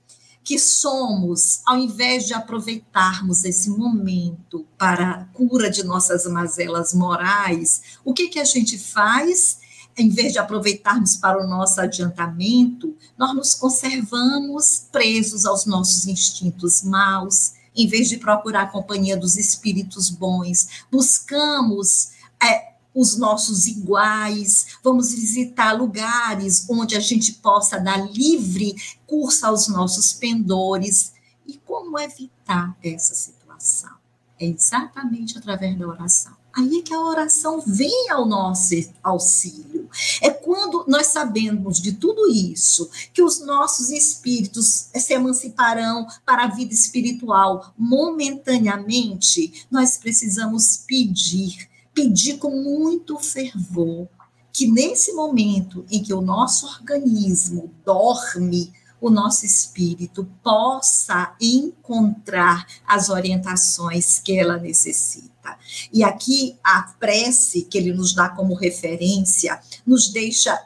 que 0.45 0.59
somos, 0.59 1.61
ao 1.65 1.77
invés 1.77 2.27
de 2.27 2.35
aproveitarmos 2.35 3.45
esse 3.45 3.71
momento 3.71 4.67
para 4.77 5.11
a 5.11 5.25
cura 5.27 5.71
de 5.71 5.85
nossas 5.85 6.27
mazelas 6.27 6.93
morais, 6.93 7.83
o 8.05 8.13
que, 8.13 8.29
que 8.29 8.41
a 8.41 8.45
gente 8.45 8.77
faz? 8.79 9.61
Em 9.97 10.09
vez 10.09 10.33
de 10.33 10.39
aproveitarmos 10.39 11.17
para 11.17 11.43
o 11.43 11.47
nosso 11.47 11.81
adiantamento, 11.81 12.97
nós 13.17 13.35
nos 13.35 13.55
conservamos 13.55 14.87
presos 14.91 15.45
aos 15.45 15.67
nossos 15.67 16.07
instintos 16.07 16.83
maus, 16.83 17.53
em 17.75 17.87
vez 17.87 18.09
de 18.09 18.17
procurar 18.17 18.63
a 18.63 18.69
companhia 18.69 19.17
dos 19.17 19.37
espíritos 19.37 20.11
bons, 20.11 20.85
buscamos 20.91 22.11
é, 22.43 22.72
os 22.95 23.17
nossos 23.17 23.67
iguais, 23.67 24.67
vamos 24.83 25.13
visitar 25.13 25.73
lugares 25.73 26.67
onde 26.69 26.97
a 26.97 27.01
gente 27.01 27.35
possa 27.35 27.79
dar 27.79 28.11
livre 28.13 28.75
curso 29.07 29.47
aos 29.47 29.69
nossos 29.69 30.13
pendores. 30.13 31.13
E 31.47 31.59
como 31.59 31.99
evitar 31.99 32.77
essa 32.83 33.15
situação? 33.15 33.91
É 34.39 34.47
exatamente 34.47 35.39
através 35.39 35.79
da 35.79 35.87
oração. 35.87 36.43
Aí 36.55 36.81
é 36.81 36.83
que 36.83 36.93
a 36.93 37.01
oração 37.01 37.63
vem 37.67 38.11
ao 38.11 38.27
nosso 38.27 38.75
auxílio. 39.03 39.89
É 40.21 40.29
quando 40.29 40.85
nós 40.87 41.07
sabemos 41.07 41.81
de 41.81 41.93
tudo 41.93 42.29
isso, 42.31 42.91
que 43.13 43.23
os 43.23 43.41
nossos 43.41 43.91
espíritos 43.91 44.89
se 44.95 45.15
emanciparão 45.15 46.07
para 46.27 46.45
a 46.45 46.49
vida 46.49 46.75
espiritual 46.75 47.73
momentaneamente, 47.77 49.67
nós 49.71 49.97
precisamos 49.97 50.85
pedir 50.87 51.72
pedir 51.95 52.39
com 52.39 52.51
muito 52.51 53.19
fervor 53.19 54.09
que 54.53 54.71
nesse 54.71 55.13
momento 55.13 55.85
em 55.91 56.03
que 56.03 56.13
o 56.13 56.21
nosso 56.21 56.67
organismo 56.67 57.73
dorme, 57.85 58.73
o 59.01 59.09
nosso 59.09 59.47
espírito 59.47 60.29
possa 60.43 61.35
encontrar 61.41 62.67
as 62.87 63.09
orientações 63.09 64.21
que 64.21 64.39
ela 64.39 64.59
necessita. 64.59 65.59
E 65.93 66.05
aqui 66.05 66.57
a 66.63 66.83
prece 67.01 67.63
que 67.63 67.79
ele 67.79 67.93
nos 67.93 68.15
dá 68.15 68.29
como 68.29 68.55
referência 68.55 69.59
nos 69.87 70.09
deixa 70.09 70.57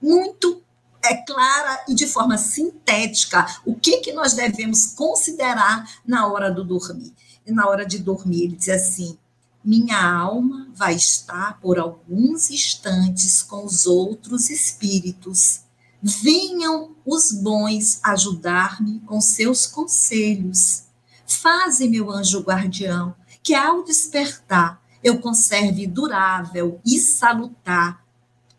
muito 0.00 0.62
é 1.04 1.16
clara 1.16 1.84
e 1.88 1.94
de 1.94 2.06
forma 2.06 2.38
sintética 2.38 3.44
o 3.66 3.74
que 3.74 3.98
que 3.98 4.12
nós 4.12 4.34
devemos 4.34 4.86
considerar 4.86 5.84
na 6.06 6.28
hora 6.28 6.50
do 6.50 6.62
dormir. 6.62 7.12
E 7.44 7.50
na 7.50 7.68
hora 7.68 7.84
de 7.84 7.98
dormir, 7.98 8.44
ele 8.44 8.56
diz 8.56 8.68
assim: 8.68 9.18
minha 9.64 10.04
alma 10.04 10.68
vai 10.74 10.94
estar 10.94 11.60
por 11.60 11.78
alguns 11.78 12.50
instantes 12.50 13.42
com 13.42 13.64
os 13.64 13.86
outros 13.86 14.50
espíritos. 14.50 15.60
Venham 16.02 16.96
os 17.06 17.32
bons 17.32 18.00
ajudar-me 18.02 19.00
com 19.00 19.20
seus 19.20 19.66
conselhos. 19.66 20.84
Faze, 21.26 21.88
meu 21.88 22.10
anjo 22.10 22.40
guardião, 22.40 23.14
que 23.42 23.54
ao 23.54 23.84
despertar 23.84 24.82
eu 25.02 25.20
conserve 25.20 25.86
durável 25.86 26.80
e 26.84 26.98
salutar 26.98 28.04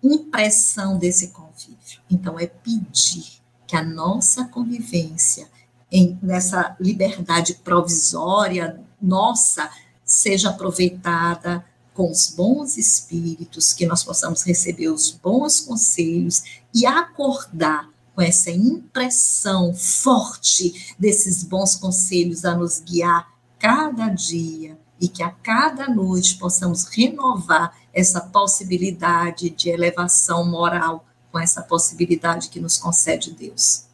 impressão 0.01 0.97
desse 0.97 1.29
convívio. 1.29 2.01
Então, 2.09 2.37
é 2.39 2.47
pedir 2.47 3.41
que 3.65 3.75
a 3.75 3.83
nossa 3.83 4.45
convivência, 4.45 5.47
em, 5.91 6.17
nessa 6.21 6.75
liberdade 6.79 7.55
provisória 7.55 8.79
nossa, 9.01 9.69
seja 10.13 10.49
aproveitada 10.49 11.65
com 11.93 12.09
os 12.09 12.29
bons 12.29 12.77
espíritos, 12.77 13.73
que 13.73 13.85
nós 13.85 14.03
possamos 14.03 14.43
receber 14.43 14.89
os 14.89 15.11
bons 15.11 15.59
conselhos 15.61 16.43
e 16.73 16.85
acordar 16.85 17.89
com 18.15 18.21
essa 18.21 18.51
impressão 18.51 19.73
forte 19.73 20.95
desses 20.97 21.43
bons 21.43 21.75
conselhos 21.75 22.45
a 22.45 22.55
nos 22.55 22.79
guiar 22.79 23.27
cada 23.59 24.07
dia 24.09 24.77
e 24.99 25.07
que 25.07 25.23
a 25.23 25.31
cada 25.31 25.87
noite 25.87 26.37
possamos 26.37 26.85
renovar 26.85 27.75
essa 27.91 28.21
possibilidade 28.21 29.49
de 29.49 29.69
elevação 29.69 30.45
moral 30.45 31.05
com 31.31 31.39
essa 31.39 31.61
possibilidade 31.61 32.49
que 32.49 32.59
nos 32.59 32.77
concede 32.77 33.31
Deus. 33.31 33.85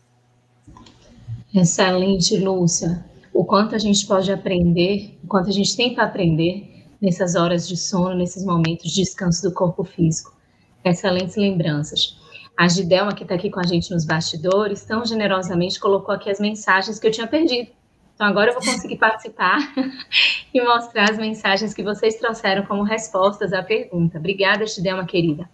Excelente, 1.54 2.38
Lúcia 2.38 3.09
o 3.40 3.46
quanto 3.46 3.74
a 3.74 3.78
gente 3.78 4.06
pode 4.06 4.30
aprender, 4.30 5.18
o 5.24 5.28
quanto 5.28 5.48
a 5.48 5.54
gente 5.54 5.74
tem 5.74 5.96
para 5.96 6.04
aprender 6.04 6.86
nessas 7.02 7.36
horas 7.36 7.66
de 7.66 7.78
sono, 7.78 8.14
nesses 8.14 8.44
momentos 8.44 8.92
de 8.92 9.02
descanso 9.02 9.42
do 9.48 9.54
corpo 9.54 9.86
físico. 9.86 10.36
Excelentes 10.84 11.38
lembranças. 11.38 12.20
A 12.58 12.68
Gidelma, 12.68 13.14
que 13.14 13.24
está 13.24 13.36
aqui 13.36 13.50
com 13.50 13.62
a 13.62 13.66
gente 13.66 13.92
nos 13.92 14.04
bastidores, 14.04 14.84
tão 14.84 15.06
generosamente 15.06 15.80
colocou 15.80 16.14
aqui 16.14 16.30
as 16.30 16.38
mensagens 16.38 17.00
que 17.00 17.08
eu 17.08 17.12
tinha 17.12 17.28
perdido. 17.28 17.70
Então 18.14 18.28
agora 18.28 18.50
eu 18.50 18.56
vou 18.56 18.74
conseguir 18.74 18.98
participar 19.00 19.74
e 20.54 20.62
mostrar 20.62 21.10
as 21.10 21.18
mensagens 21.18 21.74
que 21.74 21.82
vocês 21.82 22.16
trouxeram 22.16 22.66
como 22.66 22.84
respostas 22.84 23.54
à 23.54 23.64
pergunta. 23.64 24.18
Obrigada, 24.18 24.68
Gidelma 24.68 25.06
querida. 25.06 25.50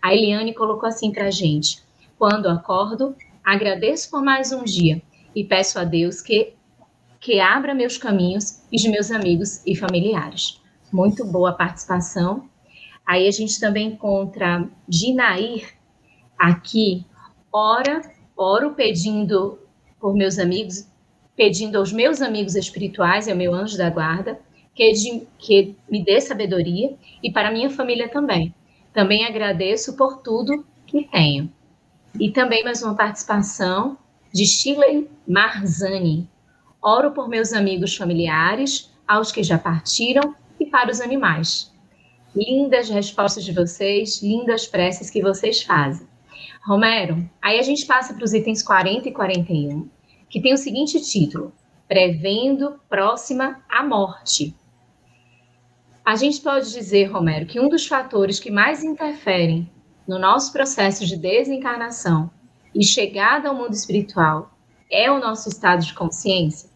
A 0.00 0.14
Eliane 0.14 0.54
colocou 0.54 0.88
assim 0.88 1.12
para 1.12 1.26
a 1.26 1.30
gente: 1.30 1.82
quando 2.18 2.48
acordo, 2.48 3.14
agradeço 3.44 4.10
por 4.10 4.22
mais 4.22 4.50
um 4.50 4.64
dia 4.64 5.02
e 5.36 5.44
peço 5.44 5.78
a 5.78 5.84
Deus 5.84 6.22
que 6.22 6.56
que 7.20 7.40
abra 7.40 7.74
meus 7.74 7.98
caminhos 7.98 8.62
e 8.70 8.76
de 8.76 8.88
meus 8.88 9.10
amigos 9.10 9.62
e 9.66 9.74
familiares. 9.74 10.60
Muito 10.92 11.24
boa 11.24 11.52
participação. 11.52 12.48
Aí 13.06 13.26
a 13.26 13.30
gente 13.30 13.58
também 13.58 13.88
encontra 13.88 14.68
Dinair 14.88 15.74
aqui, 16.38 17.04
ora, 17.52 18.02
oro 18.36 18.74
pedindo 18.74 19.58
por 20.00 20.14
meus 20.14 20.38
amigos, 20.38 20.86
pedindo 21.36 21.78
aos 21.78 21.92
meus 21.92 22.22
amigos 22.22 22.54
espirituais, 22.54 23.26
é 23.26 23.34
o 23.34 23.36
meu 23.36 23.54
anjo 23.54 23.76
da 23.76 23.90
guarda, 23.90 24.38
que, 24.74 24.92
de, 24.92 25.26
que 25.38 25.74
me 25.90 26.04
dê 26.04 26.20
sabedoria 26.20 26.96
e 27.22 27.32
para 27.32 27.50
minha 27.50 27.68
família 27.68 28.08
também. 28.08 28.54
Também 28.92 29.24
agradeço 29.24 29.96
por 29.96 30.18
tudo 30.18 30.64
que 30.86 31.04
tenho. 31.08 31.52
E 32.18 32.30
também 32.30 32.62
mais 32.62 32.82
uma 32.82 32.94
participação 32.94 33.98
de 34.32 34.46
Shirley 34.46 35.08
Marzani, 35.26 36.28
Oro 36.90 37.10
por 37.10 37.28
meus 37.28 37.52
amigos 37.52 37.94
familiares, 37.94 38.90
aos 39.06 39.30
que 39.30 39.42
já 39.42 39.58
partiram 39.58 40.34
e 40.58 40.64
para 40.64 40.90
os 40.90 41.02
animais. 41.02 41.70
Lindas 42.34 42.88
respostas 42.88 43.44
de 43.44 43.52
vocês, 43.52 44.22
lindas 44.22 44.66
preces 44.66 45.10
que 45.10 45.20
vocês 45.20 45.62
fazem. 45.62 46.08
Romero, 46.66 47.28
aí 47.42 47.58
a 47.58 47.62
gente 47.62 47.84
passa 47.84 48.14
para 48.14 48.24
os 48.24 48.32
itens 48.32 48.62
40 48.62 49.06
e 49.06 49.12
41, 49.12 49.86
que 50.30 50.40
tem 50.40 50.54
o 50.54 50.56
seguinte 50.56 50.98
título: 51.02 51.52
Prevendo 51.86 52.80
próxima 52.88 53.62
à 53.68 53.84
morte. 53.84 54.56
A 56.02 56.16
gente 56.16 56.40
pode 56.40 56.72
dizer, 56.72 57.12
Romero, 57.12 57.44
que 57.44 57.60
um 57.60 57.68
dos 57.68 57.86
fatores 57.86 58.40
que 58.40 58.50
mais 58.50 58.82
interferem 58.82 59.70
no 60.06 60.18
nosso 60.18 60.54
processo 60.54 61.04
de 61.04 61.18
desencarnação 61.18 62.30
e 62.74 62.82
chegada 62.82 63.50
ao 63.50 63.54
mundo 63.54 63.74
espiritual 63.74 64.58
é 64.90 65.10
o 65.10 65.20
nosso 65.20 65.50
estado 65.50 65.84
de 65.84 65.92
consciência? 65.92 66.67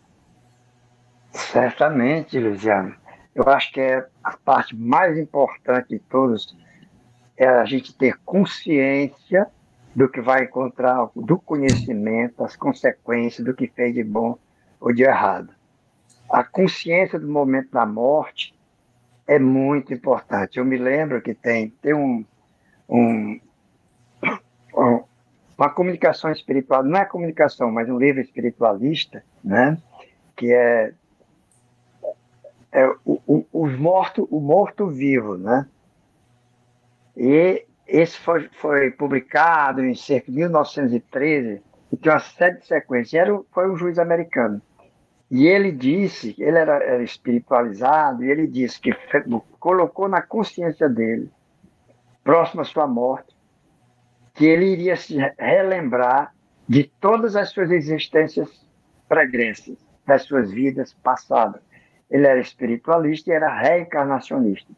Certamente, 1.33 2.39
Luciano. 2.39 2.95
Eu 3.35 3.49
acho 3.49 3.73
que 3.73 3.81
é 3.81 4.07
a 4.23 4.37
parte 4.37 4.77
mais 4.77 5.17
importante 5.19 5.89
de 5.89 5.99
todos 5.99 6.55
é 7.37 7.49
a 7.49 7.65
gente 7.65 7.97
ter 7.97 8.19
consciência 8.25 9.49
do 9.97 10.09
que 10.09 10.21
vai 10.21 10.45
encontrar, 10.45 11.09
do 11.17 11.39
conhecimento, 11.39 12.45
as 12.45 12.55
consequências 12.55 13.45
do 13.45 13.55
que 13.55 13.67
fez 13.67 13.95
de 13.95 14.05
bom 14.05 14.39
ou 14.81 14.93
de 14.93 15.03
errado. 15.03 15.53
A 16.31 16.45
consciência 16.45 17.19
do 17.19 17.29
momento 17.29 17.71
da 17.71 17.87
morte 17.87 18.55
é 19.27 19.39
muito 19.39 19.93
importante. 19.93 20.59
Eu 20.59 20.65
me 20.65 20.77
lembro 20.77 21.21
que 21.23 21.35
tem, 21.35 21.71
tem 21.83 21.95
um, 21.95 22.25
um, 22.89 23.41
uma 25.57 25.71
comunicação 25.71 26.31
espiritual, 26.31 26.83
não 26.83 26.99
é 26.99 27.05
comunicação, 27.05 27.71
mas 27.71 27.89
um 27.89 27.99
livro 27.99 28.21
espiritualista, 28.21 29.25
né? 29.43 29.79
que 30.37 30.53
é 30.53 30.93
é, 32.73 32.87
o, 33.05 33.21
o, 33.27 33.47
os 33.53 33.79
morto, 33.79 34.27
o 34.31 34.41
morto-vivo, 34.41 35.37
né? 35.37 35.67
E 37.17 37.67
esse 37.87 38.17
foi, 38.19 38.49
foi 38.53 38.91
publicado 38.91 39.85
em 39.85 39.95
cerca 39.95 40.33
de 40.33 40.39
1913 40.39 41.63
e 41.93 41.97
tem 41.97 42.11
uma 42.11 42.19
série 42.19 42.59
de 42.59 42.67
sequências. 42.67 43.15
Era, 43.15 43.39
foi 43.53 43.71
um 43.71 43.77
juiz 43.77 43.99
americano. 43.99 44.63
E 45.31 45.47
ele 45.47 45.73
disse, 45.73 46.35
ele 46.39 46.59
era, 46.59 46.83
era 46.83 47.03
espiritualizado, 47.03 48.23
e 48.23 48.31
ele 48.31 48.47
disse 48.47 48.79
que 48.79 48.93
colocou 49.59 50.07
na 50.07 50.21
consciência 50.21 50.91
dele, 50.91 51.31
próximo 52.23 52.61
à 52.61 52.65
sua 52.65 52.87
morte, 52.87 53.35
que 54.35 54.45
ele 54.45 54.67
iria 54.67 54.95
se 54.95 55.17
relembrar 55.39 56.35
de 56.69 56.85
todas 57.01 57.35
as 57.35 57.49
suas 57.49 57.71
existências 57.71 58.67
pregressas, 59.09 59.77
das 60.07 60.23
suas 60.25 60.51
vidas 60.51 60.93
passadas. 61.03 61.63
Ele 62.13 62.27
era 62.27 62.39
espiritualista 62.39 63.31
e 63.31 63.33
era 63.33 63.49
reencarnacionista. 63.49 64.71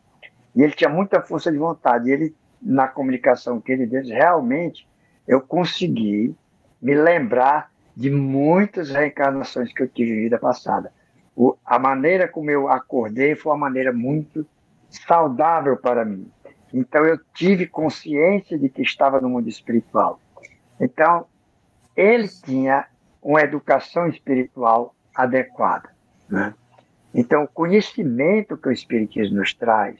E 0.55 0.63
ele 0.63 0.73
tinha 0.73 0.89
muita 0.89 1.21
força 1.21 1.51
de 1.51 1.59
vontade. 1.59 2.09
E 2.09 2.13
ele, 2.13 2.37
na 2.63 2.87
comunicação 2.87 3.61
que 3.61 3.73
ele 3.73 3.87
deu, 3.87 4.05
realmente 4.05 4.87
eu 5.27 5.41
consegui 5.41 6.33
me 6.81 6.95
lembrar 6.95 7.73
de 7.97 8.09
muitas 8.09 8.91
reencarnações 8.91 9.73
que 9.73 9.83
eu 9.83 9.89
tive 9.89 10.13
em 10.13 10.23
vida 10.23 10.39
passada. 10.39 10.93
O, 11.35 11.57
a 11.65 11.77
maneira 11.77 12.29
como 12.29 12.51
eu 12.51 12.69
acordei 12.69 13.35
foi 13.35 13.51
uma 13.51 13.59
maneira 13.59 13.93
muito 13.93 14.47
saudável 14.89 15.77
para 15.77 16.05
mim. 16.05 16.31
Então 16.73 17.05
eu 17.05 17.19
tive 17.35 17.67
consciência 17.67 18.57
de 18.57 18.69
que 18.69 18.83
estava 18.83 19.21
no 19.21 19.29
mundo 19.29 19.49
espiritual. 19.49 20.21
Então 20.81 21.27
ele 21.97 22.29
tinha 22.29 22.87
uma 23.21 23.41
educação 23.41 24.07
espiritual 24.07 24.95
adequada. 25.15 25.91
Né? 26.29 26.55
Então 27.15 27.45
o 27.45 27.49
conhecimento 27.49 28.57
que 28.57 28.69
o 28.69 28.73
Espiritismo 28.73 29.37
nos 29.37 29.55
traz 29.55 29.97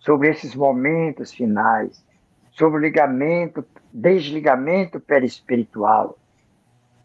sobre 0.00 0.28
esses 0.28 0.54
momentos 0.54 1.32
finais, 1.32 2.04
sobre 2.50 2.78
o 2.78 2.82
ligamento, 2.82 3.64
desligamento 3.92 4.98
perispiritual, 4.98 6.18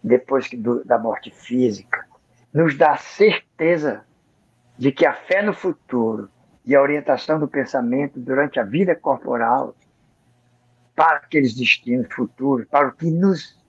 depois 0.04 0.50
do, 0.50 0.84
da 0.84 0.98
morte 0.98 1.30
física, 1.30 2.06
nos 2.54 2.78
dá 2.78 2.98
certeza 2.98 4.04
de 4.78 4.92
que 4.92 5.06
a 5.06 5.14
fé 5.14 5.42
no 5.42 5.54
futuro 5.54 6.30
e 6.66 6.76
a 6.76 6.82
orientação 6.82 7.40
do 7.40 7.48
pensamento 7.48 8.20
durante 8.20 8.60
a 8.60 8.64
vida 8.64 8.96
corporal 8.96 9.76
para 10.96 11.18
aqueles 11.18 11.54
destinos 11.54 12.08
futuros, 12.14 12.68
para 12.68 12.88
o 12.88 12.92
que 12.94 13.12
nos 13.12 13.62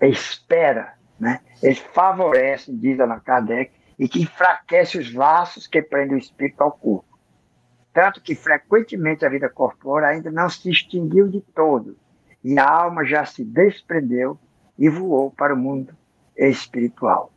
espera, 0.00 0.94
né? 1.18 1.40
Ele 1.62 1.74
favorece, 1.74 2.72
diz 2.72 3.00
Allan 3.00 3.20
Kardec, 3.20 3.72
e 4.00 4.08
que 4.08 4.22
enfraquece 4.22 4.96
os 4.96 5.12
laços 5.12 5.66
que 5.66 5.82
prendem 5.82 6.16
o 6.16 6.18
espírito 6.18 6.62
ao 6.62 6.72
corpo. 6.72 7.18
Tanto 7.92 8.22
que 8.22 8.34
frequentemente 8.34 9.26
a 9.26 9.28
vida 9.28 9.46
corpórea 9.50 10.08
ainda 10.08 10.30
não 10.30 10.48
se 10.48 10.70
extinguiu 10.70 11.28
de 11.28 11.42
todo, 11.54 11.98
e 12.42 12.58
a 12.58 12.66
alma 12.66 13.04
já 13.04 13.26
se 13.26 13.44
desprendeu 13.44 14.38
e 14.78 14.88
voou 14.88 15.30
para 15.30 15.52
o 15.52 15.58
mundo 15.58 15.94
espiritual. 16.34 17.30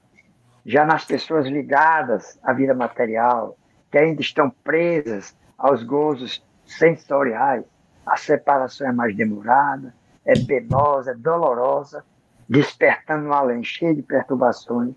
Já 0.66 0.86
nas 0.86 1.04
pessoas 1.04 1.48
ligadas 1.48 2.40
à 2.42 2.54
vida 2.54 2.74
material, 2.74 3.58
que 3.92 3.98
ainda 3.98 4.22
estão 4.22 4.50
presas 4.50 5.36
aos 5.58 5.84
gozos 5.84 6.42
sensoriais, 6.66 7.66
a 8.06 8.16
separação 8.16 8.88
é 8.88 8.94
mais 8.94 9.14
demorada, 9.14 9.94
é 10.24 10.34
penosa, 10.34 11.12
é 11.12 11.16
dolorosa, 11.16 12.06
despertando 12.48 13.28
um 13.28 13.34
além 13.34 13.62
cheio 13.66 13.94
de 13.94 14.02
perturbações 14.02 14.96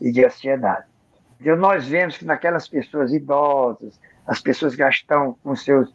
e 0.00 0.10
de 0.10 0.24
ansiedade. 0.24 0.91
Então, 1.42 1.56
nós 1.56 1.88
vemos 1.88 2.16
que 2.16 2.24
naquelas 2.24 2.68
pessoas 2.68 3.12
idosas, 3.12 4.00
as 4.24 4.40
pessoas 4.40 4.74
que 4.74 4.78
já 4.78 4.88
estão 4.88 5.36
com 5.42 5.56
seus 5.56 5.92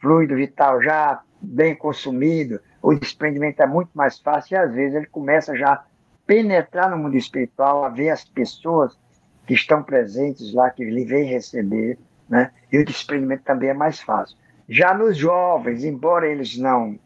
fluido 0.00 0.34
vital 0.34 0.82
já 0.82 1.22
bem 1.40 1.72
consumido, 1.76 2.60
o 2.82 2.92
desprendimento 2.92 3.62
é 3.62 3.66
muito 3.66 3.90
mais 3.94 4.18
fácil 4.18 4.54
e 4.54 4.58
às 4.58 4.74
vezes 4.74 4.96
ele 4.96 5.06
começa 5.06 5.56
já 5.56 5.74
a 5.74 5.84
penetrar 6.26 6.90
no 6.90 6.98
mundo 6.98 7.16
espiritual, 7.16 7.84
a 7.84 7.90
ver 7.90 8.10
as 8.10 8.24
pessoas 8.24 8.98
que 9.46 9.54
estão 9.54 9.84
presentes 9.84 10.52
lá, 10.52 10.68
que 10.68 10.84
lhe 10.84 11.04
vêm 11.04 11.26
receber, 11.26 11.96
né? 12.28 12.50
e 12.72 12.78
o 12.78 12.84
desprendimento 12.84 13.44
também 13.44 13.68
é 13.68 13.74
mais 13.74 14.00
fácil. 14.00 14.36
Já 14.68 14.92
nos 14.92 15.16
jovens, 15.16 15.84
embora 15.84 16.26
eles 16.26 16.58
não 16.58 16.98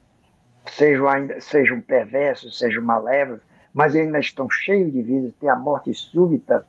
sejam 0.64 1.06
ainda 1.06 1.38
sejam 1.42 1.82
perversos, 1.82 2.58
sejam 2.58 2.82
malévolos, 2.82 3.42
mas 3.74 3.94
eles 3.94 4.06
ainda 4.06 4.18
estão 4.18 4.48
cheios 4.48 4.90
de 4.90 5.02
vida, 5.02 5.34
tem 5.38 5.50
a 5.50 5.56
morte 5.56 5.92
súbita, 5.92 6.66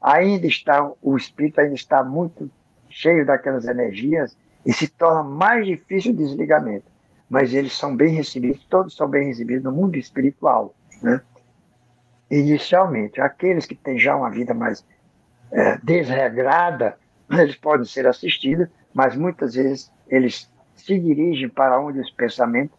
ainda 0.00 0.46
está 0.46 0.90
o 1.02 1.16
espírito 1.16 1.60
ainda 1.60 1.74
está 1.74 2.02
muito 2.02 2.50
cheio 2.88 3.24
daquelas 3.24 3.66
energias 3.66 4.36
e 4.64 4.72
se 4.72 4.88
torna 4.88 5.22
mais 5.22 5.66
difícil 5.66 6.12
o 6.12 6.16
desligamento 6.16 6.90
mas 7.30 7.54
eles 7.54 7.72
são 7.72 7.96
bem 7.96 8.12
recebidos, 8.12 8.66
todos 8.68 8.96
são 8.96 9.08
bem 9.08 9.28
recebidos 9.28 9.62
no 9.62 9.70
mundo 9.70 9.96
espiritual. 9.96 10.74
Né? 11.00 11.22
Inicialmente, 12.28 13.20
aqueles 13.20 13.66
que 13.66 13.76
têm 13.76 13.96
já 13.96 14.16
uma 14.16 14.30
vida 14.30 14.52
mais 14.52 14.84
é, 15.52 15.78
desregrada, 15.78 16.98
eles 17.30 17.54
podem 17.54 17.86
ser 17.86 18.08
assistidos, 18.08 18.66
mas 18.92 19.14
muitas 19.14 19.54
vezes 19.54 19.92
eles 20.08 20.50
se 20.74 20.98
dirigem 20.98 21.48
para 21.48 21.80
onde 21.80 22.00
os 22.00 22.10
pensamentos 22.10 22.76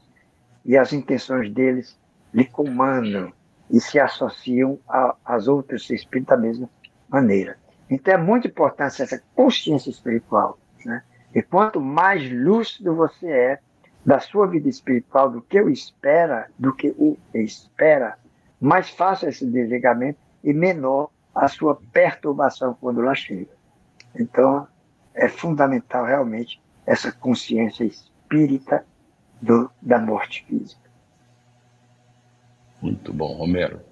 e 0.65 0.77
as 0.77 0.91
intenções 0.91 1.49
deles 1.49 1.97
lhe 2.33 2.43
comandam 2.43 3.31
e 3.69 3.79
se 3.79 3.97
associam 3.97 4.77
às 5.23 5.47
outras 5.47 5.89
espíritos 5.89 6.35
da 6.35 6.37
mesma 6.37 6.69
maneira. 7.11 7.57
Então 7.89 8.13
é 8.13 8.17
muito 8.17 8.47
importante 8.47 9.01
essa 9.01 9.21
consciência 9.35 9.89
espiritual. 9.89 10.57
Né? 10.85 11.03
E 11.35 11.41
quanto 11.41 11.81
mais 11.81 12.31
lúcido 12.31 12.95
você 12.95 13.27
é, 13.29 13.59
da 14.05 14.19
sua 14.19 14.47
vida 14.47 14.67
espiritual 14.69 15.29
do 15.29 15.41
que 15.41 15.61
o 15.61 15.69
espera, 15.69 16.49
do 16.57 16.73
que 16.73 16.95
o 16.97 17.17
espera, 17.33 18.17
mais 18.59 18.89
fácil 18.89 19.29
esse 19.29 19.45
desligamento 19.45 20.19
e 20.43 20.53
menor 20.53 21.09
a 21.35 21.47
sua 21.47 21.79
perturbação 21.91 22.75
quando 22.79 23.01
lá 23.01 23.13
chega. 23.13 23.51
Então, 24.15 24.67
é 25.13 25.27
fundamental 25.27 26.05
realmente 26.05 26.61
essa 26.85 27.11
consciência 27.11 27.83
espírita 27.83 28.85
do, 29.41 29.69
da 29.81 29.99
morte 29.99 30.45
física. 30.45 30.89
Muito 32.81 33.13
bom, 33.13 33.33
Romero. 33.37 33.90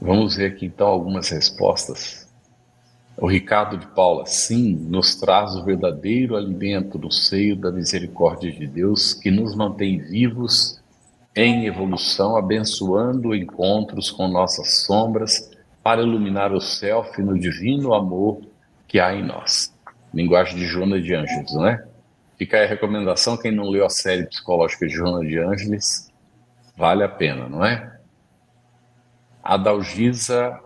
Vamos 0.00 0.36
ver 0.36 0.52
aqui 0.52 0.66
então 0.66 0.86
algumas 0.86 1.28
respostas 1.30 2.26
o 3.18 3.26
Ricardo 3.26 3.78
de 3.78 3.86
Paula, 3.86 4.26
sim, 4.26 4.74
nos 4.74 5.14
traz 5.16 5.56
o 5.56 5.64
verdadeiro 5.64 6.36
alimento 6.36 6.98
do 6.98 7.10
seio 7.10 7.56
da 7.56 7.72
misericórdia 7.72 8.52
de 8.52 8.66
Deus 8.66 9.14
que 9.14 9.30
nos 9.30 9.54
mantém 9.54 9.98
vivos 9.98 10.82
em 11.34 11.66
evolução, 11.66 12.36
abençoando 12.36 13.34
encontros 13.34 14.10
com 14.10 14.28
nossas 14.28 14.84
sombras 14.84 15.50
para 15.82 16.02
iluminar 16.02 16.52
o 16.52 16.60
self 16.60 17.20
no 17.22 17.38
divino 17.38 17.94
amor 17.94 18.42
que 18.86 19.00
há 19.00 19.14
em 19.14 19.24
nós. 19.24 19.74
Linguagem 20.12 20.56
de 20.58 20.66
Joana 20.66 21.00
de 21.00 21.14
Ângeles, 21.14 21.54
não 21.54 21.66
é? 21.66 21.84
Fica 22.36 22.58
aí 22.58 22.64
a 22.64 22.68
recomendação, 22.68 23.36
quem 23.36 23.50
não 23.50 23.70
leu 23.70 23.86
a 23.86 23.90
série 23.90 24.26
psicológica 24.26 24.86
de 24.86 24.92
Joana 24.92 25.26
de 25.26 25.38
Ângeles, 25.38 26.12
vale 26.76 27.02
a 27.02 27.08
pena, 27.08 27.48
não 27.48 27.64
é? 27.64 27.95
Adalgisa 29.54 30.60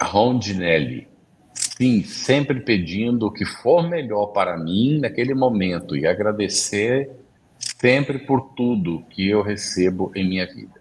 Rondinelli, 0.00 1.08
Sim, 1.54 2.02
sempre 2.02 2.60
pedindo 2.60 3.26
o 3.26 3.30
que 3.30 3.44
for 3.44 3.88
melhor 3.88 4.26
para 4.26 4.56
mim 4.56 5.00
naquele 5.00 5.34
momento 5.34 5.96
e 5.96 6.06
agradecer 6.06 7.10
sempre 7.58 8.18
por 8.20 8.54
tudo 8.54 9.04
que 9.10 9.28
eu 9.28 9.42
recebo 9.42 10.10
em 10.14 10.28
minha 10.28 10.46
vida. 10.46 10.80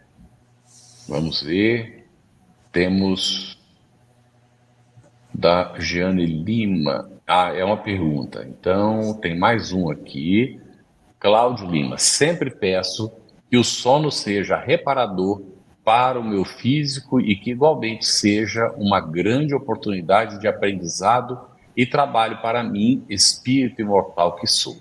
Vamos 1.07 1.41
ver. 1.41 2.07
Temos 2.71 3.59
da 5.33 5.73
Jeane 5.79 6.25
Lima. 6.25 7.09
Ah, 7.27 7.53
é 7.53 7.63
uma 7.63 7.77
pergunta. 7.77 8.45
Então, 8.47 9.13
tem 9.15 9.37
mais 9.37 9.71
um 9.71 9.89
aqui. 9.89 10.59
Cláudio 11.19 11.69
Lima. 11.69 11.97
Sempre 11.97 12.49
peço 12.49 13.11
que 13.49 13.57
o 13.57 13.63
sono 13.63 14.11
seja 14.11 14.55
reparador 14.55 15.41
para 15.83 16.19
o 16.19 16.23
meu 16.23 16.45
físico 16.45 17.19
e 17.19 17.35
que 17.35 17.51
igualmente 17.51 18.05
seja 18.05 18.71
uma 18.77 18.99
grande 18.99 19.53
oportunidade 19.55 20.39
de 20.39 20.47
aprendizado 20.47 21.39
e 21.75 21.85
trabalho 21.85 22.41
para 22.41 22.63
mim, 22.63 23.03
espírito 23.09 23.81
imortal 23.81 24.35
que 24.35 24.45
sou. 24.45 24.77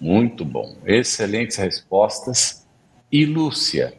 Muito 0.00 0.44
bom, 0.44 0.76
excelentes 0.84 1.56
respostas. 1.56 2.66
E 3.10 3.24
Lúcia, 3.24 3.94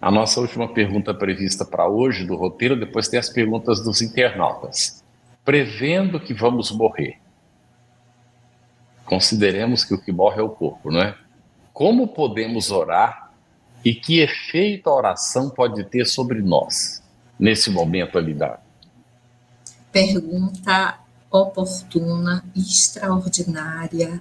a 0.00 0.10
nossa 0.10 0.40
última 0.40 0.68
pergunta 0.68 1.14
prevista 1.14 1.64
para 1.64 1.88
hoje 1.88 2.26
do 2.26 2.36
roteiro, 2.36 2.78
depois 2.78 3.08
tem 3.08 3.18
as 3.18 3.28
perguntas 3.28 3.82
dos 3.82 4.02
internautas. 4.02 5.02
Prevendo 5.44 6.20
que 6.20 6.32
vamos 6.32 6.70
morrer, 6.70 7.18
consideremos 9.04 9.84
que 9.84 9.94
o 9.94 10.00
que 10.00 10.12
morre 10.12 10.40
é 10.40 10.42
o 10.42 10.48
corpo, 10.48 10.90
não 10.90 11.00
é? 11.00 11.16
Como 11.72 12.08
podemos 12.08 12.70
orar 12.70 13.23
e 13.84 13.94
que 13.94 14.20
efeito 14.20 14.88
a 14.88 14.94
oração 14.94 15.50
pode 15.50 15.84
ter 15.84 16.06
sobre 16.06 16.40
nós 16.40 17.02
nesse 17.38 17.70
momento 17.70 18.16
ali 18.16 18.32
da 18.32 18.58
pergunta 19.94 20.98
oportuna, 21.30 22.44
extraordinária, 22.56 24.20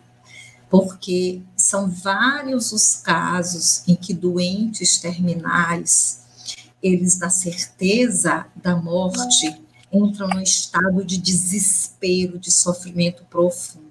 porque 0.69 1.41
são 1.57 1.89
vários 1.89 2.71
os 2.71 2.97
casos 2.97 3.87
em 3.87 3.95
que 3.95 4.13
doentes 4.13 4.99
terminais, 4.99 6.21
eles 6.81 7.17
na 7.17 7.31
certeza 7.31 8.45
da 8.55 8.75
morte, 8.75 9.59
entram 9.91 10.27
num 10.27 10.41
estado 10.41 11.03
de 11.03 11.17
desespero, 11.17 12.37
de 12.37 12.51
sofrimento 12.51 13.23
profundo. 13.25 13.83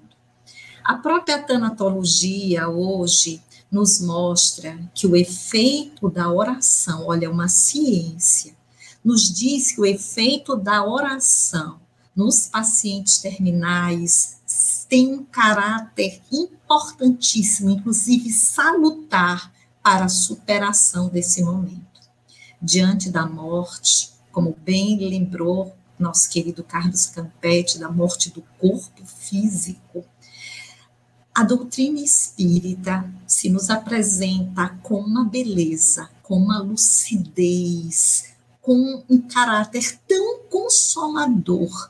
A 0.83 0.95
própria 0.95 1.41
tanatologia 1.41 2.69
hoje 2.69 3.41
nos 3.73 3.99
mostra 3.99 4.79
que 4.93 5.07
o 5.07 5.15
efeito 5.15 6.07
da 6.07 6.31
oração, 6.31 7.07
olha, 7.07 7.31
uma 7.31 7.47
ciência, 7.47 8.55
nos 9.03 9.33
diz 9.33 9.71
que 9.71 9.81
o 9.81 9.85
efeito 9.85 10.55
da 10.55 10.85
oração 10.85 11.81
nos 12.15 12.45
pacientes 12.45 13.17
terminais 13.17 14.37
tem 14.87 15.11
um 15.11 15.25
caráter 15.25 16.21
importantíssimo, 16.31 17.71
inclusive 17.71 18.29
salutar 18.29 19.51
para 19.81 20.05
a 20.05 20.09
superação 20.09 21.09
desse 21.09 21.41
momento. 21.41 21.81
Diante 22.61 23.09
da 23.09 23.25
morte, 23.25 24.11
como 24.31 24.55
bem 24.63 24.99
lembrou 24.99 25.75
nosso 25.97 26.29
querido 26.29 26.63
Carlos 26.63 27.07
Campetti, 27.07 27.79
da 27.79 27.89
morte 27.89 28.29
do 28.29 28.43
corpo 28.59 29.03
físico, 29.03 30.05
a 31.35 31.43
doutrina 31.43 31.99
espírita 31.99 33.11
se 33.25 33.49
nos 33.49 33.69
apresenta 33.71 34.69
com 34.83 34.99
uma 34.99 35.25
beleza, 35.25 36.09
com 36.21 36.37
uma 36.37 36.61
lucidez, 36.61 38.25
com 38.61 39.03
um 39.09 39.19
caráter 39.19 39.99
tão 40.07 40.41
consolador 40.49 41.89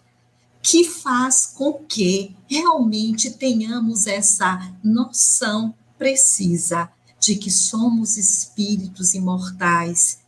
que 0.61 0.85
faz 0.85 1.45
com 1.45 1.73
que 1.73 2.33
realmente 2.47 3.31
tenhamos 3.31 4.07
essa 4.07 4.73
noção 4.81 5.75
precisa 5.97 6.89
de 7.19 7.35
que 7.35 7.51
somos 7.51 8.15
espíritos 8.15 9.13
imortais 9.13 10.19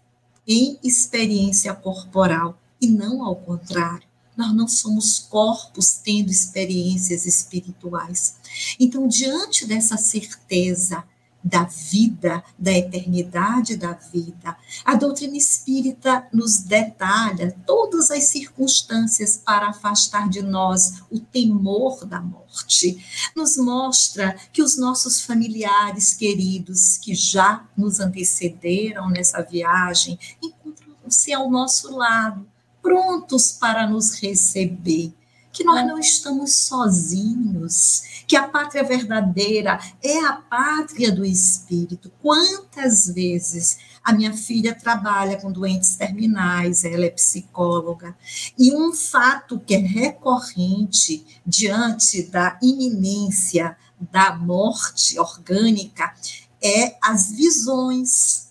em 0.46 0.78
experiência 0.84 1.74
corporal 1.74 2.60
e 2.82 2.88
não 2.88 3.24
ao 3.24 3.38
contrário. 3.38 4.05
Nós 4.36 4.54
não 4.54 4.68
somos 4.68 5.20
corpos 5.20 5.94
tendo 6.04 6.30
experiências 6.30 7.26
espirituais. 7.26 8.36
Então, 8.80 9.08
diante 9.08 9.66
dessa 9.66 9.98
certeza 9.98 11.04
da 11.46 11.64
vida, 11.64 12.44
da 12.58 12.72
eternidade 12.72 13.78
da 13.78 13.94
vida, 13.94 14.58
a 14.84 14.96
doutrina 14.96 15.38
espírita 15.38 16.28
nos 16.34 16.58
detalha 16.58 17.56
todas 17.68 18.10
as 18.10 18.24
circunstâncias 18.24 19.38
para 19.38 19.70
afastar 19.70 20.28
de 20.28 20.42
nós 20.42 21.04
o 21.12 21.20
temor 21.20 22.04
da 22.04 22.20
morte. 22.20 22.98
Nos 23.36 23.58
mostra 23.58 24.36
que 24.52 24.64
os 24.64 24.76
nossos 24.76 25.22
familiares 25.22 26.16
queridos 26.16 26.98
que 26.98 27.14
já 27.14 27.64
nos 27.78 28.00
antecederam 28.00 29.08
nessa 29.12 29.44
viagem 29.44 30.18
encontram-se 30.42 31.32
ao 31.32 31.48
nosso 31.48 31.96
lado 31.96 32.55
prontos 32.86 33.52
para 33.52 33.88
nos 33.88 34.14
receber, 34.22 35.12
que 35.52 35.64
nós 35.64 35.88
não 35.88 35.98
estamos 35.98 36.54
sozinhos, 36.54 38.04
que 38.28 38.36
a 38.36 38.48
pátria 38.48 38.84
verdadeira 38.84 39.80
é 40.04 40.24
a 40.24 40.34
pátria 40.34 41.12
do 41.12 41.26
espírito. 41.26 42.12
Quantas 42.22 43.08
vezes 43.08 43.80
a 44.04 44.14
minha 44.14 44.34
filha 44.34 44.76
trabalha 44.76 45.42
com 45.42 45.52
doentes 45.52 45.96
terminais, 45.96 46.86
ela 46.86 47.06
é 47.06 47.10
psicóloga, 47.10 48.16
e 48.56 48.72
um 48.76 48.94
fato 48.94 49.60
que 49.60 49.74
é 49.74 49.80
recorrente 49.80 51.26
diante 51.44 52.22
da 52.22 52.60
iminência 52.62 53.76
da 54.00 54.36
morte 54.36 55.18
orgânica 55.18 56.14
é 56.62 56.98
as 57.02 57.32
visões 57.32 58.45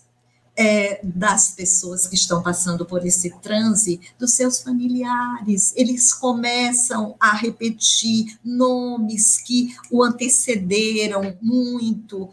é, 0.57 1.01
das 1.03 1.49
pessoas 1.49 2.07
que 2.07 2.15
estão 2.15 2.41
passando 2.41 2.85
por 2.85 3.05
esse 3.05 3.29
transe, 3.39 3.99
dos 4.17 4.33
seus 4.33 4.61
familiares. 4.61 5.73
Eles 5.75 6.13
começam 6.13 7.15
a 7.19 7.33
repetir 7.33 8.39
nomes 8.43 9.37
que 9.39 9.75
o 9.91 10.03
antecederam 10.03 11.35
muito. 11.41 12.29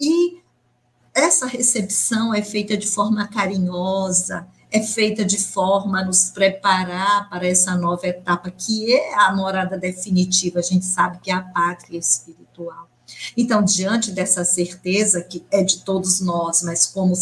E 0.00 0.38
essa 1.14 1.46
recepção 1.46 2.32
é 2.32 2.42
feita 2.42 2.76
de 2.76 2.86
forma 2.86 3.26
carinhosa, 3.28 4.46
é 4.70 4.80
feita 4.82 5.24
de 5.24 5.38
forma 5.38 6.00
a 6.00 6.04
nos 6.04 6.30
preparar 6.30 7.28
para 7.28 7.46
essa 7.46 7.74
nova 7.74 8.06
etapa, 8.06 8.50
que 8.50 8.94
é 8.94 9.14
a 9.14 9.34
morada 9.34 9.78
definitiva, 9.78 10.58
a 10.58 10.62
gente 10.62 10.84
sabe 10.84 11.18
que 11.20 11.30
é 11.30 11.34
a 11.34 11.42
pátria 11.42 11.98
espiritual. 11.98 12.88
Então, 13.36 13.62
diante 13.62 14.10
dessa 14.10 14.44
certeza 14.44 15.22
que 15.22 15.44
é 15.50 15.62
de 15.62 15.84
todos 15.84 16.20
nós, 16.20 16.62
mas 16.62 16.86
como 16.86 17.14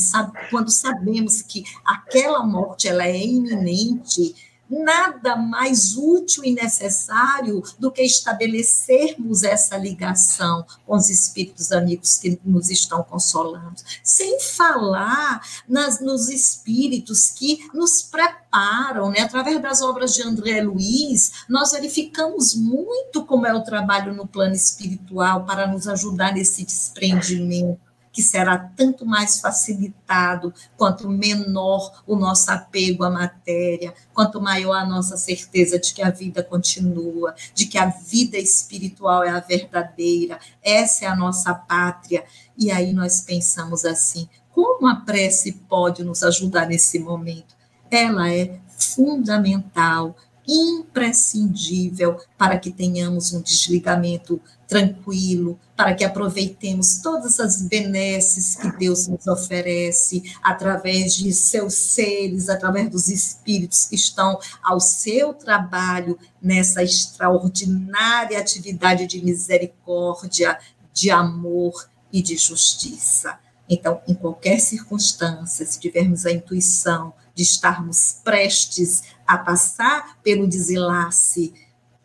quando 0.50 0.70
sabemos 0.70 1.42
que 1.42 1.64
aquela 1.84 2.44
morte 2.44 2.88
ela 2.88 3.06
é 3.06 3.16
iminente, 3.16 4.34
nada 4.68 5.36
mais 5.36 5.96
útil 5.96 6.44
e 6.44 6.52
necessário 6.52 7.62
do 7.78 7.90
que 7.90 8.02
estabelecermos 8.02 9.42
essa 9.42 9.76
ligação 9.76 10.64
com 10.84 10.96
os 10.96 11.08
espíritos 11.08 11.72
amigos 11.72 12.16
que 12.16 12.38
nos 12.44 12.70
estão 12.70 13.02
consolando, 13.02 13.76
sem 14.02 14.40
falar 14.40 15.40
nas, 15.68 16.00
nos 16.00 16.28
espíritos 16.28 17.30
que 17.30 17.68
nos 17.72 18.02
preparam, 18.02 19.10
né? 19.10 19.20
através 19.20 19.60
das 19.62 19.82
obras 19.82 20.14
de 20.14 20.22
André 20.22 20.62
Luiz, 20.62 21.44
nós 21.48 21.72
verificamos 21.72 22.54
muito 22.54 23.24
como 23.24 23.46
é 23.46 23.54
o 23.54 23.62
trabalho 23.62 24.14
no 24.14 24.26
plano 24.26 24.54
espiritual 24.54 25.44
para 25.44 25.66
nos 25.66 25.86
ajudar 25.86 26.32
nesse 26.32 26.64
desprendimento 26.64 27.85
que 28.16 28.22
será 28.22 28.56
tanto 28.56 29.04
mais 29.04 29.40
facilitado 29.40 30.54
quanto 30.74 31.06
menor 31.06 32.02
o 32.06 32.16
nosso 32.16 32.50
apego 32.50 33.04
à 33.04 33.10
matéria, 33.10 33.92
quanto 34.14 34.40
maior 34.40 34.72
a 34.72 34.86
nossa 34.86 35.18
certeza 35.18 35.78
de 35.78 35.92
que 35.92 36.00
a 36.00 36.08
vida 36.08 36.42
continua, 36.42 37.34
de 37.52 37.66
que 37.66 37.76
a 37.76 37.90
vida 37.90 38.38
espiritual 38.38 39.22
é 39.22 39.28
a 39.28 39.40
verdadeira, 39.40 40.40
essa 40.62 41.04
é 41.04 41.08
a 41.08 41.14
nossa 41.14 41.52
pátria. 41.52 42.24
E 42.56 42.70
aí 42.70 42.94
nós 42.94 43.20
pensamos 43.20 43.84
assim: 43.84 44.26
como 44.50 44.88
a 44.88 44.96
prece 44.96 45.52
pode 45.68 46.02
nos 46.02 46.22
ajudar 46.22 46.66
nesse 46.66 46.98
momento? 46.98 47.54
Ela 47.90 48.32
é 48.32 48.58
fundamental, 48.78 50.16
imprescindível 50.46 52.18
para 52.38 52.58
que 52.58 52.70
tenhamos 52.70 53.32
um 53.32 53.42
desligamento 53.42 54.40
tranquilo, 54.68 55.58
para 55.76 55.94
que 55.94 56.04
aproveitemos 56.04 56.98
todas 56.98 57.38
as 57.38 57.62
benesses 57.62 58.56
que 58.56 58.70
Deus 58.76 59.06
nos 59.06 59.26
oferece 59.26 60.22
através 60.42 61.14
de 61.14 61.32
seus 61.32 61.74
seres, 61.74 62.48
através 62.48 62.90
dos 62.90 63.08
espíritos 63.08 63.86
que 63.86 63.94
estão 63.94 64.38
ao 64.62 64.80
seu 64.80 65.32
trabalho 65.32 66.18
nessa 66.40 66.82
extraordinária 66.82 68.38
atividade 68.38 69.06
de 69.06 69.24
misericórdia, 69.24 70.58
de 70.92 71.10
amor 71.10 71.88
e 72.12 72.22
de 72.22 72.36
justiça. 72.36 73.38
Então, 73.68 74.00
em 74.06 74.14
qualquer 74.14 74.60
circunstância, 74.60 75.66
se 75.66 75.78
tivermos 75.78 76.24
a 76.24 76.32
intuição 76.32 77.12
de 77.36 77.42
estarmos 77.42 78.20
prestes 78.24 79.04
a 79.24 79.38
passar 79.38 80.18
pelo 80.22 80.48
desenlace 80.48 81.52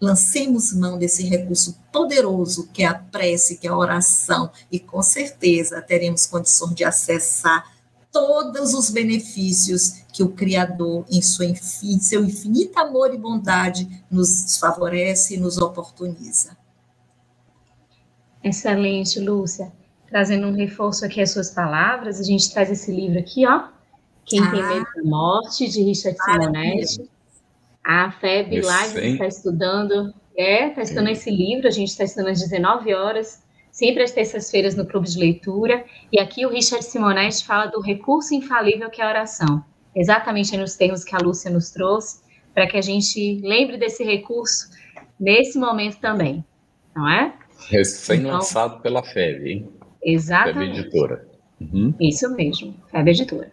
lancemos 0.02 0.74
mão 0.74 0.98
desse 0.98 1.24
recurso 1.24 1.80
poderoso 1.92 2.68
que 2.74 2.84
é 2.84 2.88
a 2.88 2.96
prece, 2.96 3.58
que 3.58 3.68
é 3.68 3.70
a 3.70 3.78
oração, 3.78 4.52
e 4.72 4.80
com 4.80 5.02
certeza 5.04 5.80
teremos 5.80 6.26
condições 6.26 6.74
de 6.74 6.84
acessar 6.84 7.72
todos 8.12 8.74
os 8.74 8.90
benefícios 8.90 10.02
que 10.12 10.24
o 10.24 10.30
Criador, 10.30 11.06
em 11.10 11.22
seu 11.22 12.26
infinito 12.26 12.78
amor 12.78 13.14
e 13.14 13.18
bondade, 13.18 14.04
nos 14.10 14.58
favorece 14.58 15.36
e 15.36 15.40
nos 15.40 15.58
oportuniza. 15.58 16.58
Excelente, 18.44 19.20
Lúcia. 19.20 19.72
Trazendo 20.10 20.48
um 20.48 20.54
reforço 20.54 21.06
aqui 21.06 21.22
às 21.22 21.32
suas 21.32 21.52
palavras, 21.52 22.20
a 22.20 22.24
gente 22.24 22.52
traz 22.52 22.70
esse 22.70 22.92
livro 22.92 23.20
aqui, 23.20 23.48
ó, 23.48 23.70
Quem 24.26 24.40
ah, 24.42 24.52
Tem 24.52 24.64
Medo 24.64 24.86
da 24.96 25.04
Morte, 25.04 25.68
de 25.70 25.84
Richard 25.84 26.18
Simonetti. 26.18 27.10
A 27.84 28.12
FEB 28.12 28.62
lá, 28.62 28.82
a 28.82 28.88
gente 28.88 29.14
está 29.14 29.28
estudando, 29.28 30.14
é, 30.38 30.70
está 30.70 30.82
estudando 30.84 31.08
é. 31.08 31.12
esse 31.14 31.32
livro, 31.32 31.68
a 31.68 31.72
gente 31.72 31.90
está 31.90 32.04
estudando 32.04 32.30
às 32.30 32.40
19 32.40 32.94
horas, 32.94 33.44
sempre 33.72 34.04
às 34.04 34.12
terças-feiras 34.12 34.76
no 34.76 34.86
clube 34.86 35.10
de 35.10 35.18
leitura, 35.18 35.84
e 36.12 36.20
aqui 36.20 36.46
o 36.46 36.50
Richard 36.50 36.86
Simonetti 36.86 37.44
fala 37.44 37.66
do 37.68 37.82
recurso 37.82 38.36
infalível 38.36 38.90
que 38.90 39.02
é 39.02 39.06
a 39.06 39.10
oração, 39.10 39.66
exatamente 39.96 40.56
nos 40.58 40.76
termos 40.76 41.04
que 41.04 41.16
a 41.16 41.20
Lúcia 41.20 41.50
nos 41.50 41.72
trouxe, 41.72 42.22
para 42.54 42.68
que 42.68 42.78
a 42.78 42.82
gente 42.82 43.40
lembre 43.42 43.78
desse 43.78 44.04
recurso 44.04 44.70
nesse 45.20 45.58
momento 45.58 46.00
também, 46.00 46.44
não 46.96 47.10
é? 47.10 47.34
Recém-lançado 47.70 48.72
então, 48.72 48.82
pela 48.82 49.04
FEB, 49.04 49.52
hein? 49.52 49.70
Exatamente. 50.04 50.76
FEB 50.76 50.88
Editora. 50.88 51.28
Uhum. 51.60 51.94
Isso 52.00 52.30
mesmo, 52.36 52.76
FEB 52.92 53.10
Editora. 53.10 53.52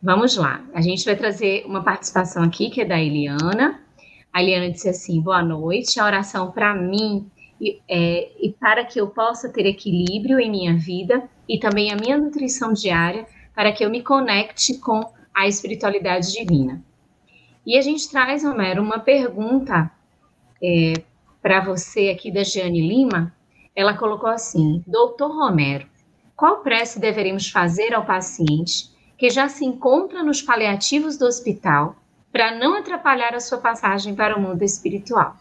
Vamos 0.00 0.36
lá, 0.36 0.64
a 0.72 0.80
gente 0.80 1.04
vai 1.04 1.16
trazer 1.16 1.64
uma 1.66 1.82
participação 1.82 2.44
aqui 2.44 2.70
que 2.70 2.80
é 2.80 2.84
da 2.84 3.00
Eliana. 3.00 3.80
A 4.32 4.40
Eliana 4.40 4.70
disse 4.70 4.88
assim: 4.88 5.20
boa 5.20 5.42
noite, 5.42 5.98
a 5.98 6.04
oração 6.04 6.52
para 6.52 6.72
mim 6.72 7.28
e, 7.60 7.80
é, 7.88 8.30
e 8.40 8.52
para 8.52 8.84
que 8.84 9.00
eu 9.00 9.08
possa 9.08 9.48
ter 9.48 9.66
equilíbrio 9.66 10.38
em 10.38 10.48
minha 10.48 10.76
vida 10.76 11.28
e 11.48 11.58
também 11.58 11.90
a 11.90 11.96
minha 11.96 12.16
nutrição 12.16 12.72
diária 12.72 13.26
para 13.52 13.72
que 13.72 13.84
eu 13.84 13.90
me 13.90 14.00
conecte 14.00 14.78
com 14.78 15.12
a 15.34 15.48
espiritualidade 15.48 16.30
divina. 16.30 16.80
E 17.66 17.76
a 17.76 17.82
gente 17.82 18.08
traz, 18.08 18.44
Romero, 18.44 18.80
uma 18.80 19.00
pergunta 19.00 19.90
é, 20.62 20.92
para 21.42 21.60
você 21.60 22.10
aqui 22.10 22.30
da 22.30 22.44
Giane 22.44 22.86
Lima. 22.86 23.34
Ela 23.74 23.94
colocou 23.94 24.30
assim: 24.30 24.80
Doutor 24.86 25.34
Romero, 25.34 25.88
qual 26.36 26.58
prece 26.58 27.00
deveremos 27.00 27.50
fazer 27.50 27.92
ao 27.92 28.06
paciente 28.06 28.96
que 29.18 29.28
já 29.28 29.48
se 29.48 29.64
encontra 29.64 30.22
nos 30.22 30.40
paliativos 30.40 31.18
do 31.18 31.26
hospital 31.26 31.96
para 32.30 32.54
não 32.54 32.76
atrapalhar 32.76 33.34
a 33.34 33.40
sua 33.40 33.58
passagem 33.58 34.14
para 34.14 34.36
o 34.36 34.40
mundo 34.40 34.62
espiritual? 34.62 35.36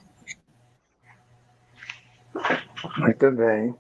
Muito 2.98 3.32
bem. 3.32 3.76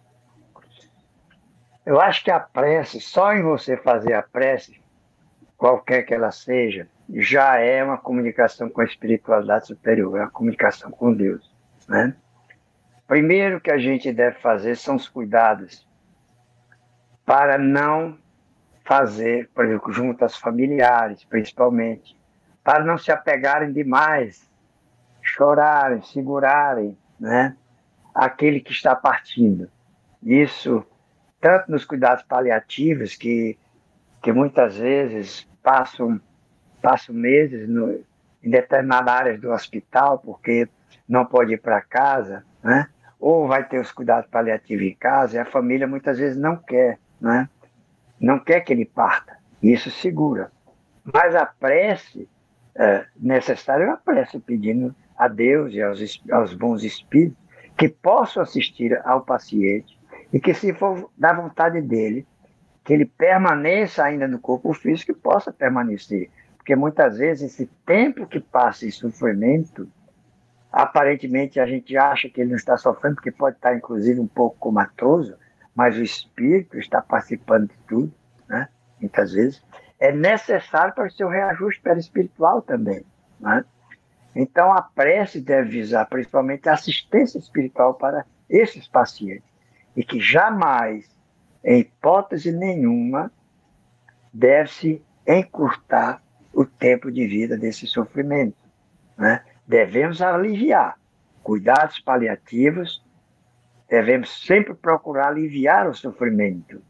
Eu 1.83 1.99
acho 1.99 2.23
que 2.23 2.29
a 2.29 2.39
prece, 2.39 3.01
só 3.01 3.33
em 3.33 3.41
você 3.41 3.75
fazer 3.75 4.13
a 4.13 4.21
prece, 4.21 4.79
qualquer 5.57 6.03
que 6.03 6.13
ela 6.13 6.31
seja, 6.31 6.87
já 7.09 7.57
é 7.57 7.83
uma 7.83 7.97
comunicação 7.97 8.69
com 8.69 8.81
a 8.81 8.85
espiritualidade 8.85 9.67
superior, 9.67 10.17
é 10.17 10.21
uma 10.21 10.29
comunicação 10.29 10.91
com 10.91 11.13
Deus, 11.13 11.49
né? 11.87 12.15
Primeiro 13.07 13.61
que 13.61 13.71
a 13.71 13.77
gente 13.77 14.11
deve 14.11 14.37
fazer 14.39 14.75
são 14.75 14.97
os 14.97 15.07
cuidados 15.07 15.87
para 17.25 17.57
não 17.57 18.19
fazer, 18.87 19.49
por 19.53 19.65
exemplo, 19.65 19.91
juntas 19.91 20.37
familiares, 20.37 21.23
principalmente, 21.25 22.17
para 22.63 22.83
não 22.83 22.97
se 22.97 23.11
apegarem 23.11 23.73
demais, 23.73 24.49
chorarem, 25.21 26.01
segurarem, 26.01 26.97
né? 27.19 27.55
Aquele 28.15 28.61
que 28.61 28.71
está 28.71 28.95
partindo. 28.95 29.69
Isso, 30.23 30.85
tanto 31.41 31.69
nos 31.69 31.83
cuidados 31.83 32.23
paliativos, 32.23 33.15
que, 33.15 33.57
que 34.21 34.31
muitas 34.31 34.77
vezes 34.77 35.47
passam, 35.61 36.19
passam 36.81 37.13
meses 37.13 37.67
no, 37.67 37.91
em 38.41 38.49
determinadas 38.49 39.13
áreas 39.13 39.41
do 39.41 39.51
hospital, 39.51 40.19
porque 40.19 40.67
não 41.07 41.25
pode 41.25 41.53
ir 41.53 41.61
para 41.61 41.81
casa, 41.81 42.45
né? 42.63 42.87
ou 43.19 43.47
vai 43.47 43.67
ter 43.67 43.79
os 43.79 43.91
cuidados 43.91 44.29
paliativos 44.29 44.85
em 44.85 44.95
casa, 44.95 45.35
e 45.35 45.39
a 45.39 45.45
família 45.45 45.87
muitas 45.87 46.17
vezes 46.17 46.37
não 46.37 46.55
quer, 46.55 46.99
né? 47.19 47.49
Não 48.19 48.39
quer 48.39 48.61
que 48.61 48.73
ele 48.73 48.85
parta. 48.85 49.37
Isso 49.61 49.89
segura. 49.91 50.51
Mas 51.03 51.35
a 51.35 51.45
prece 51.45 52.27
é, 52.75 53.05
necessária 53.15 53.83
é 53.83 53.87
uma 53.87 53.97
prece 53.97 54.39
pedindo 54.39 54.95
a 55.17 55.27
Deus 55.27 55.73
e 55.73 55.81
aos, 55.81 56.21
aos 56.31 56.53
bons 56.53 56.83
espíritos 56.83 57.37
que 57.77 57.87
possam 57.87 58.43
assistir 58.43 58.99
ao 59.05 59.21
paciente 59.21 59.97
e 60.33 60.39
que, 60.39 60.53
se 60.53 60.73
for 60.73 61.09
da 61.17 61.33
vontade 61.33 61.81
dele, 61.81 62.25
que 62.83 62.93
ele 62.93 63.05
permaneça 63.05 64.03
ainda 64.03 64.27
no 64.27 64.39
corpo 64.39 64.73
físico 64.73 65.11
e 65.11 65.15
possa 65.15 65.51
permanecer. 65.51 66.29
Porque 66.57 66.75
muitas 66.75 67.17
vezes 67.17 67.53
esse 67.53 67.65
tempo 67.85 68.25
que 68.25 68.39
passa 68.39 68.85
em 68.85 68.91
sofrimento, 68.91 69.87
aparentemente 70.71 71.59
a 71.59 71.65
gente 71.65 71.95
acha 71.97 72.29
que 72.29 72.41
ele 72.41 72.51
não 72.51 72.57
está 72.57 72.77
sofrendo, 72.77 73.15
porque 73.15 73.31
pode 73.31 73.55
estar 73.55 73.75
inclusive 73.75 74.19
um 74.19 74.27
pouco 74.27 74.57
comatoso, 74.57 75.35
mas 75.77 75.95
o 75.95 76.01
espírito 76.01 76.79
está 76.79 77.03
participando 77.03 77.69
de 77.69 77.77
tudo, 77.87 78.11
né? 78.49 78.67
muitas 78.99 79.31
vezes 79.31 79.63
é 79.99 80.11
necessário 80.11 80.91
para 80.95 81.05
o 81.05 81.11
seu 81.11 81.29
reajuste 81.29 81.79
perispiritual 81.81 82.63
também. 82.63 83.05
Né? 83.39 83.63
Então, 84.35 84.73
a 84.73 84.81
prece 84.81 85.39
deve 85.39 85.69
visar 85.69 86.07
principalmente 86.07 86.67
a 86.67 86.73
assistência 86.73 87.37
espiritual 87.37 87.93
para 87.93 88.25
esses 88.49 88.87
pacientes 88.87 89.47
e 89.95 90.03
que 90.03 90.19
jamais, 90.19 91.15
em 91.63 91.81
hipótese 91.81 92.51
nenhuma, 92.51 93.31
deve-se 94.33 94.99
encurtar 95.27 96.23
o 96.51 96.65
tempo 96.65 97.11
de 97.11 97.27
vida 97.27 97.55
desse 97.55 97.85
sofrimento. 97.85 98.57
Né? 99.15 99.43
Devemos 99.67 100.23
aliviar. 100.23 100.97
Cuidados 101.43 101.99
paliativos, 101.99 103.03
devemos 103.89 104.45
sempre 104.45 104.73
procurar 104.73 105.29
aliviar 105.29 105.87
o 105.87 105.93
sofrimento 105.93 106.81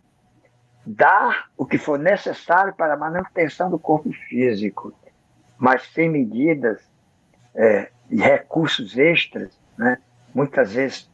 dar 0.88 1.50
o 1.58 1.66
que 1.66 1.78
for 1.78 2.00
necessário 2.00 2.74
para 2.74 2.94
a 2.94 2.98
manutenção 2.98 3.70
do 3.70 3.78
corpo 3.78 4.10
físico, 4.30 4.94
mas 5.58 5.84
sem 5.92 6.10
medidas 6.10 6.82
é, 7.54 7.90
e 8.10 8.16
recursos 8.16 8.98
extras, 8.98 9.60
né? 9.78 9.98
muitas 10.34 10.74
vezes 10.74 11.12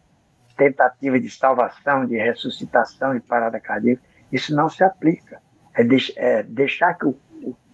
tentativa 0.55 1.19
de 1.19 1.27
salvação, 1.31 2.05
de 2.05 2.15
ressuscitação 2.17 3.15
de 3.15 3.21
parada 3.21 3.59
cardíaca, 3.59 4.03
isso 4.31 4.55
não 4.55 4.69
se 4.69 4.83
aplica. 4.83 5.41
É, 5.73 5.83
de, 5.83 6.13
é 6.15 6.43
deixar 6.43 6.93
que 6.93 7.05
o, 7.07 7.17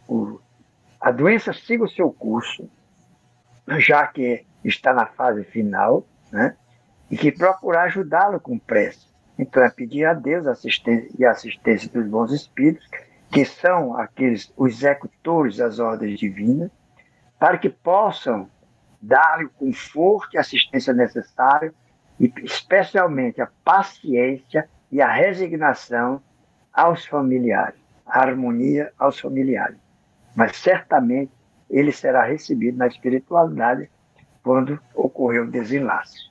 o, 0.08 0.40
a 1.02 1.12
doença 1.12 1.52
siga 1.52 1.84
o 1.84 1.90
seu 1.90 2.10
curso, 2.14 2.70
já 3.80 4.08
que 4.08 4.46
está 4.64 4.94
na 4.94 5.06
fase 5.06 5.44
final, 5.44 6.08
né? 6.32 6.56
E 7.10 7.18
que 7.18 7.32
procurar 7.32 7.84
ajudá-lo 7.84 8.40
com 8.40 8.58
prece. 8.58 9.08
Então 9.38 9.64
é 9.64 9.70
pedir 9.70 10.06
a 10.06 10.14
Deus 10.14 10.46
assistência 10.46 11.10
e 11.18 11.26
assistência 11.26 11.90
dos 11.90 12.06
bons 12.08 12.32
espíritos, 12.32 12.88
que 13.32 13.46
são 13.46 13.96
aqueles 13.98 14.52
os 14.58 14.74
executores 14.74 15.58
das 15.58 15.80
ordens 15.80 16.20
divinas, 16.20 16.70
para 17.40 17.58
que 17.58 17.70
possam 17.70 18.50
dar 19.02 19.42
o 19.44 19.50
conforto 19.50 20.36
e 20.36 20.38
assistência 20.38 20.94
necessária 20.94 21.74
e 22.20 22.32
especialmente 22.44 23.42
a 23.42 23.48
paciência 23.64 24.68
e 24.92 25.02
a 25.02 25.10
resignação 25.10 26.22
aos 26.74 27.06
familiares, 27.06 27.80
a 28.06 28.20
harmonia 28.20 28.92
aos 29.00 29.20
familiares. 29.20 29.78
Mas 30.36 30.58
certamente 30.58 31.32
ele 31.70 31.92
será 31.92 32.26
recebido 32.26 32.78
na 32.78 32.88
espiritualidade 32.88 33.90
quando 34.44 34.80
ocorrer 34.94 35.44
o 35.44 35.52
desenlace. 35.52 36.30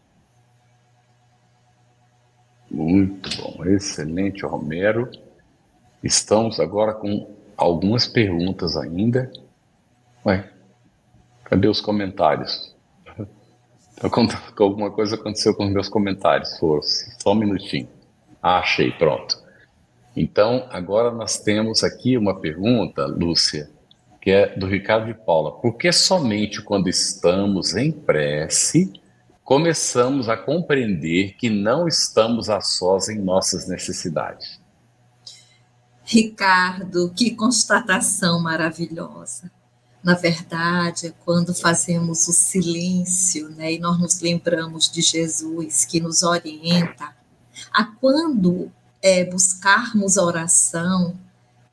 Muito 2.70 3.30
bom, 3.40 3.64
excelente, 3.64 4.44
Romero. 4.44 5.10
Estamos 6.02 6.60
agora 6.60 6.92
com 6.92 7.34
algumas 7.56 8.06
perguntas 8.06 8.76
ainda. 8.76 9.30
Ué, 10.24 10.48
cadê 11.44 11.66
os 11.66 11.80
comentários? 11.80 12.74
Alguma 14.56 14.90
coisa 14.92 15.16
aconteceu 15.16 15.54
com 15.54 15.66
os 15.66 15.72
meus 15.72 15.88
comentários, 15.88 16.56
força. 16.58 17.12
Só 17.18 17.32
um 17.32 17.34
minutinho. 17.34 17.88
Ah, 18.40 18.58
achei, 18.58 18.92
pronto. 18.92 19.42
Então, 20.14 20.66
agora 20.70 21.10
nós 21.10 21.38
temos 21.38 21.82
aqui 21.82 22.16
uma 22.16 22.38
pergunta, 22.38 23.06
Lúcia, 23.06 23.68
que 24.20 24.30
é 24.30 24.56
do 24.56 24.66
Ricardo 24.66 25.06
de 25.06 25.14
Paula. 25.14 25.52
Por 25.52 25.76
que 25.76 25.90
somente 25.90 26.62
quando 26.62 26.88
estamos 26.88 27.74
em 27.74 27.90
prece 27.90 28.92
começamos 29.48 30.28
a 30.28 30.36
compreender 30.36 31.34
que 31.38 31.48
não 31.48 31.88
estamos 31.88 32.50
a 32.50 32.60
sós 32.60 33.08
em 33.08 33.18
nossas 33.18 33.66
necessidades. 33.66 34.60
Ricardo, 36.04 37.10
que 37.16 37.30
constatação 37.30 38.42
maravilhosa. 38.42 39.50
Na 40.04 40.12
verdade, 40.12 41.06
é 41.06 41.14
quando 41.24 41.54
fazemos 41.54 42.28
o 42.28 42.32
silêncio, 42.34 43.48
né, 43.48 43.72
e 43.72 43.78
nós 43.78 43.98
nos 43.98 44.20
lembramos 44.20 44.92
de 44.92 45.00
Jesus 45.00 45.86
que 45.86 45.98
nos 45.98 46.22
orienta 46.22 47.16
a 47.72 47.84
quando 47.84 48.70
é, 49.00 49.24
buscarmos 49.24 50.18
a 50.18 50.24
oração, 50.24 51.18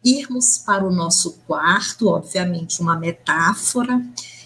irmos 0.01 0.57
para 0.59 0.85
o 0.85 0.95
nosso 0.95 1.33
quarto, 1.45 2.07
obviamente 2.07 2.79
uma 2.79 2.97
metáfora, 2.97 4.01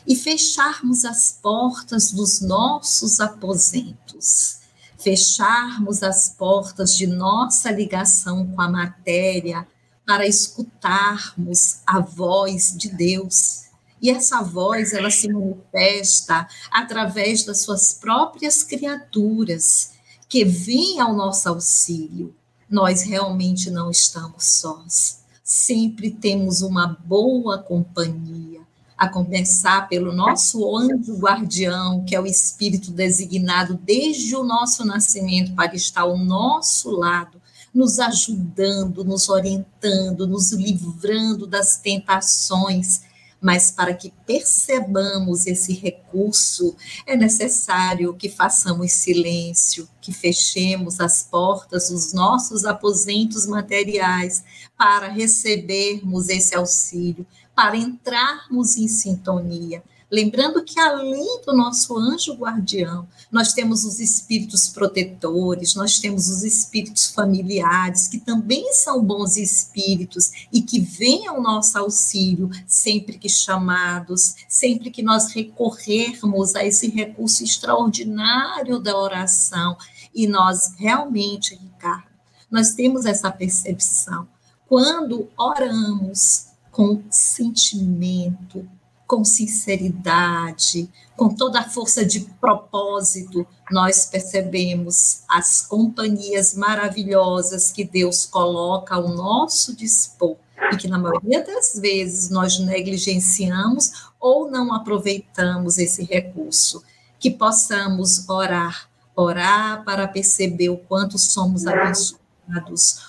e 0.10 0.16
fecharmos 0.16 1.06
as 1.06 1.38
portas 1.40 2.12
dos 2.12 2.42
nossos 2.42 3.20
aposentos, 3.20 4.58
fecharmos 4.98 6.02
as 6.02 6.30
portas 6.30 6.98
de 6.98 7.06
nossa 7.06 7.70
ligação 7.70 8.48
com 8.48 8.60
a 8.60 8.68
matéria 8.68 9.68
para 10.08 10.26
escutarmos 10.26 11.82
a 11.86 12.00
voz 12.00 12.76
de 12.76 12.90
Deus. 12.90 13.66
E 14.02 14.10
essa 14.10 14.42
voz, 14.42 14.94
ela 14.94 15.12
se 15.12 15.32
manifesta 15.32 16.48
através 16.72 17.44
das 17.44 17.62
suas 17.62 17.94
próprias 17.94 18.64
criaturas, 18.64 19.92
que 20.28 20.44
vêm 20.44 21.00
ao 21.00 21.14
nosso 21.14 21.48
auxílio. 21.50 22.36
Nós 22.68 23.04
realmente 23.04 23.70
não 23.70 23.92
estamos 23.92 24.44
sós. 24.44 25.20
Sempre 25.44 26.10
temos 26.10 26.62
uma 26.62 26.88
boa 26.88 27.60
companhia 27.60 28.59
a 29.00 29.08
começar 29.08 29.88
pelo 29.88 30.12
nosso 30.12 30.78
anjo 30.78 31.16
guardião, 31.18 32.04
que 32.04 32.14
é 32.14 32.20
o 32.20 32.26
espírito 32.26 32.92
designado 32.92 33.80
desde 33.82 34.36
o 34.36 34.44
nosso 34.44 34.84
nascimento 34.84 35.56
para 35.56 35.74
estar 35.74 36.02
ao 36.02 36.18
nosso 36.18 36.92
lado, 36.92 37.42
nos 37.74 37.98
ajudando, 37.98 39.06
nos 39.06 39.30
orientando, 39.30 40.28
nos 40.28 40.52
livrando 40.52 41.48
das 41.48 41.78
tentações. 41.78 43.08
Mas 43.42 43.72
para 43.72 43.94
que 43.94 44.12
percebamos 44.28 45.48
esse 45.48 45.72
recurso, 45.72 46.76
é 47.08 47.16
necessário 47.16 48.14
que 48.16 48.28
façamos 48.28 48.92
silêncio, 48.92 49.88
que 50.02 50.12
fechemos 50.12 51.00
as 51.00 51.24
portas 51.24 51.90
dos 51.90 52.12
nossos 52.12 52.66
aposentos 52.66 53.48
materiais 53.48 54.44
para 54.78 55.08
recebermos 55.08 56.28
esse 56.28 56.54
auxílio, 56.54 57.26
para 57.60 57.76
entrarmos 57.76 58.78
em 58.78 58.88
sintonia, 58.88 59.84
Lembrando 60.12 60.64
que 60.64 60.80
além 60.80 61.42
do 61.46 61.56
nosso 61.56 61.96
anjo 61.96 62.34
guardião, 62.34 63.08
nós 63.32 63.54
temos 63.54 63.86
os 63.86 64.00
espíritos 64.00 64.68
protetores, 64.68 65.76
nós 65.76 66.00
temos 66.00 66.30
os 66.30 66.44
espíritos 66.44 67.12
familiares, 67.12 68.08
que 68.08 68.18
também 68.18 68.74
são 68.74 69.04
bons 69.04 69.38
espíritos 69.38 70.32
e 70.52 70.64
que 70.64 70.80
vêm 70.80 71.28
ao 71.28 71.40
nosso 71.40 71.78
auxílio 71.78 72.50
sempre 72.66 73.20
que 73.20 73.30
chamados, 73.30 74.34
sempre 74.48 74.90
que 74.90 75.04
nós 75.04 75.32
recorrermos 75.32 76.56
a 76.56 76.66
esse 76.66 76.90
recurso 76.90 77.44
extraordinário 77.44 78.80
da 78.80 78.98
oração. 78.98 79.78
E 80.12 80.26
nós 80.26 80.74
realmente, 80.76 81.54
Ricardo, 81.54 82.10
nós 82.50 82.72
temos 82.72 83.06
essa 83.06 83.30
percepção. 83.30 84.28
Quando 84.68 85.30
oramos 85.38 86.49
com 86.72 87.04
sentimento, 87.10 88.68
com 89.08 89.26
sinceridade, 89.26 90.88
com 91.18 91.30
toda 91.30 91.60
a 91.60 91.70
força 91.70 92.06
de 92.06 92.22
propósito, 92.40 93.46
nós 93.72 94.06
percebemos 94.06 95.24
as 95.28 95.62
companhias 95.66 96.54
maravilhosas 96.54 97.72
que 97.72 97.84
Deus 97.84 98.26
coloca 98.26 98.96
ao 98.96 99.10
nosso 99.10 99.76
dispor 99.76 100.38
e 100.72 100.78
que, 100.78 100.88
na 100.88 101.00
maioria 101.00 101.44
das 101.44 101.74
vezes, 101.80 102.30
nós 102.30 102.60
negligenciamos 102.60 104.12
ou 104.20 104.50
não 104.50 104.74
aproveitamos 104.74 105.78
esse 105.78 106.04
recurso. 106.04 106.84
Que 107.20 107.32
possamos 107.32 108.30
orar, 108.30 108.90
orar 109.16 109.84
para 109.84 110.08
perceber 110.08 110.70
o 110.70 110.78
quanto 110.78 111.18
somos 111.18 111.66
abençoados 111.66 112.19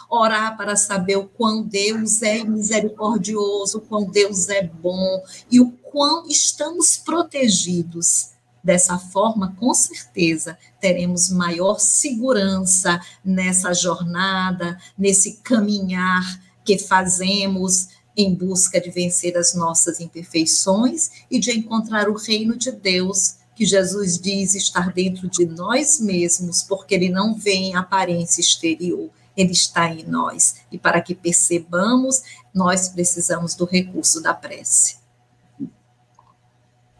orar 0.09 0.57
para 0.57 0.77
saber 0.77 1.17
o 1.17 1.27
quão 1.27 1.63
Deus 1.63 2.23
é 2.23 2.45
misericordioso, 2.45 3.79
o 3.79 3.81
quão 3.81 4.05
Deus 4.05 4.49
é 4.49 4.63
bom 4.63 5.23
e 5.51 5.61
o 5.61 5.71
quão 5.71 6.27
estamos 6.29 6.97
protegidos. 6.97 8.31
Dessa 8.63 8.99
forma, 8.99 9.57
com 9.59 9.73
certeza, 9.73 10.59
teremos 10.81 11.31
maior 11.31 11.81
segurança 11.81 13.01
nessa 13.25 13.73
jornada, 13.73 14.79
nesse 14.99 15.39
caminhar 15.39 16.41
que 16.63 16.79
fazemos 16.79 17.89
em 18.17 18.35
busca 18.35 18.81
de 18.81 18.91
vencer 18.91 19.37
as 19.37 19.55
nossas 19.55 19.99
imperfeições 19.99 21.11
e 21.31 21.39
de 21.39 21.53
encontrar 21.53 22.09
o 22.09 22.17
reino 22.17 22.57
de 22.57 22.71
Deus 22.71 23.37
que 23.55 23.65
Jesus 23.67 24.19
diz 24.19 24.55
estar 24.55 24.93
dentro 24.93 25.29
de 25.29 25.45
nós 25.45 26.01
mesmos, 26.01 26.63
porque 26.63 26.95
ele 26.95 27.11
não 27.11 27.35
vem 27.35 27.71
em 27.71 27.77
aparência 27.77 28.41
exterior, 28.41 29.11
ele 29.41 29.53
está 29.53 29.89
em 29.91 30.05
nós. 30.05 30.65
E 30.71 30.79
para 30.79 31.01
que 31.01 31.15
percebamos, 31.15 32.23
nós 32.55 32.89
precisamos 32.89 33.55
do 33.55 33.65
recurso 33.65 34.23
da 34.23 34.35
prece. 34.35 34.99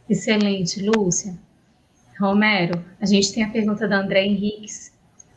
Excelente, 0.09 0.83
Lúcia. 0.83 1.39
Romero, 2.19 2.85
a 3.01 3.07
gente 3.07 3.33
tem 3.33 3.45
a 3.45 3.51
pergunta 3.51 3.87
da 3.87 3.99
André 3.99 4.25
Henriques. 4.25 4.93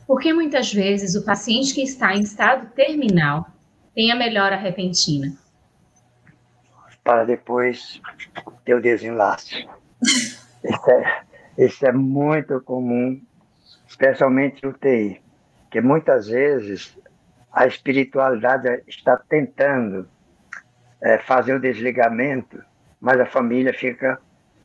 Por 0.06 0.20
que 0.20 0.32
muitas 0.32 0.72
vezes 0.72 1.14
o 1.14 1.24
paciente 1.24 1.74
que 1.74 1.82
está 1.82 2.14
em 2.14 2.22
estado 2.22 2.70
terminal 2.74 3.46
tem 3.94 4.10
a 4.10 4.16
melhora 4.16 4.56
repentina? 4.56 5.36
Para 7.02 7.24
depois 7.24 8.00
ter 8.64 8.74
o 8.74 8.80
desenlace. 8.80 9.66
Isso 10.64 10.90
é, 10.90 11.22
isso 11.58 11.86
é 11.86 11.92
muito 11.92 12.58
comum, 12.62 13.20
especialmente 13.86 14.64
no 14.64 14.72
TI 14.72 15.20
que 15.74 15.80
muitas 15.80 16.28
vezes 16.28 16.96
a 17.52 17.66
espiritualidade 17.66 18.84
está 18.86 19.16
tentando 19.16 20.08
é, 21.02 21.18
fazer 21.18 21.52
o 21.52 21.60
desligamento, 21.60 22.62
mas 23.00 23.18
a 23.18 23.26
família 23.26 23.74
fica 23.74 24.20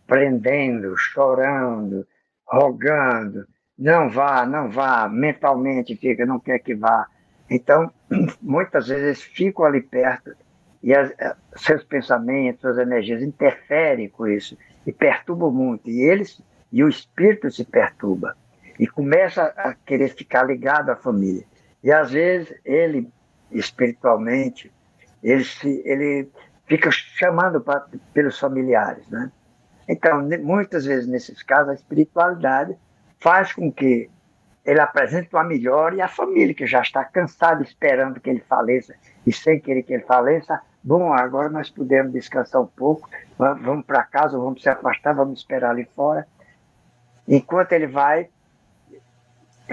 prendendo, 0.05 0.95
chorando, 0.95 2.05
rogando, 2.45 3.47
não 3.75 4.07
vá, 4.07 4.45
não 4.45 4.69
vá, 4.69 5.09
mentalmente 5.09 5.95
fica, 5.95 6.27
não 6.27 6.39
quer 6.39 6.59
que 6.59 6.75
vá. 6.75 7.07
Então, 7.49 7.91
muitas 8.39 8.89
vezes 8.89 9.19
ficam 9.19 9.65
ali 9.65 9.81
perto 9.81 10.35
e 10.83 10.93
as, 10.93 11.09
eh, 11.17 11.35
seus 11.55 11.83
pensamentos, 11.83 12.61
suas 12.61 12.77
energias 12.77 13.23
interferem 13.23 14.09
com 14.09 14.27
isso 14.27 14.55
e 14.85 14.91
perturbam 14.91 15.49
muito. 15.49 15.89
E 15.89 16.01
eles 16.01 16.39
e 16.71 16.83
o 16.83 16.87
espírito 16.87 17.49
se 17.49 17.65
perturba 17.65 18.37
e 18.79 18.87
começa 18.87 19.53
a 19.57 19.73
querer 19.73 20.07
ficar 20.15 20.43
ligado 20.43 20.89
à 20.89 20.95
família. 20.95 21.43
E 21.83 21.91
às 21.91 22.11
vezes 22.11 22.53
ele, 22.63 23.11
espiritualmente, 23.51 24.71
ele, 25.21 25.43
se, 25.43 25.83
ele 25.85 26.29
fica 26.65 26.89
chamando 26.89 27.59
pra, 27.59 27.85
pelos 28.13 28.39
familiares. 28.39 29.05
Né? 29.09 29.29
Então, 29.87 30.25
muitas 30.41 30.85
vezes 30.85 31.07
nesses 31.07 31.43
casos, 31.43 31.69
a 31.69 31.73
espiritualidade 31.73 32.77
faz 33.19 33.51
com 33.51 33.69
que 33.69 34.09
ele 34.63 34.79
apresente 34.79 35.29
uma 35.33 35.43
melhora 35.43 35.95
e 35.95 36.01
a 36.01 36.07
família, 36.07 36.53
que 36.53 36.65
já 36.65 36.81
está 36.81 37.03
cansada 37.03 37.61
esperando 37.63 38.19
que 38.19 38.29
ele 38.29 38.43
faleça 38.47 38.95
e 39.25 39.33
sem 39.33 39.59
querer 39.59 39.83
que 39.83 39.93
ele 39.93 40.03
faleça, 40.03 40.61
bom, 40.81 41.11
agora 41.11 41.49
nós 41.49 41.69
podemos 41.69 42.13
descansar 42.13 42.61
um 42.61 42.67
pouco, 42.67 43.09
vamos 43.37 43.85
para 43.85 44.03
casa, 44.03 44.37
vamos 44.37 44.61
se 44.61 44.69
afastar, 44.69 45.13
vamos 45.13 45.39
esperar 45.39 45.71
ali 45.71 45.85
fora. 45.95 46.25
Enquanto 47.27 47.73
ele 47.73 47.87
vai, 47.87 48.29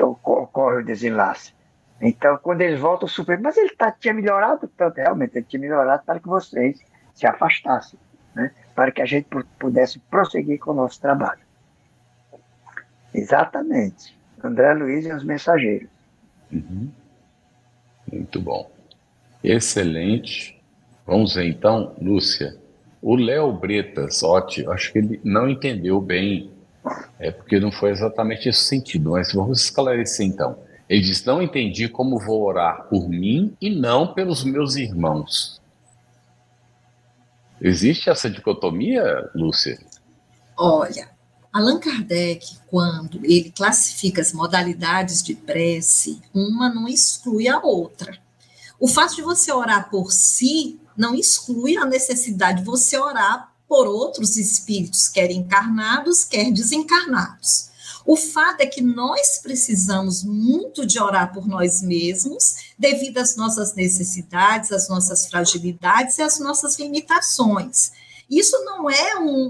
ocorre 0.03 0.81
o 0.81 0.85
desenlace. 0.85 1.53
Então, 2.01 2.39
quando 2.43 2.61
eles 2.61 2.79
voltam, 2.79 3.07
o 3.07 3.11
Supremo, 3.11 3.43
mas 3.45 3.57
ele 3.57 3.75
tá, 3.75 3.91
tinha 3.91 4.13
melhorado 4.13 4.69
tanto, 4.77 4.97
realmente, 4.97 5.37
ele 5.37 5.47
tinha 5.49 5.61
melhorado 5.61 6.03
para 6.05 6.21
que 6.21 6.29
vocês 6.29 6.79
se 7.15 7.27
afastassem, 7.27 7.99
né? 8.35 8.53
para 8.75 8.93
que 8.93 9.01
a 9.01 9.07
gente 9.07 9.27
pudesse 9.59 9.99
prosseguir 9.99 10.59
com 10.59 10.73
o 10.73 10.75
nosso 10.75 11.01
trabalho. 11.01 11.41
Exatamente. 13.15 14.17
André 14.45 14.75
Luiz 14.75 15.07
e 15.07 15.13
os 15.13 15.25
mensageiros. 15.25 15.89
Uhum. 16.53 16.91
Muito 18.13 18.41
bom. 18.41 18.71
Excelente. 19.43 20.63
Vamos 21.07 21.35
ver 21.35 21.49
então, 21.49 21.95
Lúcia. 22.01 22.57
O 23.01 23.17
Léo 23.17 23.53
Bretas, 23.53 24.23
ótimo, 24.23 24.71
acho 24.73 24.93
que 24.93 24.99
ele 24.99 25.21
não 25.25 25.49
entendeu 25.49 26.01
bem 26.01 26.51
é 27.19 27.31
porque 27.31 27.59
não 27.59 27.73
foi 27.73 27.91
exatamente 27.91 28.49
esse 28.49 28.61
sentido, 28.61 29.11
mas 29.11 29.33
vamos 29.33 29.63
esclarecer 29.63 30.27
então. 30.27 30.59
Ele 30.89 31.03
diz: 31.03 31.25
Não 31.25 31.43
entendi 31.43 31.89
como 31.89 32.19
vou 32.19 32.43
orar 32.45 32.85
por 32.89 33.09
mim 33.09 33.57
e 33.61 33.71
não 33.71 34.13
pelos 34.13 34.45
meus 34.45 34.77
irmãos. 34.77 35.61
Existe 37.61 38.11
essa 38.11 38.29
dicotomia, 38.29 39.31
Lúcia? 39.35 39.79
Olha, 40.57 41.09
Allan 41.53 41.81
Kardec, 41.81 42.59
quando 42.67 43.19
ele 43.25 43.51
classifica 43.51 44.21
as 44.21 44.33
modalidades 44.33 45.23
de 45.23 45.35
prece, 45.35 46.21
uma 46.35 46.69
não 46.69 46.87
exclui 46.87 47.49
a 47.49 47.59
outra. 47.59 48.19
O 48.79 48.87
fato 48.87 49.17
de 49.17 49.23
você 49.23 49.51
orar 49.51 49.89
por 49.91 50.13
si 50.13 50.79
não 50.97 51.15
exclui 51.15 51.79
a 51.79 51.87
necessidade 51.87 52.59
de 52.61 52.67
você 52.67 52.99
orar 52.99 53.56
por 53.69 53.87
outros 53.87 54.37
espíritos, 54.37 55.09
quer 55.09 55.31
encarnados, 55.31 56.25
quer 56.25 56.53
desencarnados. 56.53 57.71
O 58.07 58.17
fato 58.17 58.61
é 58.61 58.67
que 58.67 58.81
nós 58.81 59.39
precisamos 59.43 60.23
muito 60.23 60.87
de 60.87 61.01
orar 61.01 61.33
por 61.35 61.49
nós 61.49 61.83
mesmos, 61.83 62.73
devido 62.79 63.19
às 63.19 63.35
nossas 63.35 63.75
necessidades, 63.75 64.71
às 64.71 64.89
nossas 64.89 65.27
fragilidades 65.27 66.19
e 66.19 66.23
às 66.23 66.39
nossas 66.39 66.79
limitações. 66.79 67.91
Isso 68.31 68.57
não 68.65 68.89
é 68.89 69.19
um, 69.19 69.49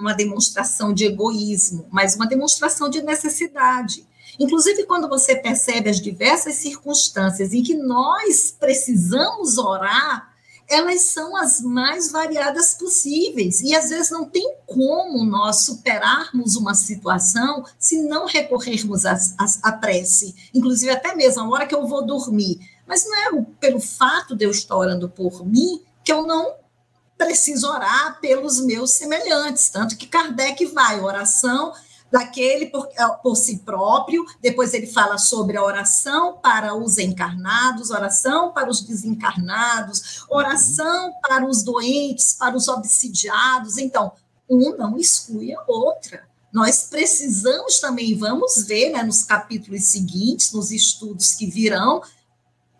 uma 0.00 0.12
demonstração 0.12 0.92
de 0.92 1.06
egoísmo, 1.06 1.86
mas 1.90 2.14
uma 2.14 2.26
demonstração 2.26 2.90
de 2.90 3.02
necessidade. 3.02 4.06
Inclusive, 4.38 4.84
quando 4.84 5.08
você 5.08 5.36
percebe 5.36 5.88
as 5.88 6.00
diversas 6.00 6.56
circunstâncias 6.56 7.52
em 7.54 7.62
que 7.62 7.74
nós 7.74 8.54
precisamos 8.58 9.56
orar, 9.56 10.33
elas 10.68 11.02
são 11.02 11.36
as 11.36 11.60
mais 11.60 12.10
variadas 12.10 12.74
possíveis. 12.74 13.60
E 13.60 13.74
às 13.74 13.90
vezes 13.90 14.10
não 14.10 14.24
tem 14.24 14.56
como 14.66 15.24
nós 15.24 15.64
superarmos 15.64 16.56
uma 16.56 16.74
situação 16.74 17.64
se 17.78 18.02
não 18.02 18.26
recorrermos 18.26 19.04
à 19.06 19.72
prece. 19.72 20.34
Inclusive, 20.54 20.90
até 20.90 21.14
mesmo 21.14 21.42
a 21.42 21.48
hora 21.48 21.66
que 21.66 21.74
eu 21.74 21.86
vou 21.86 22.04
dormir. 22.04 22.58
Mas 22.86 23.04
não 23.06 23.16
é 23.16 23.46
pelo 23.60 23.80
fato 23.80 24.34
de 24.34 24.44
eu 24.44 24.50
estar 24.50 24.76
orando 24.76 25.08
por 25.08 25.44
mim 25.46 25.82
que 26.02 26.12
eu 26.12 26.26
não 26.26 26.54
preciso 27.16 27.68
orar 27.68 28.20
pelos 28.20 28.60
meus 28.60 28.90
semelhantes. 28.92 29.68
Tanto 29.68 29.96
que 29.96 30.06
Kardec 30.06 30.66
vai, 30.66 31.00
oração 31.00 31.72
daquele 32.14 32.66
por, 32.66 32.88
é, 32.96 33.08
por 33.24 33.34
si 33.34 33.58
próprio, 33.58 34.24
depois 34.40 34.72
ele 34.72 34.86
fala 34.86 35.18
sobre 35.18 35.56
a 35.56 35.64
oração 35.64 36.38
para 36.40 36.72
os 36.72 36.96
encarnados, 36.96 37.90
oração 37.90 38.52
para 38.52 38.70
os 38.70 38.82
desencarnados, 38.82 40.24
oração 40.30 41.12
para 41.20 41.44
os 41.44 41.64
doentes, 41.64 42.34
para 42.34 42.56
os 42.56 42.68
obsidiados. 42.68 43.78
Então, 43.78 44.12
um 44.48 44.76
não 44.76 44.96
exclui 44.96 45.52
a 45.54 45.64
outra. 45.66 46.22
Nós 46.52 46.86
precisamos 46.88 47.80
também, 47.80 48.16
vamos 48.16 48.64
ver 48.64 48.90
né, 48.90 49.02
nos 49.02 49.24
capítulos 49.24 49.86
seguintes, 49.86 50.52
nos 50.52 50.70
estudos 50.70 51.34
que 51.34 51.46
virão, 51.50 52.00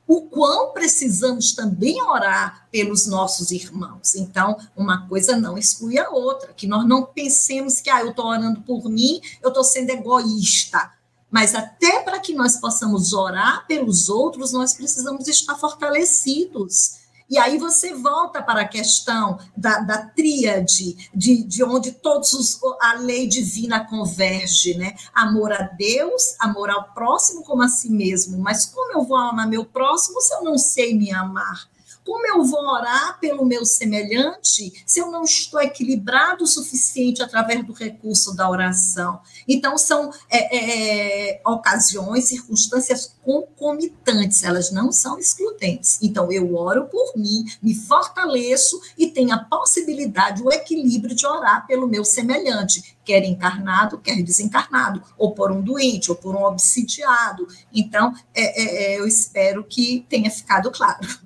o 0.07 0.23
quão 0.23 0.73
precisamos 0.73 1.53
também 1.53 2.03
orar 2.03 2.69
pelos 2.71 3.07
nossos 3.07 3.51
irmãos. 3.51 4.15
Então, 4.15 4.57
uma 4.77 5.09
coisa 5.09 5.37
não 5.37 5.57
exclui 5.57 5.99
a 5.99 6.11
outra, 6.11 6.53
que 6.53 6.67
nós 6.67 6.87
não 6.87 7.07
pensemos 7.07 7.81
que 7.81 7.89
ah, 7.89 8.01
eu 8.01 8.11
estou 8.11 8.27
orando 8.27 8.61
por 8.63 8.89
mim, 8.89 9.21
eu 9.43 9.49
estou 9.49 9.65
sendo 9.65 9.91
egoísta. 9.91 10.93
Mas 11.31 11.55
até 11.55 12.01
para 12.01 12.21
que 12.21 12.35
nós 12.35 12.59
possamos 12.59 13.13
orar 13.13 13.67
pelos 13.67 14.09
outros, 14.09 14.53
nós 14.53 14.75
precisamos 14.75 15.27
estar 15.27 15.57
fortalecidos. 15.57 17.04
E 17.29 17.39
aí 17.39 17.59
você 17.59 17.95
volta 17.95 18.43
para 18.43 18.63
a 18.63 18.69
questão 18.69 19.39
da, 19.57 19.81
da 19.81 20.07
tríade, 20.07 21.09
de, 21.15 21.43
de 21.43 21.65
onde 21.65 21.93
todos 21.93 22.33
os, 22.35 22.61
a 22.81 22.95
lei 22.95 23.27
divina 23.27 23.85
converge, 23.85 24.77
né? 24.77 24.95
Amor 25.15 25.53
a 25.53 25.63
Deus, 25.63 26.37
amor 26.39 26.71
ao 26.71 26.93
próximo 26.93 27.43
como 27.43 27.63
a 27.63 27.69
si 27.69 27.91
mesmo. 27.91 28.39
Mas 28.39 28.67
como 28.67 28.93
eu 28.93 29.05
vou 29.05 29.17
amar 29.17 29.49
meu 29.49 29.65
próximo 29.65 30.21
se 30.21 30.35
eu 30.35 30.43
não 30.43 30.59
sei 30.59 30.95
me 30.95 31.13
amar? 31.13 31.69
Como 32.05 32.27
eu 32.27 32.45
vou 32.45 32.61
orar 32.61 33.19
pelo 33.19 33.47
meu 33.47 33.65
semelhante 33.65 34.85
se 34.87 35.01
eu 35.01 35.11
não 35.11 35.25
estou 35.25 35.59
equilibrado 35.63 36.45
o 36.45 36.47
suficiente 36.47 37.23
através 37.23 37.65
do 37.67 37.73
recurso 37.73 38.37
da 38.37 38.49
oração? 38.49 39.21
Então, 39.49 39.79
são 39.79 40.13
é, 40.29 41.31
é, 41.31 41.41
ocasiões, 41.47 42.27
circunstâncias 42.27 43.17
concomitantes, 43.23 44.43
elas 44.43 44.71
não 44.71 44.93
são 44.93 45.19
excludentes. 45.19 45.99
Então, 46.03 46.31
eu 46.31 46.55
oro 46.55 46.85
por 46.89 47.15
mim, 47.17 47.47
me 47.63 47.75
fortaleço 47.75 48.79
e 48.99 49.07
tenho 49.07 49.35
a 49.35 49.39
possibilidade, 49.39 50.43
o 50.43 50.53
equilíbrio 50.53 51.17
de 51.17 51.27
orar 51.27 51.67
pelo 51.67 51.89
meu 51.89 52.05
semelhante, 52.05 52.99
quer 53.03 53.25
encarnado, 53.25 53.99
quer 53.99 54.23
desencarnado, 54.23 55.03
ou 55.17 55.33
por 55.33 55.51
um 55.51 55.63
doente, 55.63 56.11
ou 56.11 56.17
por 56.17 56.37
um 56.37 56.45
obsidiado. 56.45 57.49
Então, 57.73 58.13
é, 58.35 58.63
é, 58.63 58.95
é 58.95 59.01
eu 59.01 59.07
espero 59.07 59.65
que 59.65 60.05
tenha 60.07 60.31
ficado 60.31 60.71
claro. 60.71 61.24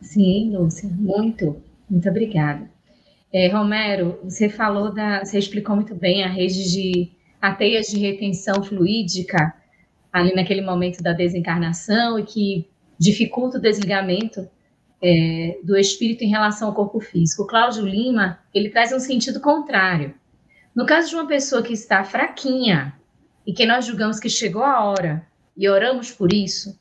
Sim, 0.00 0.56
Lúcia, 0.56 0.88
muito, 0.88 1.62
muito 1.88 2.08
obrigada. 2.08 2.70
É, 3.32 3.48
Romero, 3.48 4.18
você 4.24 4.48
falou 4.48 4.92
da, 4.92 5.24
você 5.24 5.38
explicou 5.38 5.76
muito 5.76 5.94
bem 5.94 6.24
a 6.24 6.28
rede 6.28 6.70
de 6.72 7.10
a 7.40 7.52
teias 7.52 7.86
de 7.86 7.98
retenção 7.98 8.62
fluídica 8.64 9.54
ali 10.12 10.34
naquele 10.34 10.60
momento 10.60 11.02
da 11.02 11.12
desencarnação 11.12 12.18
e 12.18 12.24
que 12.24 12.68
dificulta 12.98 13.58
o 13.58 13.60
desligamento 13.60 14.48
é, 15.00 15.58
do 15.62 15.76
espírito 15.76 16.24
em 16.24 16.28
relação 16.28 16.68
ao 16.68 16.74
corpo 16.74 17.00
físico. 17.00 17.44
O 17.44 17.46
Cláudio 17.46 17.86
Lima, 17.86 18.40
ele 18.52 18.70
traz 18.70 18.92
um 18.92 18.98
sentido 18.98 19.40
contrário. 19.40 20.14
No 20.74 20.86
caso 20.86 21.10
de 21.10 21.14
uma 21.14 21.26
pessoa 21.26 21.62
que 21.62 21.72
está 21.72 22.02
fraquinha 22.02 22.94
e 23.46 23.52
que 23.52 23.66
nós 23.66 23.86
julgamos 23.86 24.18
que 24.18 24.28
chegou 24.28 24.62
a 24.62 24.84
hora 24.84 25.26
e 25.56 25.68
oramos 25.68 26.10
por 26.10 26.32
isso, 26.32 26.78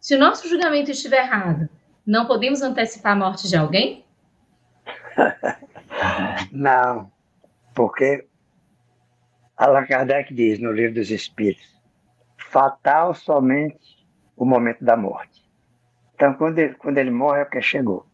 se 0.00 0.14
o 0.14 0.18
nosso 0.18 0.48
julgamento 0.48 0.90
estiver 0.90 1.24
errado, 1.24 1.68
não 2.06 2.26
podemos 2.26 2.62
antecipar 2.62 3.12
a 3.12 3.16
morte 3.16 3.48
de 3.48 3.56
alguém? 3.56 4.04
Não, 6.50 7.10
porque 7.74 8.26
Allan 9.56 9.86
Kardec 9.86 10.32
diz 10.32 10.58
no 10.58 10.72
Livro 10.72 10.94
dos 10.94 11.10
Espíritos: 11.10 11.78
fatal 12.38 13.14
somente 13.14 14.06
o 14.36 14.44
momento 14.44 14.84
da 14.84 14.96
morte. 14.96 15.48
Então, 16.14 16.34
quando 16.34 16.58
ele, 16.58 16.74
quando 16.74 16.98
ele 16.98 17.10
morre, 17.10 17.40
é 17.40 17.42
o 17.44 17.50
que 17.50 17.60
chegou. 17.60 18.06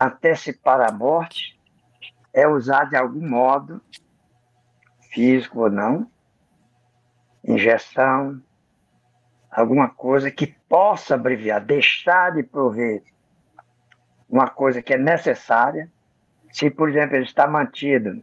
Antecipar 0.00 0.80
a 0.80 0.92
morte 0.92 1.58
é 2.32 2.46
usar 2.46 2.84
de 2.84 2.96
algum 2.96 3.26
modo, 3.26 3.80
físico 5.12 5.60
ou 5.60 5.70
não, 5.70 6.10
injeção, 7.44 8.42
alguma 9.50 9.88
coisa 9.88 10.30
que 10.30 10.46
possa 10.68 11.14
abreviar, 11.14 11.64
deixar 11.64 12.32
de 12.32 12.42
prover 12.42 13.02
uma 14.34 14.48
coisa 14.48 14.82
que 14.82 14.92
é 14.92 14.98
necessária. 14.98 15.88
Se, 16.50 16.68
por 16.68 16.88
exemplo, 16.88 17.14
ele 17.14 17.24
está 17.24 17.46
mantido 17.46 18.20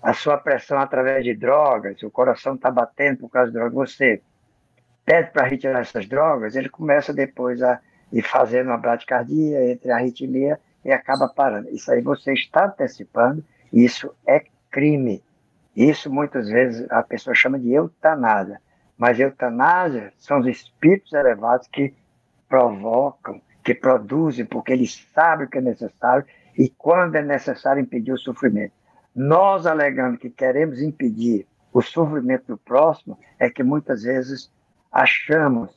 a 0.00 0.12
sua 0.12 0.38
pressão 0.38 0.78
através 0.78 1.24
de 1.24 1.34
drogas, 1.34 2.00
o 2.04 2.10
coração 2.10 2.54
está 2.54 2.70
batendo 2.70 3.18
por 3.18 3.28
causa 3.28 3.50
de 3.50 3.54
drogas, 3.58 3.74
você 3.74 4.22
pede 5.04 5.32
para 5.32 5.44
retirar 5.44 5.80
essas 5.80 6.06
drogas, 6.06 6.54
ele 6.54 6.68
começa 6.68 7.12
depois 7.12 7.60
a 7.60 7.80
ir 8.12 8.22
fazendo 8.22 8.68
uma 8.68 8.78
bradicardia, 8.78 9.72
entre 9.72 9.90
a 9.90 9.96
arritmia 9.96 10.60
e 10.84 10.92
acaba 10.92 11.28
parando. 11.28 11.68
Isso 11.70 11.90
aí 11.90 12.00
você 12.00 12.32
está 12.32 12.66
antecipando, 12.66 13.44
isso 13.72 14.14
é 14.24 14.44
crime. 14.70 15.24
Isso 15.74 16.08
muitas 16.08 16.48
vezes 16.48 16.88
a 16.88 17.02
pessoa 17.02 17.34
chama 17.34 17.58
de 17.58 17.72
eutanásia. 17.72 18.60
Mas 18.96 19.18
eutanásia 19.18 20.12
são 20.18 20.38
os 20.38 20.46
espíritos 20.46 21.12
elevados 21.12 21.66
que 21.66 21.92
provocam 22.48 23.40
que 23.62 23.74
produzem 23.74 24.44
porque 24.44 24.72
eles 24.72 25.06
sabem 25.14 25.48
que 25.48 25.58
é 25.58 25.60
necessário 25.60 26.24
e 26.56 26.68
quando 26.68 27.16
é 27.16 27.22
necessário 27.22 27.80
impedir 27.80 28.12
o 28.12 28.18
sofrimento. 28.18 28.74
Nós 29.14 29.66
alegando 29.66 30.18
que 30.18 30.30
queremos 30.30 30.80
impedir 30.80 31.46
o 31.72 31.80
sofrimento 31.80 32.46
do 32.48 32.58
próximo 32.58 33.18
é 33.38 33.48
que 33.48 33.62
muitas 33.62 34.02
vezes 34.02 34.50
achamos 34.90 35.70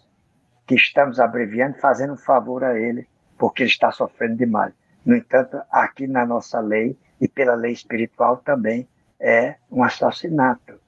que 0.68 0.76
estamos 0.76 1.20
abreviando, 1.20 1.78
fazendo 1.78 2.14
um 2.14 2.18
favor 2.18 2.64
a 2.64 2.78
ele, 2.78 3.08
porque 3.38 3.64
ele 3.64 3.70
está 3.70 3.92
sofrendo 3.92 4.38
demais. 4.38 4.74
No 5.06 5.16
entanto, 5.16 5.62
aqui 5.70 6.08
na 6.08 6.26
nossa 6.26 6.60
lei 6.60 6.98
e 7.22 7.28
pela 7.28 7.54
lei 7.54 7.72
espiritual 7.72 8.38
também 8.38 8.88
é 9.20 9.56
um 9.72 9.84
assassinato. 9.84 10.80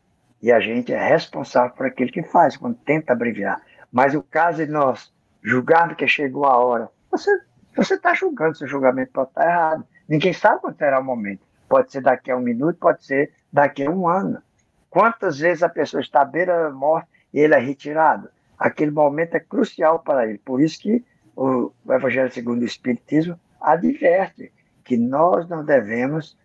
E 0.42 0.52
a 0.52 0.60
gente 0.60 0.94
é 0.94 1.10
responsável 1.10 1.76
por 1.76 1.86
aquilo 1.86 2.12
que 2.12 2.24
faz, 2.24 2.58
quando 2.58 2.76
tenta 2.78 3.14
abreviar. 3.14 3.62
Mas 3.92 4.16
o 4.16 4.24
caso 4.24 4.66
de 4.66 4.72
nós 4.72 5.14
julgado 5.48 5.96
que 5.96 6.08
chegou 6.08 6.46
a 6.46 6.58
hora. 6.58 6.90
Você 7.10 7.32
você 7.76 7.94
está 7.94 8.14
julgando, 8.16 8.58
seu 8.58 8.68
julgamento 8.68 9.12
pode 9.12 9.30
estar 9.30 9.46
errado. 9.46 9.88
Ninguém 10.10 10.34
sabe 10.34 10.62
quando 10.62 10.78
será 10.78 11.00
o 11.00 11.04
momento. 11.04 11.42
Pode 11.70 11.92
ser 11.92 12.02
daqui 12.02 12.32
a 12.32 12.36
um 12.36 12.42
minuto, 12.42 12.80
pode 12.80 13.06
ser 13.06 13.32
daqui 13.54 13.86
a 13.86 13.92
um 13.92 14.08
ano. 14.08 14.42
Quantas 14.90 15.38
vezes 15.38 15.62
a 15.62 15.70
pessoa 15.70 16.02
está 16.02 16.22
à 16.22 16.26
beira 16.26 16.64
da 16.64 16.72
morte 16.72 17.08
e 17.32 17.40
ele 17.40 17.54
é 17.54 17.60
retirado? 17.60 18.30
Aquele 18.58 18.90
momento 18.90 19.36
é 19.36 19.40
crucial 19.40 20.00
para 20.00 20.26
ele. 20.28 20.40
Por 20.40 20.60
isso 20.60 20.80
que 20.80 21.06
o 21.36 21.72
Evangelho 21.88 22.32
segundo 22.32 22.64
o 22.64 22.66
Espiritismo 22.66 23.40
adverte 23.62 24.52
que 24.84 24.98
nós 24.98 25.48
não 25.48 25.64
devemos 25.64 26.36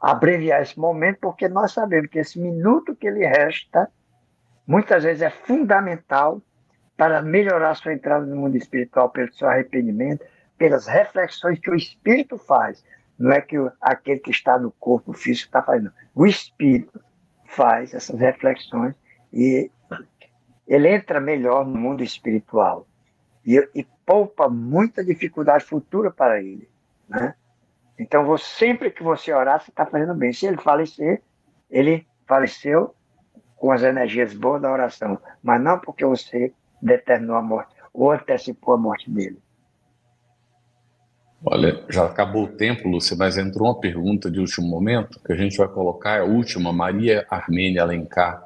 abreviar 0.00 0.62
esse 0.62 0.78
momento, 0.78 1.18
porque 1.20 1.48
nós 1.48 1.72
sabemos 1.72 2.08
que 2.08 2.20
esse 2.20 2.38
minuto 2.38 2.94
que 2.94 3.08
ele 3.08 3.26
resta, 3.26 3.90
muitas 4.64 5.02
vezes 5.02 5.22
é 5.22 5.30
fundamental 5.30 6.40
para 7.00 7.22
melhorar 7.22 7.74
sua 7.76 7.94
entrada 7.94 8.26
no 8.26 8.36
mundo 8.36 8.58
espiritual 8.58 9.08
pelo 9.08 9.32
seu 9.32 9.48
arrependimento, 9.48 10.22
pelas 10.58 10.86
reflexões 10.86 11.58
que 11.58 11.70
o 11.70 11.74
espírito 11.74 12.36
faz. 12.36 12.84
Não 13.18 13.32
é 13.32 13.40
que 13.40 13.56
aquele 13.80 14.20
que 14.20 14.30
está 14.30 14.58
no 14.58 14.70
corpo 14.72 15.14
físico 15.14 15.46
está 15.46 15.62
fazendo. 15.62 15.90
O 16.14 16.26
espírito 16.26 17.02
faz 17.46 17.94
essas 17.94 18.20
reflexões 18.20 18.94
e 19.32 19.70
ele 20.68 20.88
entra 20.90 21.22
melhor 21.22 21.64
no 21.64 21.74
mundo 21.74 22.04
espiritual 22.04 22.86
e, 23.46 23.56
e 23.74 23.86
poupa 24.04 24.50
muita 24.50 25.02
dificuldade 25.02 25.64
futura 25.64 26.10
para 26.10 26.42
ele. 26.42 26.68
Né? 27.08 27.34
Então, 27.98 28.26
você, 28.26 28.44
sempre 28.44 28.90
que 28.90 29.02
você 29.02 29.32
orar, 29.32 29.62
você 29.62 29.70
está 29.70 29.86
fazendo 29.86 30.14
bem. 30.14 30.34
Se 30.34 30.44
ele 30.44 30.58
falecer, 30.58 31.22
ele 31.70 32.06
faleceu 32.26 32.94
com 33.56 33.72
as 33.72 33.82
energias 33.82 34.34
boas 34.34 34.60
da 34.60 34.70
oração, 34.70 35.18
mas 35.42 35.62
não 35.62 35.78
porque 35.78 36.04
você 36.04 36.52
determinou 36.82 37.36
a 37.36 37.42
morte, 37.42 37.74
ou 37.92 38.12
antecipou 38.12 38.74
a 38.74 38.78
morte 38.78 39.10
dele. 39.10 39.38
Olha, 41.44 41.82
já 41.88 42.04
acabou 42.04 42.44
o 42.44 42.48
tempo, 42.48 42.86
Lúcia, 42.86 43.16
mas 43.16 43.38
entrou 43.38 43.68
uma 43.68 43.80
pergunta 43.80 44.30
de 44.30 44.38
último 44.38 44.68
momento 44.68 45.18
que 45.24 45.32
a 45.32 45.36
gente 45.36 45.56
vai 45.56 45.68
colocar, 45.68 46.16
é 46.16 46.20
a 46.20 46.24
última, 46.24 46.72
Maria 46.72 47.26
Armênia 47.30 47.82
Alencar. 47.82 48.44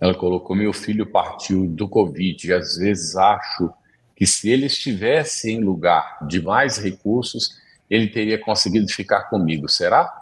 Ela 0.00 0.14
colocou: 0.14 0.56
Meu 0.56 0.72
filho 0.72 1.06
partiu 1.06 1.68
do 1.68 1.88
Covid 1.88 2.48
e 2.48 2.52
às 2.52 2.76
vezes 2.76 3.14
acho 3.14 3.72
que 4.16 4.26
se 4.26 4.50
ele 4.50 4.66
estivesse 4.66 5.52
em 5.52 5.60
lugar 5.60 6.18
de 6.26 6.42
mais 6.42 6.78
recursos, 6.78 7.56
ele 7.88 8.08
teria 8.08 8.38
conseguido 8.40 8.88
ficar 8.88 9.30
comigo. 9.30 9.68
Será? 9.68 10.12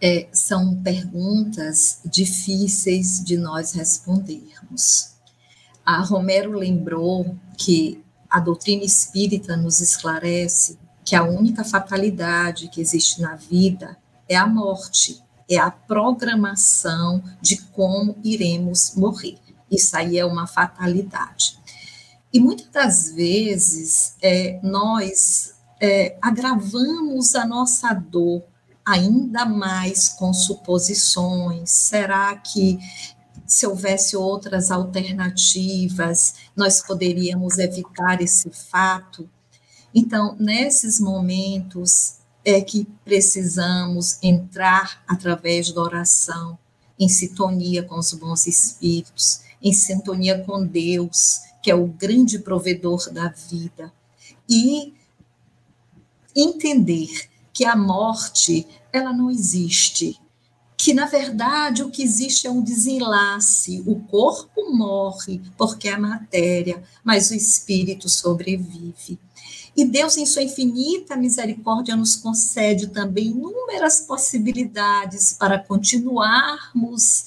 É, 0.00 0.26
são 0.32 0.82
perguntas 0.82 2.02
difíceis 2.04 3.24
de 3.24 3.36
nós 3.36 3.72
respondermos. 3.72 5.11
A 5.84 6.00
Romero 6.02 6.52
lembrou 6.52 7.36
que 7.56 8.02
a 8.30 8.40
doutrina 8.40 8.84
espírita 8.84 9.56
nos 9.56 9.80
esclarece 9.80 10.78
que 11.04 11.16
a 11.16 11.24
única 11.24 11.64
fatalidade 11.64 12.68
que 12.68 12.80
existe 12.80 13.20
na 13.20 13.34
vida 13.34 13.96
é 14.28 14.36
a 14.36 14.46
morte, 14.46 15.22
é 15.50 15.58
a 15.58 15.70
programação 15.70 17.22
de 17.40 17.56
como 17.56 18.16
iremos 18.22 18.94
morrer. 18.96 19.38
Isso 19.70 19.96
aí 19.96 20.18
é 20.18 20.24
uma 20.24 20.46
fatalidade. 20.46 21.58
E 22.32 22.40
muitas 22.40 22.68
das 22.70 23.12
vezes 23.12 24.14
é, 24.22 24.58
nós 24.62 25.54
é, 25.80 26.16
agravamos 26.22 27.34
a 27.34 27.44
nossa 27.44 27.92
dor 27.92 28.42
ainda 28.84 29.44
mais 29.44 30.08
com 30.08 30.32
suposições. 30.32 31.70
Será 31.70 32.34
que 32.36 32.78
se 33.52 33.66
houvesse 33.66 34.16
outras 34.16 34.70
alternativas, 34.70 36.36
nós 36.56 36.80
poderíamos 36.80 37.58
evitar 37.58 38.22
esse 38.22 38.48
fato. 38.48 39.28
Então, 39.94 40.34
nesses 40.40 40.98
momentos 40.98 42.14
é 42.42 42.62
que 42.62 42.88
precisamos 43.04 44.18
entrar 44.22 45.04
através 45.06 45.70
da 45.70 45.82
oração 45.82 46.58
em 46.98 47.10
sintonia 47.10 47.82
com 47.82 47.98
os 47.98 48.14
bons 48.14 48.46
espíritos, 48.46 49.42
em 49.60 49.74
sintonia 49.74 50.42
com 50.44 50.64
Deus, 50.64 51.40
que 51.62 51.70
é 51.70 51.74
o 51.74 51.86
grande 51.86 52.38
provedor 52.38 53.12
da 53.12 53.28
vida, 53.28 53.92
e 54.48 54.94
entender 56.34 57.28
que 57.52 57.66
a 57.66 57.76
morte 57.76 58.66
ela 58.90 59.12
não 59.12 59.30
existe, 59.30 60.18
que 60.82 60.92
na 60.92 61.06
verdade 61.06 61.84
o 61.84 61.90
que 61.90 62.02
existe 62.02 62.48
é 62.48 62.50
um 62.50 62.60
desenlace, 62.60 63.84
o 63.86 64.00
corpo 64.00 64.74
morre 64.74 65.40
porque 65.56 65.88
é 65.88 65.96
matéria, 65.96 66.82
mas 67.04 67.30
o 67.30 67.36
espírito 67.36 68.08
sobrevive. 68.08 69.16
E 69.76 69.84
Deus, 69.84 70.16
em 70.16 70.26
sua 70.26 70.42
infinita 70.42 71.14
misericórdia, 71.14 71.94
nos 71.94 72.16
concede 72.16 72.88
também 72.88 73.28
inúmeras 73.28 74.00
possibilidades 74.00 75.34
para 75.38 75.56
continuarmos 75.56 77.26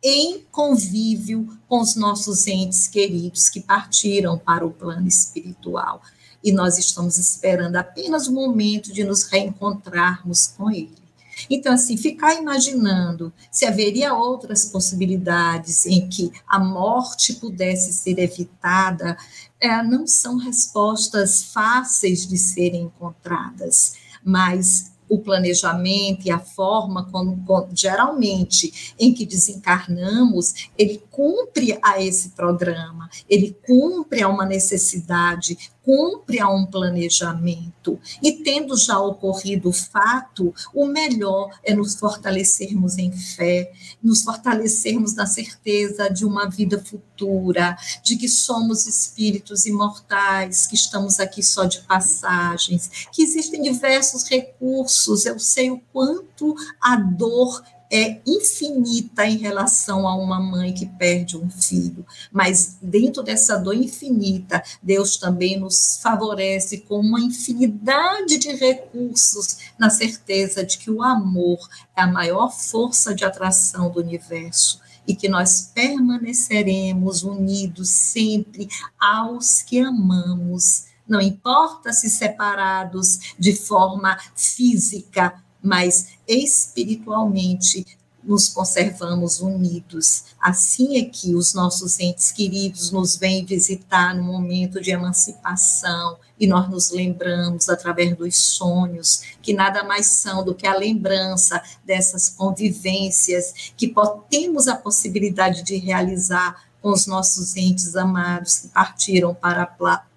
em 0.00 0.46
convívio 0.52 1.58
com 1.68 1.80
os 1.80 1.96
nossos 1.96 2.46
entes 2.46 2.86
queridos 2.86 3.48
que 3.48 3.60
partiram 3.60 4.38
para 4.38 4.64
o 4.64 4.70
plano 4.70 5.08
espiritual. 5.08 6.00
E 6.42 6.52
nós 6.52 6.78
estamos 6.78 7.18
esperando 7.18 7.74
apenas 7.74 8.28
o 8.28 8.32
momento 8.32 8.92
de 8.92 9.02
nos 9.02 9.24
reencontrarmos 9.24 10.46
com 10.46 10.70
Ele. 10.70 11.01
Então, 11.48 11.72
assim, 11.72 11.96
ficar 11.96 12.34
imaginando 12.34 13.32
se 13.50 13.64
haveria 13.64 14.14
outras 14.14 14.64
possibilidades 14.64 15.86
em 15.86 16.08
que 16.08 16.32
a 16.48 16.58
morte 16.58 17.34
pudesse 17.34 17.92
ser 17.92 18.18
evitada, 18.18 19.16
é, 19.60 19.82
não 19.82 20.06
são 20.06 20.36
respostas 20.36 21.44
fáceis 21.44 22.26
de 22.26 22.36
serem 22.36 22.82
encontradas, 22.82 23.94
mas 24.24 24.92
o 25.12 25.18
planejamento 25.18 26.26
e 26.26 26.30
a 26.30 26.38
forma 26.38 27.04
como, 27.10 27.44
como, 27.44 27.68
geralmente 27.74 28.94
em 28.98 29.12
que 29.12 29.26
desencarnamos, 29.26 30.70
ele 30.78 31.02
cumpre 31.10 31.78
a 31.82 32.02
esse 32.02 32.30
programa, 32.30 33.10
ele 33.28 33.54
cumpre 33.66 34.22
a 34.22 34.28
uma 34.28 34.46
necessidade, 34.46 35.70
cumpre 35.84 36.40
a 36.40 36.48
um 36.48 36.64
planejamento. 36.64 38.00
E 38.22 38.32
tendo 38.32 38.76
já 38.76 38.98
ocorrido 38.98 39.68
o 39.68 39.72
fato, 39.72 40.54
o 40.72 40.86
melhor 40.86 41.50
é 41.64 41.74
nos 41.74 41.94
fortalecermos 41.96 42.98
em 42.98 43.12
fé, 43.12 43.72
nos 44.02 44.22
fortalecermos 44.22 45.14
na 45.14 45.26
certeza 45.26 46.08
de 46.08 46.24
uma 46.24 46.48
vida 46.48 46.82
futura, 46.82 47.76
de 48.02 48.16
que 48.16 48.28
somos 48.28 48.86
espíritos 48.86 49.66
imortais, 49.66 50.66
que 50.66 50.74
estamos 50.74 51.20
aqui 51.20 51.42
só 51.42 51.64
de 51.64 51.80
passagens, 51.80 53.06
que 53.12 53.22
existem 53.22 53.62
diversos 53.62 54.24
recursos. 54.24 55.26
Eu 55.26 55.38
sei 55.38 55.70
o 55.70 55.80
quanto 55.92 56.54
a 56.80 56.96
dor 56.96 57.62
é 57.92 58.22
infinita 58.26 59.26
em 59.26 59.36
relação 59.36 60.08
a 60.08 60.16
uma 60.16 60.40
mãe 60.40 60.72
que 60.72 60.86
perde 60.86 61.36
um 61.36 61.50
filho, 61.50 62.06
mas 62.32 62.78
dentro 62.80 63.22
dessa 63.22 63.58
dor 63.58 63.74
infinita, 63.74 64.62
Deus 64.82 65.18
também 65.18 65.60
nos 65.60 66.00
favorece 66.02 66.78
com 66.78 67.00
uma 67.00 67.20
infinidade 67.20 68.38
de 68.38 68.50
recursos, 68.56 69.58
na 69.78 69.90
certeza 69.90 70.64
de 70.64 70.78
que 70.78 70.90
o 70.90 71.02
amor 71.02 71.58
é 71.94 72.00
a 72.00 72.06
maior 72.06 72.50
força 72.50 73.14
de 73.14 73.26
atração 73.26 73.90
do 73.90 74.00
universo 74.00 74.80
e 75.06 75.14
que 75.14 75.28
nós 75.28 75.70
permaneceremos 75.74 77.22
unidos 77.22 77.90
sempre 77.90 78.68
aos 78.98 79.60
que 79.60 79.80
amamos. 79.80 80.86
Não 81.06 81.20
importa 81.20 81.92
se 81.92 82.08
separados 82.08 83.34
de 83.38 83.54
forma 83.54 84.16
física, 84.34 85.42
mas 85.62 86.08
espiritualmente 86.26 87.86
nos 88.22 88.48
conservamos 88.48 89.40
unidos. 89.40 90.24
Assim 90.40 90.98
é 90.98 91.04
que 91.04 91.34
os 91.34 91.54
nossos 91.54 91.98
entes 91.98 92.30
queridos 92.30 92.90
nos 92.90 93.16
vêm 93.16 93.44
visitar 93.44 94.14
no 94.14 94.22
momento 94.22 94.80
de 94.80 94.90
emancipação 94.90 96.18
e 96.38 96.46
nós 96.46 96.68
nos 96.70 96.90
lembramos 96.90 97.68
através 97.68 98.16
dos 98.16 98.36
sonhos, 98.36 99.22
que 99.40 99.52
nada 99.52 99.84
mais 99.84 100.06
são 100.06 100.44
do 100.44 100.54
que 100.54 100.66
a 100.66 100.76
lembrança 100.76 101.62
dessas 101.84 102.28
convivências 102.28 103.72
que 103.76 103.92
temos 104.28 104.68
a 104.68 104.76
possibilidade 104.76 105.62
de 105.62 105.76
realizar 105.76 106.64
com 106.80 106.90
os 106.90 107.06
nossos 107.06 107.56
entes 107.56 107.94
amados 107.94 108.58
que 108.58 108.68
partiram 108.68 109.34
para 109.34 109.62
a, 109.62 109.66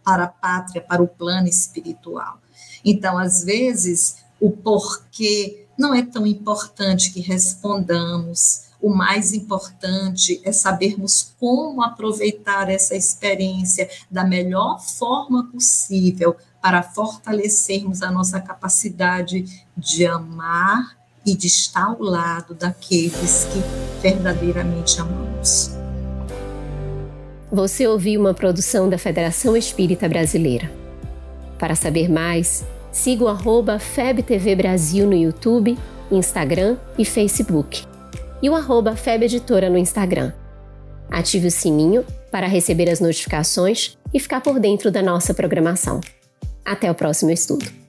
para 0.03 0.23
a 0.23 0.27
pátria, 0.27 0.81
para 0.81 1.01
o 1.01 1.07
plano 1.07 1.47
espiritual. 1.47 2.39
Então, 2.83 3.17
às 3.17 3.43
vezes, 3.43 4.17
o 4.39 4.51
porquê 4.51 5.65
não 5.77 5.93
é 5.93 6.01
tão 6.01 6.25
importante 6.25 7.11
que 7.11 7.19
respondamos. 7.19 8.65
O 8.81 8.89
mais 8.89 9.33
importante 9.33 10.41
é 10.43 10.51
sabermos 10.51 11.33
como 11.39 11.81
aproveitar 11.81 12.69
essa 12.69 12.95
experiência 12.95 13.89
da 14.09 14.23
melhor 14.23 14.79
forma 14.79 15.45
possível 15.51 16.35
para 16.61 16.83
fortalecermos 16.83 18.01
a 18.01 18.11
nossa 18.11 18.39
capacidade 18.39 19.65
de 19.77 20.05
amar 20.05 20.97
e 21.25 21.35
de 21.35 21.47
estar 21.47 21.85
ao 21.85 22.01
lado 22.01 22.53
daqueles 22.53 23.45
que 23.45 24.01
verdadeiramente 24.01 24.99
amamos. 24.99 25.71
Você 27.51 27.87
ouviu 27.87 28.19
uma 28.19 28.33
produção 28.33 28.89
da 28.89 28.97
Federação 28.97 29.55
Espírita 29.55 30.09
Brasileira. 30.09 30.71
Para 31.57 31.75
saber 31.75 32.09
mais, 32.09 32.65
Siga 32.95 33.25
o 33.25 33.27
arroba 33.27 33.77
FebTV 33.77 34.55
Brasil 34.55 35.05
no 35.05 35.13
YouTube, 35.13 35.77
Instagram 36.09 36.77
e 36.97 37.03
Facebook. 37.03 37.83
E 38.41 38.49
o 38.49 38.55
arroba 38.55 38.95
FebEditora 38.95 39.69
no 39.69 39.77
Instagram. 39.77 40.31
Ative 41.11 41.47
o 41.47 41.51
sininho 41.51 42.05
para 42.31 42.47
receber 42.47 42.89
as 42.89 43.01
notificações 43.01 43.97
e 44.13 44.19
ficar 44.19 44.39
por 44.39 44.61
dentro 44.61 44.89
da 44.89 45.01
nossa 45.01 45.33
programação. 45.33 45.99
Até 46.63 46.89
o 46.89 46.95
próximo 46.95 47.31
estudo! 47.31 47.84